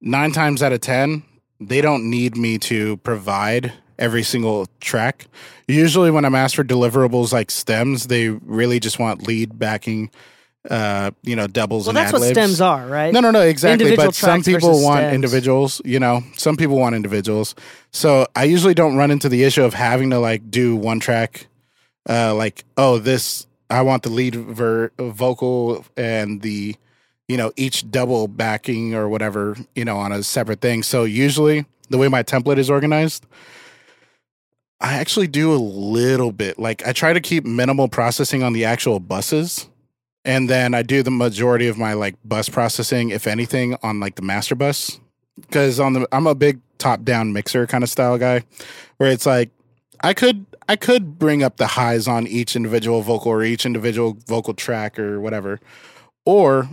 nine 0.00 0.32
times 0.32 0.62
out 0.62 0.72
of 0.72 0.80
ten, 0.80 1.22
they 1.60 1.80
don't 1.80 2.10
need 2.10 2.36
me 2.36 2.58
to 2.58 2.96
provide 2.98 3.72
every 3.98 4.22
single 4.22 4.66
track. 4.80 5.26
Usually, 5.68 6.10
when 6.10 6.24
I'm 6.24 6.34
asked 6.34 6.56
for 6.56 6.64
deliverables 6.64 7.32
like 7.32 7.50
stems, 7.50 8.08
they 8.08 8.28
really 8.28 8.80
just 8.80 8.98
want 8.98 9.26
lead 9.26 9.58
backing, 9.58 10.10
uh, 10.70 11.10
you 11.22 11.36
know, 11.36 11.46
doubles 11.46 11.86
well 11.86 11.90
and 11.90 11.98
that's 11.98 12.12
what 12.12 12.22
stems 12.22 12.60
are 12.60 12.86
right 12.86 13.12
No, 13.12 13.20
no, 13.20 13.30
no, 13.30 13.42
exactly. 13.42 13.84
Individual 13.84 14.08
But 14.08 14.14
some 14.14 14.42
people 14.42 14.82
want 14.82 15.00
stems. 15.00 15.14
individuals, 15.14 15.82
you 15.84 16.00
know, 16.00 16.22
some 16.36 16.56
people 16.56 16.78
want 16.78 16.94
individuals. 16.94 17.54
So 17.90 18.26
I 18.34 18.44
usually 18.44 18.74
don't 18.74 18.96
run 18.96 19.10
into 19.10 19.28
the 19.28 19.44
issue 19.44 19.62
of 19.62 19.74
having 19.74 20.10
to 20.10 20.18
like 20.18 20.50
do 20.50 20.74
one 20.74 21.00
track, 21.00 21.48
uh, 22.08 22.34
like, 22.34 22.64
oh, 22.76 22.98
this, 22.98 23.46
I 23.68 23.82
want 23.82 24.04
the 24.04 24.08
lead 24.10 24.34
ver- 24.36 24.92
vocal 24.98 25.84
and 25.96 26.40
the, 26.40 26.76
you 27.28 27.36
know, 27.36 27.52
each 27.56 27.90
double 27.90 28.26
backing 28.28 28.94
or 28.94 29.08
whatever, 29.08 29.56
you 29.74 29.84
know, 29.84 29.98
on 29.98 30.12
a 30.12 30.22
separate 30.22 30.60
thing. 30.60 30.82
So 30.82 31.04
usually 31.04 31.66
the 31.90 31.98
way 31.98 32.08
my 32.08 32.22
template 32.22 32.58
is 32.58 32.70
organized, 32.70 33.26
I 34.80 34.94
actually 34.94 35.28
do 35.28 35.52
a 35.52 35.56
little 35.56 36.32
bit. 36.32 36.58
Like 36.58 36.86
I 36.86 36.92
try 36.92 37.12
to 37.12 37.20
keep 37.20 37.44
minimal 37.44 37.88
processing 37.88 38.42
on 38.42 38.52
the 38.54 38.64
actual 38.64 39.00
buses. 39.00 39.68
And 40.24 40.48
then 40.48 40.74
I 40.74 40.82
do 40.82 41.02
the 41.02 41.10
majority 41.10 41.68
of 41.68 41.76
my 41.76 41.92
like 41.92 42.16
bus 42.24 42.48
processing, 42.48 43.10
if 43.10 43.26
anything, 43.26 43.76
on 43.82 44.00
like 44.00 44.14
the 44.14 44.22
master 44.22 44.54
bus. 44.54 44.98
Cause 45.50 45.80
on 45.80 45.94
the 45.94 46.08
I'm 46.12 46.26
a 46.26 46.34
big 46.34 46.60
top 46.78 47.02
down 47.02 47.32
mixer 47.32 47.66
kind 47.66 47.82
of 47.82 47.90
style 47.90 48.18
guy 48.18 48.44
where 48.98 49.10
it's 49.10 49.26
like 49.26 49.50
I 50.00 50.14
could 50.14 50.46
I 50.68 50.76
could 50.76 51.18
bring 51.18 51.42
up 51.42 51.56
the 51.56 51.66
highs 51.66 52.08
on 52.08 52.26
each 52.26 52.56
individual 52.56 53.02
vocal 53.02 53.32
or 53.32 53.42
each 53.42 53.66
individual 53.66 54.16
vocal 54.26 54.54
track 54.54 54.98
or 54.98 55.20
whatever. 55.20 55.60
Or 56.24 56.70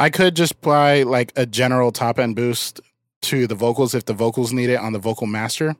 I 0.00 0.10
could 0.10 0.34
just 0.34 0.52
apply 0.52 1.02
like 1.02 1.32
a 1.36 1.44
general 1.44 1.92
top 1.92 2.18
end 2.18 2.36
boost 2.36 2.80
to 3.22 3.46
the 3.46 3.54
vocals 3.54 3.94
if 3.94 4.04
the 4.04 4.14
vocals 4.14 4.52
need 4.52 4.70
it 4.70 4.78
on 4.78 4.92
the 4.92 4.98
vocal 4.98 5.26
master. 5.26 5.76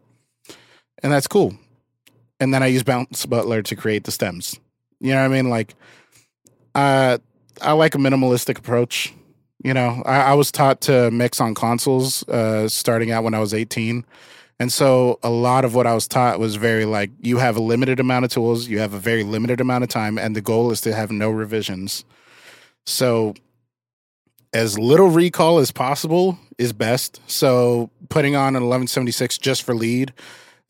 And 1.02 1.12
that's 1.12 1.26
cool. 1.26 1.54
And 2.40 2.52
then 2.52 2.62
I 2.62 2.66
use 2.66 2.82
Bounce 2.82 3.26
Butler 3.26 3.62
to 3.62 3.76
create 3.76 4.04
the 4.04 4.10
stems. 4.10 4.58
You 5.00 5.10
know 5.10 5.20
what 5.20 5.26
I 5.26 5.28
mean? 5.28 5.50
Like 5.50 5.74
uh 6.74 7.18
I 7.62 7.72
like 7.72 7.94
a 7.94 7.98
minimalistic 7.98 8.58
approach. 8.58 9.14
You 9.62 9.72
know, 9.72 10.02
I, 10.04 10.16
I 10.16 10.34
was 10.34 10.50
taught 10.50 10.80
to 10.82 11.10
mix 11.10 11.40
on 11.40 11.54
consoles 11.54 12.26
uh 12.28 12.68
starting 12.68 13.10
out 13.10 13.24
when 13.24 13.34
I 13.34 13.38
was 13.38 13.54
18. 13.54 14.04
And 14.60 14.72
so 14.72 15.18
a 15.22 15.30
lot 15.30 15.64
of 15.64 15.74
what 15.74 15.86
I 15.86 15.94
was 15.94 16.06
taught 16.06 16.38
was 16.38 16.56
very 16.56 16.84
like 16.84 17.10
you 17.20 17.38
have 17.38 17.56
a 17.56 17.62
limited 17.62 17.98
amount 17.98 18.24
of 18.24 18.30
tools, 18.30 18.68
you 18.68 18.78
have 18.78 18.94
a 18.94 18.98
very 18.98 19.24
limited 19.24 19.60
amount 19.60 19.82
of 19.82 19.90
time, 19.90 20.16
and 20.16 20.36
the 20.36 20.40
goal 20.40 20.70
is 20.70 20.80
to 20.82 20.94
have 20.94 21.10
no 21.10 21.30
revisions. 21.30 22.04
So 22.86 23.34
as 24.52 24.78
little 24.78 25.08
recall 25.08 25.58
as 25.58 25.72
possible 25.72 26.38
is 26.58 26.72
best. 26.72 27.20
So 27.26 27.90
putting 28.08 28.36
on 28.36 28.54
an 28.54 28.62
1176 28.62 29.38
just 29.38 29.62
for 29.64 29.74
lead 29.74 30.12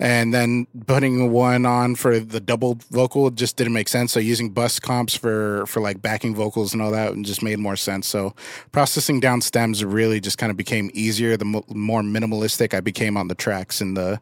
and 0.05 0.35
then 0.35 0.67
putting 0.87 1.33
one 1.33 1.64
on 1.64 1.95
for 1.95 2.21
the 2.21 2.38
double 2.38 2.79
vocal 2.90 3.31
just 3.31 3.57
didn't 3.57 3.73
make 3.73 3.88
sense. 3.88 4.12
So 4.12 4.21
using 4.21 4.51
bus 4.51 4.79
comps 4.79 5.14
for 5.14 5.64
for 5.67 5.81
like 5.81 6.03
backing 6.03 6.35
vocals 6.35 6.75
and 6.75 6.83
all 6.83 6.90
that 6.90 7.14
just 7.23 7.43
made 7.43 7.59
more 7.59 7.75
sense. 7.75 8.07
So 8.07 8.35
processing 8.71 9.19
down 9.19 9.40
stems 9.40 9.83
really 9.83 10.21
just 10.21 10.37
kind 10.37 10.51
of 10.51 10.59
became 10.59 10.90
easier. 10.93 11.38
The 11.38 11.47
mo- 11.47 11.64
more 11.71 12.03
minimalistic 12.03 12.75
I 12.75 12.81
became 12.81 13.17
on 13.17 13.29
the 13.29 13.35
tracks 13.35 13.81
and 13.81 13.97
the 13.97 14.21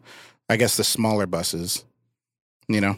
I 0.49 0.57
guess 0.57 0.77
the 0.77 0.85
smaller 0.85 1.27
buses. 1.27 1.85
You 2.68 2.81
know. 2.81 2.97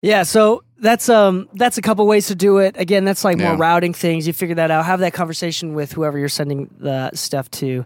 Yeah, 0.00 0.22
so 0.22 0.64
that's 0.78 1.10
um 1.10 1.46
that's 1.52 1.76
a 1.76 1.82
couple 1.82 2.06
ways 2.06 2.28
to 2.28 2.34
do 2.34 2.56
it. 2.56 2.74
Again, 2.78 3.04
that's 3.04 3.22
like 3.22 3.36
more 3.36 3.48
Yeah. 3.52 3.58
routing 3.58 3.92
things. 3.92 4.26
You 4.26 4.32
figure 4.32 4.54
that 4.54 4.70
out. 4.70 4.86
Have 4.86 5.00
that 5.00 5.12
conversation 5.12 5.74
with 5.74 5.92
whoever 5.92 6.18
you're 6.18 6.30
sending 6.30 6.70
the 6.78 7.10
stuff 7.12 7.50
to. 7.50 7.84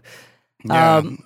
Yeah. 0.63 0.95
Um, 0.97 1.19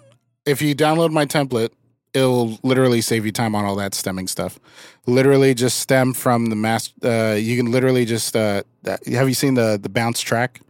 if 0.47 0.63
you 0.63 0.73
download 0.75 1.11
my 1.11 1.27
template, 1.27 1.69
it'll 2.13 2.57
literally 2.63 3.01
save 3.01 3.25
you 3.25 3.31
time 3.31 3.55
on 3.55 3.65
all 3.65 3.75
that 3.77 3.93
stemming 3.93 4.27
stuff. 4.27 4.59
Literally 5.05 5.53
just 5.53 5.79
stem 5.79 6.13
from 6.13 6.47
the 6.47 6.55
mass. 6.55 6.91
Uh, 7.03 7.35
you 7.39 7.57
can 7.57 7.71
literally 7.71 8.05
just. 8.05 8.35
Uh, 8.35 8.63
that- 8.83 9.05
have 9.07 9.27
you 9.27 9.33
seen 9.35 9.53
the 9.55 9.79
the 9.81 9.89
bounce 9.89 10.21
track 10.21 10.61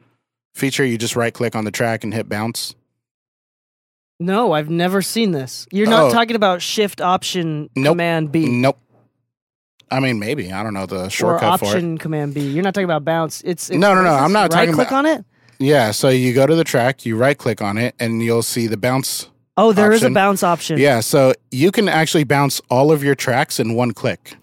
feature? 0.54 0.86
You 0.86 0.98
just 0.98 1.16
right 1.16 1.34
click 1.34 1.56
on 1.56 1.66
the 1.66 1.72
track 1.72 2.04
and 2.04 2.14
hit 2.14 2.30
bounce. 2.30 2.76
No, 4.20 4.52
I've 4.52 4.70
never 4.70 5.02
seen 5.02 5.32
this. 5.32 5.66
You're 5.72 5.88
not 5.90 6.06
Oh. 6.10 6.12
talking 6.12 6.36
about 6.36 6.62
Shift 6.62 7.00
Option 7.00 7.70
Nope. 7.76 7.94
Command 7.94 8.32
B 8.32 8.48
Nope. 8.50 8.78
I 9.92 10.00
mean, 10.02 10.20
maybe 10.20 10.52
I 10.52 10.62
don't 10.62 10.74
know 10.74 10.86
the 10.86 11.06
or 11.06 11.10
shortcut 11.10 11.60
for 11.60 11.66
it. 11.66 11.68
Option 11.70 11.98
Command 11.98 12.34
B. 12.34 12.42
You're 12.42 12.64
not 12.64 12.74
talking 12.74 12.86
about 12.86 13.06
bounce. 13.06 13.42
It's, 13.42 13.70
it's 13.70 13.80
No, 13.80 13.96
no, 13.96 14.04
no, 14.04 14.14
I'm 14.14 14.32
not 14.34 14.54
right 14.54 14.66
talking 14.66 14.74
click 14.74 14.92
on 14.92 15.06
it. 15.06 15.26
Yeah, 15.58 15.92
so 15.92 16.10
you 16.10 16.34
go 16.34 16.46
to 16.46 16.56
the 16.56 16.64
track, 16.64 17.06
you 17.06 17.18
right 17.18 17.38
click 17.38 17.62
on 17.62 17.78
it, 17.78 17.96
and 18.00 18.22
you'll 18.22 18.44
see 18.44 18.68
the 18.68 18.78
bounce. 18.78 19.30
Oh, 19.60 19.74
there 19.74 19.92
is 19.92 20.04
a 20.04 20.10
bounce 20.10 20.42
option. 20.42 20.80
Yeah, 20.80 21.02
so 21.02 21.34
you 21.52 21.72
can 21.72 21.90
actually 21.90 22.24
bounce 22.24 22.62
all 22.70 22.92
of 22.92 23.04
your 23.04 23.16
tracks 23.16 23.60
in 23.60 23.74
one 23.74 23.92
click. 23.92 24.36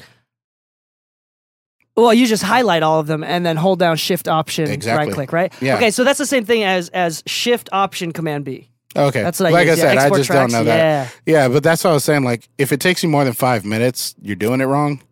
Well, 1.96 2.12
you 2.12 2.26
just 2.26 2.42
highlight 2.42 2.82
all 2.82 3.00
of 3.00 3.06
them 3.06 3.24
and 3.24 3.44
then 3.46 3.56
hold 3.56 3.78
down 3.78 3.96
Shift 3.96 4.28
Option 4.28 4.70
Exactly. 4.70 5.06
right 5.06 5.14
click, 5.14 5.32
right? 5.32 5.52
Yeah. 5.62 5.76
Okay, 5.76 5.90
so 5.90 6.04
that's 6.04 6.18
the 6.18 6.26
same 6.26 6.44
thing 6.44 6.62
as 6.62 6.90
as 6.90 7.22
Shift 7.26 7.70
Option 7.72 8.12
Command 8.12 8.44
B. 8.44 8.68
Okay, 8.94 9.22
That's 9.22 9.40
what 9.40 9.48
I 9.48 9.50
like 9.50 9.66
use. 9.66 9.78
I 9.78 9.82
yeah, 9.82 9.88
said, 9.88 9.98
I 9.98 10.02
export 10.02 10.18
just 10.20 10.26
tracks, 10.28 10.52
don't 10.52 10.64
know 10.64 10.70
that. 10.70 11.12
Yeah. 11.26 11.42
Yeah, 11.42 11.48
but 11.48 11.62
that's 11.62 11.84
what 11.84 11.90
I 11.90 11.94
was 11.94 12.04
saying. 12.04 12.24
Like, 12.24 12.48
if 12.56 12.72
it 12.72 12.80
takes 12.80 13.02
you 13.02 13.08
more 13.08 13.24
than 13.24 13.34
five 13.34 13.64
minutes, 13.64 14.14
you're 14.22 14.36
doing 14.36 14.60
it 14.60 14.64
wrong. 14.64 15.02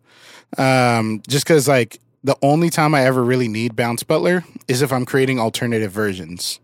Um, 0.57 1.21
just 1.27 1.45
because, 1.45 1.67
like, 1.67 1.99
the 2.23 2.35
only 2.41 2.71
time 2.71 2.95
I 2.95 3.05
ever 3.05 3.23
really 3.23 3.47
need 3.47 3.75
Bounce 3.75 4.01
Butler 4.01 4.43
is 4.67 4.81
if 4.81 4.91
I'm 4.91 5.05
creating 5.05 5.39
alternative 5.39 5.91
versions. 5.91 6.59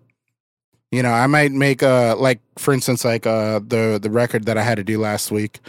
You 0.92 1.02
know, 1.02 1.12
I 1.12 1.28
might 1.28 1.52
make 1.52 1.82
a 1.82 2.16
like, 2.18 2.42
for 2.58 2.74
instance, 2.74 3.06
like 3.06 3.26
uh 3.26 3.60
the 3.60 4.00
the 4.02 4.10
record 4.10 4.46
that 4.46 4.58
I 4.58 4.64
had 4.64 4.76
to 4.76 4.84
do 4.84 5.00
last 5.00 5.32
week. 5.32 5.60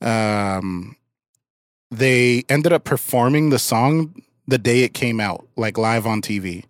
Um, 0.00 0.96
they 1.90 2.44
ended 2.48 2.72
up 2.72 2.84
performing 2.84 3.50
the 3.50 3.58
song 3.58 4.22
the 4.46 4.58
day 4.58 4.80
it 4.80 4.94
came 4.94 5.20
out, 5.20 5.46
like 5.56 5.78
live 5.78 6.06
on 6.06 6.20
TV. 6.20 6.64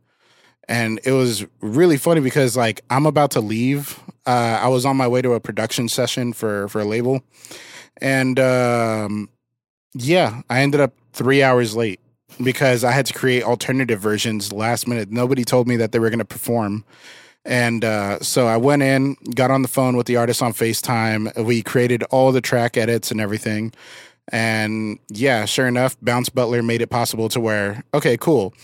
And 0.69 1.01
it 1.05 1.13
was 1.13 1.45
really 1.61 1.97
funny 1.97 2.21
because 2.21 2.57
like 2.57 2.83
I'm 2.91 3.07
about 3.07 3.31
to 3.33 3.41
leave. 3.41 4.01
Uh, 4.27 4.59
I 4.63 4.69
was 4.69 4.87
on 4.87 4.97
my 4.97 5.09
way 5.09 5.21
to 5.23 5.33
a 5.33 5.41
production 5.41 5.89
session 5.89 6.33
for 6.33 6.69
for 6.69 6.81
a 6.81 6.85
label, 6.85 7.23
and 8.01 8.39
um, 8.41 9.29
yeah, 9.95 10.43
I 10.49 10.61
ended 10.61 10.81
up 10.81 10.95
three 11.13 11.43
hours 11.43 11.77
late 11.77 12.01
because 12.43 12.83
I 12.85 12.93
had 12.93 13.07
to 13.07 13.13
create 13.13 13.43
alternative 13.43 14.01
versions 14.01 14.53
last 14.53 14.89
minute. 14.89 15.11
Nobody 15.11 15.45
told 15.45 15.69
me 15.69 15.77
that 15.77 15.93
they 15.93 15.99
were 15.99 16.09
going 16.11 16.19
to 16.19 16.25
perform. 16.25 16.85
And 17.45 17.85
uh, 17.85 18.21
so 18.21 18.47
I 18.47 18.57
went 18.57 18.83
in, 18.83 19.17
got 19.35 19.51
on 19.51 19.63
the 19.63 19.69
phone 19.69 19.97
with 19.97 20.07
the 20.07 20.17
artist 20.17 20.43
on 20.43 20.53
FaceTime. 20.53 21.45
We 21.45 21.63
created 21.63 22.03
all 22.05 22.33
the 22.33 22.41
track 22.41 22.77
edits 22.77 23.11
and 23.11 23.21
everything. 23.21 23.73
And 24.29 24.99
yeah, 25.09 25.45
sure 25.45 25.67
enough, 25.67 25.97
Bounce 26.01 26.31
Butler 26.31 26.63
made 26.63 26.81
it 26.81 26.89
possible 26.89 27.29
to 27.29 27.41
where, 27.41 27.85
okay, 27.93 28.17
cool. 28.17 28.55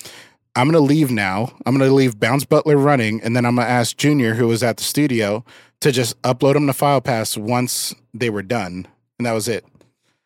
I'm 0.57 0.67
going 0.71 0.83
to 0.83 0.87
leave 0.89 1.11
now. 1.11 1.53
I'm 1.67 1.77
going 1.77 1.89
to 1.89 1.95
leave 1.95 2.19
Bounce 2.19 2.45
Butler 2.45 2.77
running. 2.79 3.21
And 3.23 3.37
then 3.37 3.45
I'm 3.45 3.57
going 3.57 3.67
to 3.67 3.71
ask 3.71 3.97
Junior, 3.97 4.35
who 4.35 4.49
was 4.49 4.63
at 4.63 4.79
the 4.79 4.83
studio, 4.83 5.45
to 5.81 5.93
just 5.93 6.21
upload 6.23 6.55
them 6.55 6.67
to 6.67 6.73
FilePass 6.73 7.37
once 7.37 7.95
they 8.15 8.31
were 8.31 8.43
done. 8.43 8.87
And 9.19 9.27
that 9.27 9.33
was 9.33 9.47
it 9.49 9.65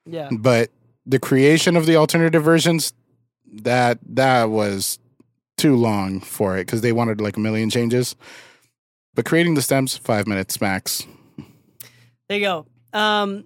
Yeah. 0.06 0.28
but 0.30 0.70
the 1.04 1.18
creation 1.18 1.76
of 1.76 1.86
the 1.86 1.96
alternative 1.96 2.42
versions 2.42 2.92
that 3.52 3.98
that 4.08 4.44
was 4.50 4.98
too 5.56 5.76
long 5.76 6.20
for 6.20 6.56
it 6.56 6.66
because 6.66 6.80
they 6.80 6.92
wanted 6.92 7.20
like 7.20 7.36
a 7.36 7.40
million 7.40 7.70
changes 7.70 8.16
but 9.14 9.24
creating 9.24 9.54
the 9.54 9.62
stems 9.62 9.96
five 9.96 10.26
minutes 10.26 10.60
max 10.60 11.06
There 12.28 12.38
you 12.38 12.44
go. 12.44 12.66
Um, 12.98 13.44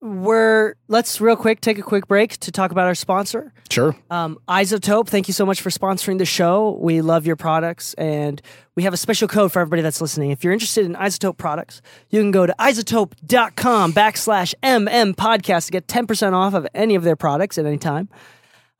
we're 0.00 0.74
let's 0.86 1.20
real 1.20 1.34
quick 1.34 1.60
take 1.60 1.78
a 1.78 1.82
quick 1.82 2.06
break 2.06 2.36
to 2.38 2.52
talk 2.52 2.70
about 2.70 2.86
our 2.86 2.94
sponsor, 2.94 3.52
sure 3.68 3.96
um, 4.10 4.38
iZotope. 4.48 5.08
Thank 5.08 5.26
you 5.26 5.34
so 5.34 5.44
much 5.44 5.60
for 5.60 5.70
sponsoring 5.70 6.18
the 6.18 6.24
show. 6.24 6.78
We 6.80 7.00
love 7.00 7.26
your 7.26 7.34
products, 7.34 7.94
and 7.94 8.40
we 8.76 8.84
have 8.84 8.94
a 8.94 8.96
special 8.96 9.26
code 9.26 9.50
for 9.50 9.58
everybody 9.58 9.82
that's 9.82 10.00
listening. 10.00 10.30
If 10.30 10.44
you're 10.44 10.52
interested 10.52 10.86
in 10.86 10.94
iZotope 10.94 11.36
products, 11.36 11.82
you 12.10 12.20
can 12.20 12.30
go 12.30 12.46
to 12.46 12.54
izotope.com 12.60 13.92
backslash 13.92 14.54
mm 14.62 15.14
podcast 15.14 15.66
to 15.66 15.72
get 15.72 15.88
ten 15.88 16.06
percent 16.06 16.32
off 16.32 16.54
of 16.54 16.64
any 16.74 16.94
of 16.94 17.02
their 17.02 17.16
products 17.16 17.58
at 17.58 17.66
any 17.66 17.78
time. 17.78 18.08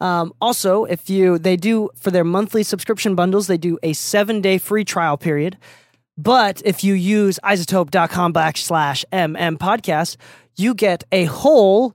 Um, 0.01 0.33
also, 0.41 0.85
if 0.85 1.11
you 1.11 1.39
they 1.39 1.57
do 1.57 1.91
for 1.97 2.11
their 2.11 2.25
monthly 2.25 2.63
subscription 2.63 3.15
bundles, 3.15 3.47
they 3.47 3.59
do 3.59 3.79
a 3.83 3.93
seven 3.93 4.41
day 4.41 4.59
free 4.59 4.85
trial 4.85 5.17
period. 5.17 5.57
But 6.17 6.61
if 6.65 6.83
you 6.83 6.95
use 6.95 7.39
izotope.com 7.45 8.33
backslash 8.33 9.05
mm 9.13 9.57
podcast, 9.59 10.17
you 10.57 10.75
get 10.75 11.05
a 11.13 11.25
whole 11.25 11.95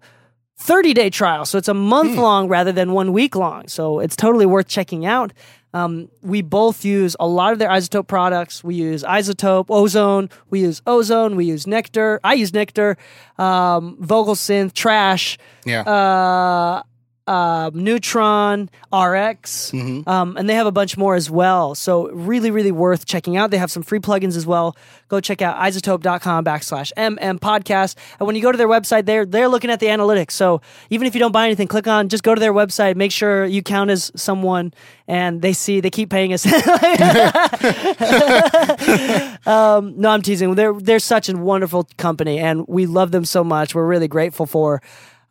30 0.58 0.94
day 0.94 1.10
trial. 1.10 1.46
So 1.46 1.58
it's 1.58 1.68
a 1.68 1.74
month 1.74 2.18
long 2.18 2.48
rather 2.48 2.72
than 2.72 2.94
one 2.94 3.12
week 3.12 3.36
long. 3.36 3.68
So 3.68 4.00
it's 4.00 4.16
totally 4.16 4.46
worth 4.46 4.68
checking 4.68 5.06
out. 5.06 5.34
Um, 5.74 6.10
we 6.22 6.44
both 6.44 6.86
use 6.86 7.16
a 7.20 7.28
lot 7.28 7.52
of 7.52 7.60
their 7.60 7.70
iZotope 7.70 8.08
products. 8.08 8.64
We 8.64 8.76
use 8.76 9.04
iZotope, 9.04 9.66
ozone, 9.70 10.30
we 10.52 10.62
use 10.62 10.82
ozone, 10.86 11.36
we 11.36 11.46
use 11.46 11.66
nectar. 11.66 12.20
I 12.24 12.36
use 12.36 12.54
nectar, 12.54 12.96
um, 13.40 13.98
vocal 14.00 14.36
synth, 14.36 14.74
trash, 14.74 15.38
yeah 15.66 15.82
uh, 15.82 16.84
uh, 17.26 17.72
Neutron, 17.74 18.70
RX, 18.92 19.72
Mm-hmm. 19.72 20.10
um, 20.10 20.36
and 20.38 20.50
they 20.50 20.56
have 20.56 20.68
a 20.68 20.72
bunch 20.72 20.98
more 20.98 21.16
as 21.16 21.30
well. 21.30 21.76
So 21.76 22.10
really, 22.12 22.52
really 22.52 22.72
worth 22.72 23.06
checking 23.06 23.38
out. 23.38 23.52
They 23.52 23.58
have 23.58 23.72
some 23.72 23.84
free 23.84 24.00
plugins 24.00 24.36
as 24.36 24.46
well. 24.46 24.76
Go 25.08 25.20
check 25.22 25.42
out 25.42 25.58
izotope.com 25.58 26.44
backslash 26.44 26.92
mm 26.98 27.40
podcast. 27.40 27.96
And 28.20 28.28
when 28.28 28.36
you 28.36 28.42
go 28.42 28.52
to 28.52 28.58
their 28.58 28.68
website, 28.68 29.06
they're 29.06 29.26
they're 29.26 29.48
looking 29.48 29.70
at 29.70 29.80
the 29.80 29.88
analytics. 29.88 30.32
So 30.32 30.62
even 30.90 31.08
if 31.08 31.16
you 31.16 31.20
don't 31.20 31.32
buy 31.32 31.46
anything, 31.46 31.68
click 31.68 31.88
on 31.88 32.10
just 32.10 32.24
go 32.24 32.36
to 32.36 32.40
their 32.40 32.54
website. 32.54 32.96
Make 32.96 33.12
sure 33.12 33.46
you 33.46 33.64
count 33.64 33.90
as 33.90 34.12
someone, 34.16 34.74
and 35.08 35.42
they 35.42 35.54
see 35.54 35.80
they 35.80 35.90
keep 35.92 36.10
paying 36.10 36.34
us. 36.34 36.46
um, 39.48 39.94
no, 40.00 40.10
I'm 40.10 40.22
teasing. 40.22 40.56
They're 40.56 40.74
they're 40.74 41.00
such 41.00 41.30
a 41.30 41.38
wonderful 41.38 41.88
company, 41.98 42.40
and 42.40 42.66
we 42.68 42.86
love 42.86 43.12
them 43.12 43.26
so 43.26 43.44
much. 43.44 43.76
We're 43.76 43.86
really 43.88 44.08
grateful 44.08 44.46
for. 44.46 44.82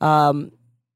Um, 0.00 0.52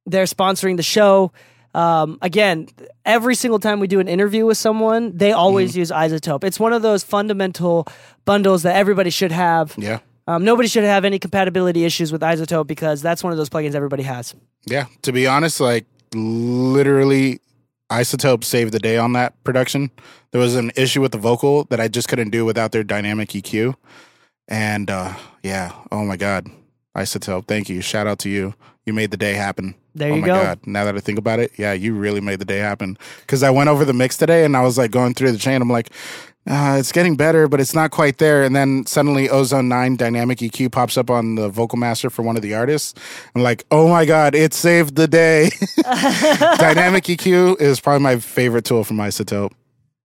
they're 0.06 0.24
sponsoring 0.24 0.76
the 0.76 0.82
show. 0.82 1.32
Um, 1.74 2.18
again, 2.22 2.68
every 3.04 3.34
single 3.34 3.58
time 3.58 3.80
we 3.80 3.86
do 3.86 4.00
an 4.00 4.08
interview 4.08 4.46
with 4.46 4.56
someone, 4.56 5.14
they 5.16 5.32
always 5.32 5.72
Mm-hmm. 5.72 5.80
use 5.80 5.90
iZotope. 5.90 6.42
It's 6.44 6.58
one 6.58 6.72
of 6.72 6.80
those 6.82 7.04
fundamental 7.04 7.86
bundles 8.24 8.62
that 8.62 8.76
everybody 8.76 9.10
should 9.10 9.32
have. 9.32 9.74
yeah 9.76 9.98
Um, 10.26 10.42
nobody 10.44 10.68
should 10.68 10.84
have 10.84 11.04
any 11.04 11.18
compatibility 11.18 11.84
issues 11.84 12.10
with 12.12 12.22
iZotope 12.22 12.66
because 12.66 13.02
that's 13.02 13.22
one 13.22 13.30
of 13.32 13.36
those 13.36 13.50
plugins 13.50 13.74
everybody 13.74 14.04
has. 14.04 14.34
yeah 14.66 14.86
to 15.02 15.12
be 15.12 15.26
honest 15.26 15.60
like 15.60 15.84
literally 16.14 17.40
iZotope 17.90 18.42
saved 18.42 18.72
the 18.72 18.78
day 18.80 18.96
on 18.96 19.12
that 19.12 19.32
production 19.44 19.90
there 20.32 20.40
was 20.40 20.56
an 20.56 20.72
issue 20.76 21.00
with 21.00 21.12
the 21.12 21.18
vocal 21.18 21.64
that 21.70 21.78
i 21.80 21.86
just 21.88 22.08
couldn't 22.08 22.30
do 22.30 22.44
without 22.44 22.72
their 22.72 22.82
dynamic 22.82 23.28
eq 23.30 23.74
and 24.48 24.90
uh 24.90 25.14
yeah 25.42 25.70
oh 25.92 26.04
my 26.04 26.16
god 26.16 26.48
iZotope 26.96 27.46
thank 27.46 27.68
you. 27.68 27.80
Shout 27.80 28.06
out 28.06 28.18
to 28.20 28.28
you. 28.28 28.54
You 28.84 28.92
made 28.92 29.10
the 29.10 29.16
day 29.16 29.34
happen. 29.34 29.74
There 29.94 30.12
oh 30.12 30.14
you 30.14 30.20
my 30.20 30.26
go. 30.26 30.42
god. 30.42 30.66
Now 30.66 30.84
that 30.84 30.96
i 30.96 31.00
think 31.00 31.18
about 31.18 31.38
it 31.40 31.52
yeah 31.56 31.72
you 31.72 31.94
really 31.94 32.20
made 32.20 32.38
the 32.38 32.44
day 32.44 32.58
happen. 32.58 32.98
Because 33.20 33.42
i 33.42 33.50
went 33.50 33.68
over 33.68 33.84
the 33.84 33.92
mix 33.92 34.16
today 34.16 34.44
and 34.44 34.56
i 34.56 34.62
was 34.62 34.78
like 34.78 34.90
going 34.90 35.14
through 35.14 35.32
the 35.32 35.38
chain. 35.38 35.60
I'm 35.62 35.70
like 35.70 35.90
uh, 36.48 36.76
it's 36.78 36.92
getting 36.92 37.16
better 37.16 37.48
but 37.48 37.60
it's 37.60 37.74
not 37.74 37.90
quite 37.90 38.18
there. 38.18 38.44
And 38.44 38.54
then 38.54 38.86
suddenly 38.86 39.28
ozone 39.28 39.68
9 39.68 39.96
dynamic 39.96 40.38
eq 40.38 40.70
pops 40.70 40.96
up 40.96 41.10
on 41.10 41.34
the 41.34 41.48
vocal 41.48 41.78
master 41.78 42.08
for 42.08 42.22
one 42.22 42.36
of 42.36 42.42
the 42.42 42.54
artists. 42.54 42.94
I'm 43.34 43.42
like 43.42 43.64
oh 43.70 43.88
my 43.88 44.04
god 44.04 44.34
it 44.34 44.54
saved 44.54 44.96
the 44.96 45.08
day. 45.08 45.50
Dynamic 46.58 47.04
eq 47.04 47.60
is 47.60 47.80
probably 47.80 48.02
my 48.02 48.18
favorite 48.18 48.64
tool 48.64 48.84
from 48.84 48.98
iZotope. 48.98 49.52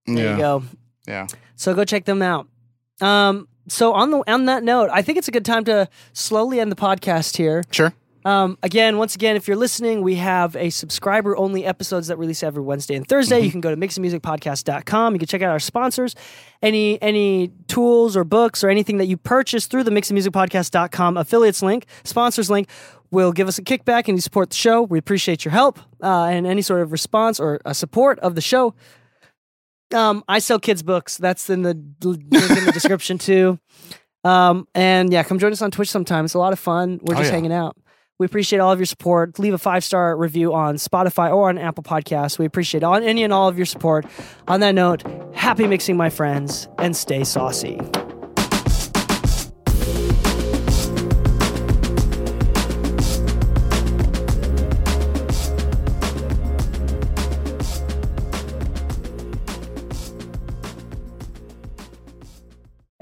There 0.06 0.16
yeah. 0.16 0.32
you 0.32 0.38
go. 0.38 0.62
yeah. 1.06 1.26
So 1.56 1.74
go 1.74 1.84
check 1.84 2.04
them 2.04 2.22
out. 2.22 2.48
Um, 3.00 3.48
so 3.72 3.92
on 3.94 4.10
the 4.10 4.18
on 4.30 4.44
that 4.46 4.62
note, 4.62 4.90
I 4.92 5.02
think 5.02 5.18
it's 5.18 5.28
a 5.28 5.32
good 5.32 5.44
time 5.44 5.64
to 5.64 5.88
slowly 6.12 6.60
end 6.60 6.70
the 6.70 6.76
podcast 6.76 7.36
here. 7.36 7.64
Sure. 7.70 7.92
Um, 8.24 8.56
again, 8.62 8.98
once 8.98 9.16
again, 9.16 9.34
if 9.34 9.48
you're 9.48 9.56
listening, 9.56 10.02
we 10.02 10.14
have 10.16 10.54
a 10.54 10.70
subscriber 10.70 11.36
only 11.36 11.64
episodes 11.64 12.06
that 12.06 12.18
release 12.18 12.42
every 12.44 12.62
Wednesday 12.62 12.94
and 12.94 13.08
Thursday. 13.08 13.40
You 13.40 13.50
can 13.50 13.60
go 13.60 13.74
to 13.74 13.76
mixingmusicpodcast.com. 13.76 15.14
You 15.14 15.18
can 15.18 15.26
check 15.26 15.42
out 15.42 15.50
our 15.50 15.58
sponsors. 15.58 16.14
Any 16.60 17.00
any 17.02 17.50
tools 17.66 18.16
or 18.16 18.24
books 18.24 18.62
or 18.62 18.68
anything 18.68 18.98
that 18.98 19.06
you 19.06 19.16
purchase 19.16 19.66
through 19.66 19.84
the 19.84 19.90
mixingmusicpodcast.com 19.90 21.16
affiliates 21.16 21.62
link, 21.62 21.86
sponsors 22.04 22.48
link, 22.48 22.68
will 23.10 23.32
give 23.32 23.48
us 23.48 23.58
a 23.58 23.62
kickback 23.62 24.06
and 24.06 24.16
you 24.16 24.20
support 24.20 24.50
the 24.50 24.56
show. 24.56 24.82
We 24.82 24.98
appreciate 24.98 25.44
your 25.44 25.52
help 25.52 25.80
uh, 26.02 26.24
and 26.24 26.46
any 26.46 26.62
sort 26.62 26.82
of 26.82 26.92
response 26.92 27.40
or 27.40 27.60
uh, 27.64 27.72
support 27.72 28.18
of 28.20 28.34
the 28.34 28.40
show. 28.40 28.74
Um, 29.94 30.24
I 30.28 30.38
sell 30.38 30.58
kids 30.58 30.82
books. 30.82 31.16
That's 31.18 31.50
in 31.50 31.62
the 31.62 31.74
link 32.02 32.22
in 32.32 32.64
the 32.66 32.70
description 32.74 33.18
too. 33.18 33.58
Um, 34.24 34.68
and 34.74 35.12
yeah, 35.12 35.22
come 35.24 35.38
join 35.38 35.52
us 35.52 35.62
on 35.62 35.70
Twitch 35.70 35.90
sometime. 35.90 36.24
It's 36.24 36.34
a 36.34 36.38
lot 36.38 36.52
of 36.52 36.58
fun. 36.58 37.00
We're 37.02 37.14
Oh, 37.14 37.18
just 37.18 37.28
yeah. 37.30 37.34
hanging 37.34 37.52
out. 37.52 37.76
We 38.18 38.26
appreciate 38.26 38.60
all 38.60 38.70
of 38.70 38.78
your 38.78 38.86
support. 38.86 39.38
Leave 39.40 39.52
a 39.54 39.58
five 39.58 39.82
star 39.82 40.16
review 40.16 40.54
on 40.54 40.76
Spotify 40.76 41.34
or 41.34 41.48
on 41.48 41.58
Apple 41.58 41.82
Podcasts. 41.82 42.38
We 42.38 42.46
appreciate 42.46 42.84
all, 42.84 42.94
any 42.94 43.24
and 43.24 43.32
all 43.32 43.48
of 43.48 43.56
your 43.56 43.66
support. 43.66 44.06
On 44.46 44.60
that 44.60 44.74
note, 44.76 45.02
happy 45.34 45.66
mixing, 45.66 45.96
my 45.96 46.08
friends, 46.10 46.68
and 46.78 46.96
stay 46.96 47.24
saucy. 47.24 47.80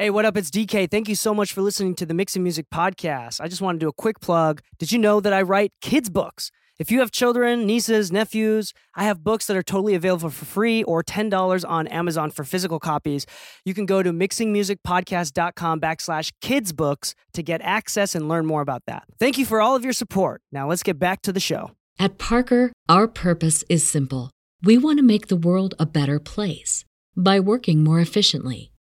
Hey, 0.00 0.08
what 0.08 0.24
up? 0.24 0.34
It's 0.34 0.50
DK. 0.50 0.90
Thank 0.90 1.10
you 1.10 1.14
so 1.14 1.34
much 1.34 1.52
for 1.52 1.60
listening 1.60 1.94
to 1.96 2.06
the 2.06 2.14
Mixing 2.14 2.42
Music 2.42 2.64
Podcast. 2.72 3.38
I 3.38 3.48
just 3.48 3.60
want 3.60 3.78
to 3.78 3.84
do 3.84 3.88
a 3.90 3.92
quick 3.92 4.18
plug. 4.18 4.62
Did 4.78 4.92
you 4.92 4.98
know 4.98 5.20
that 5.20 5.34
I 5.34 5.42
write 5.42 5.74
kids' 5.82 6.08
books? 6.08 6.50
If 6.78 6.90
you 6.90 7.00
have 7.00 7.10
children, 7.10 7.66
nieces, 7.66 8.10
nephews, 8.10 8.72
I 8.94 9.04
have 9.04 9.22
books 9.22 9.46
that 9.46 9.58
are 9.58 9.62
totally 9.62 9.94
available 9.94 10.30
for 10.30 10.46
free 10.46 10.82
or 10.84 11.02
$10 11.02 11.68
on 11.68 11.86
Amazon 11.88 12.30
for 12.30 12.44
physical 12.44 12.78
copies. 12.78 13.26
You 13.66 13.74
can 13.74 13.84
go 13.84 14.02
to 14.02 14.10
mixingmusicpodcast.com 14.10 15.80
backslash 15.82 16.32
kids 16.40 16.72
books 16.72 17.14
to 17.34 17.42
get 17.42 17.60
access 17.60 18.14
and 18.14 18.26
learn 18.26 18.46
more 18.46 18.62
about 18.62 18.84
that. 18.86 19.02
Thank 19.18 19.36
you 19.36 19.44
for 19.44 19.60
all 19.60 19.76
of 19.76 19.84
your 19.84 19.92
support. 19.92 20.40
Now 20.50 20.66
let's 20.66 20.82
get 20.82 20.98
back 20.98 21.20
to 21.24 21.30
the 21.30 21.40
show. 21.40 21.72
At 21.98 22.16
Parker, 22.16 22.72
our 22.88 23.06
purpose 23.06 23.64
is 23.68 23.86
simple. 23.86 24.30
We 24.62 24.78
want 24.78 24.98
to 24.98 25.02
make 25.04 25.26
the 25.26 25.36
world 25.36 25.74
a 25.78 25.84
better 25.84 26.18
place 26.18 26.86
by 27.14 27.38
working 27.38 27.84
more 27.84 28.00
efficiently, 28.00 28.69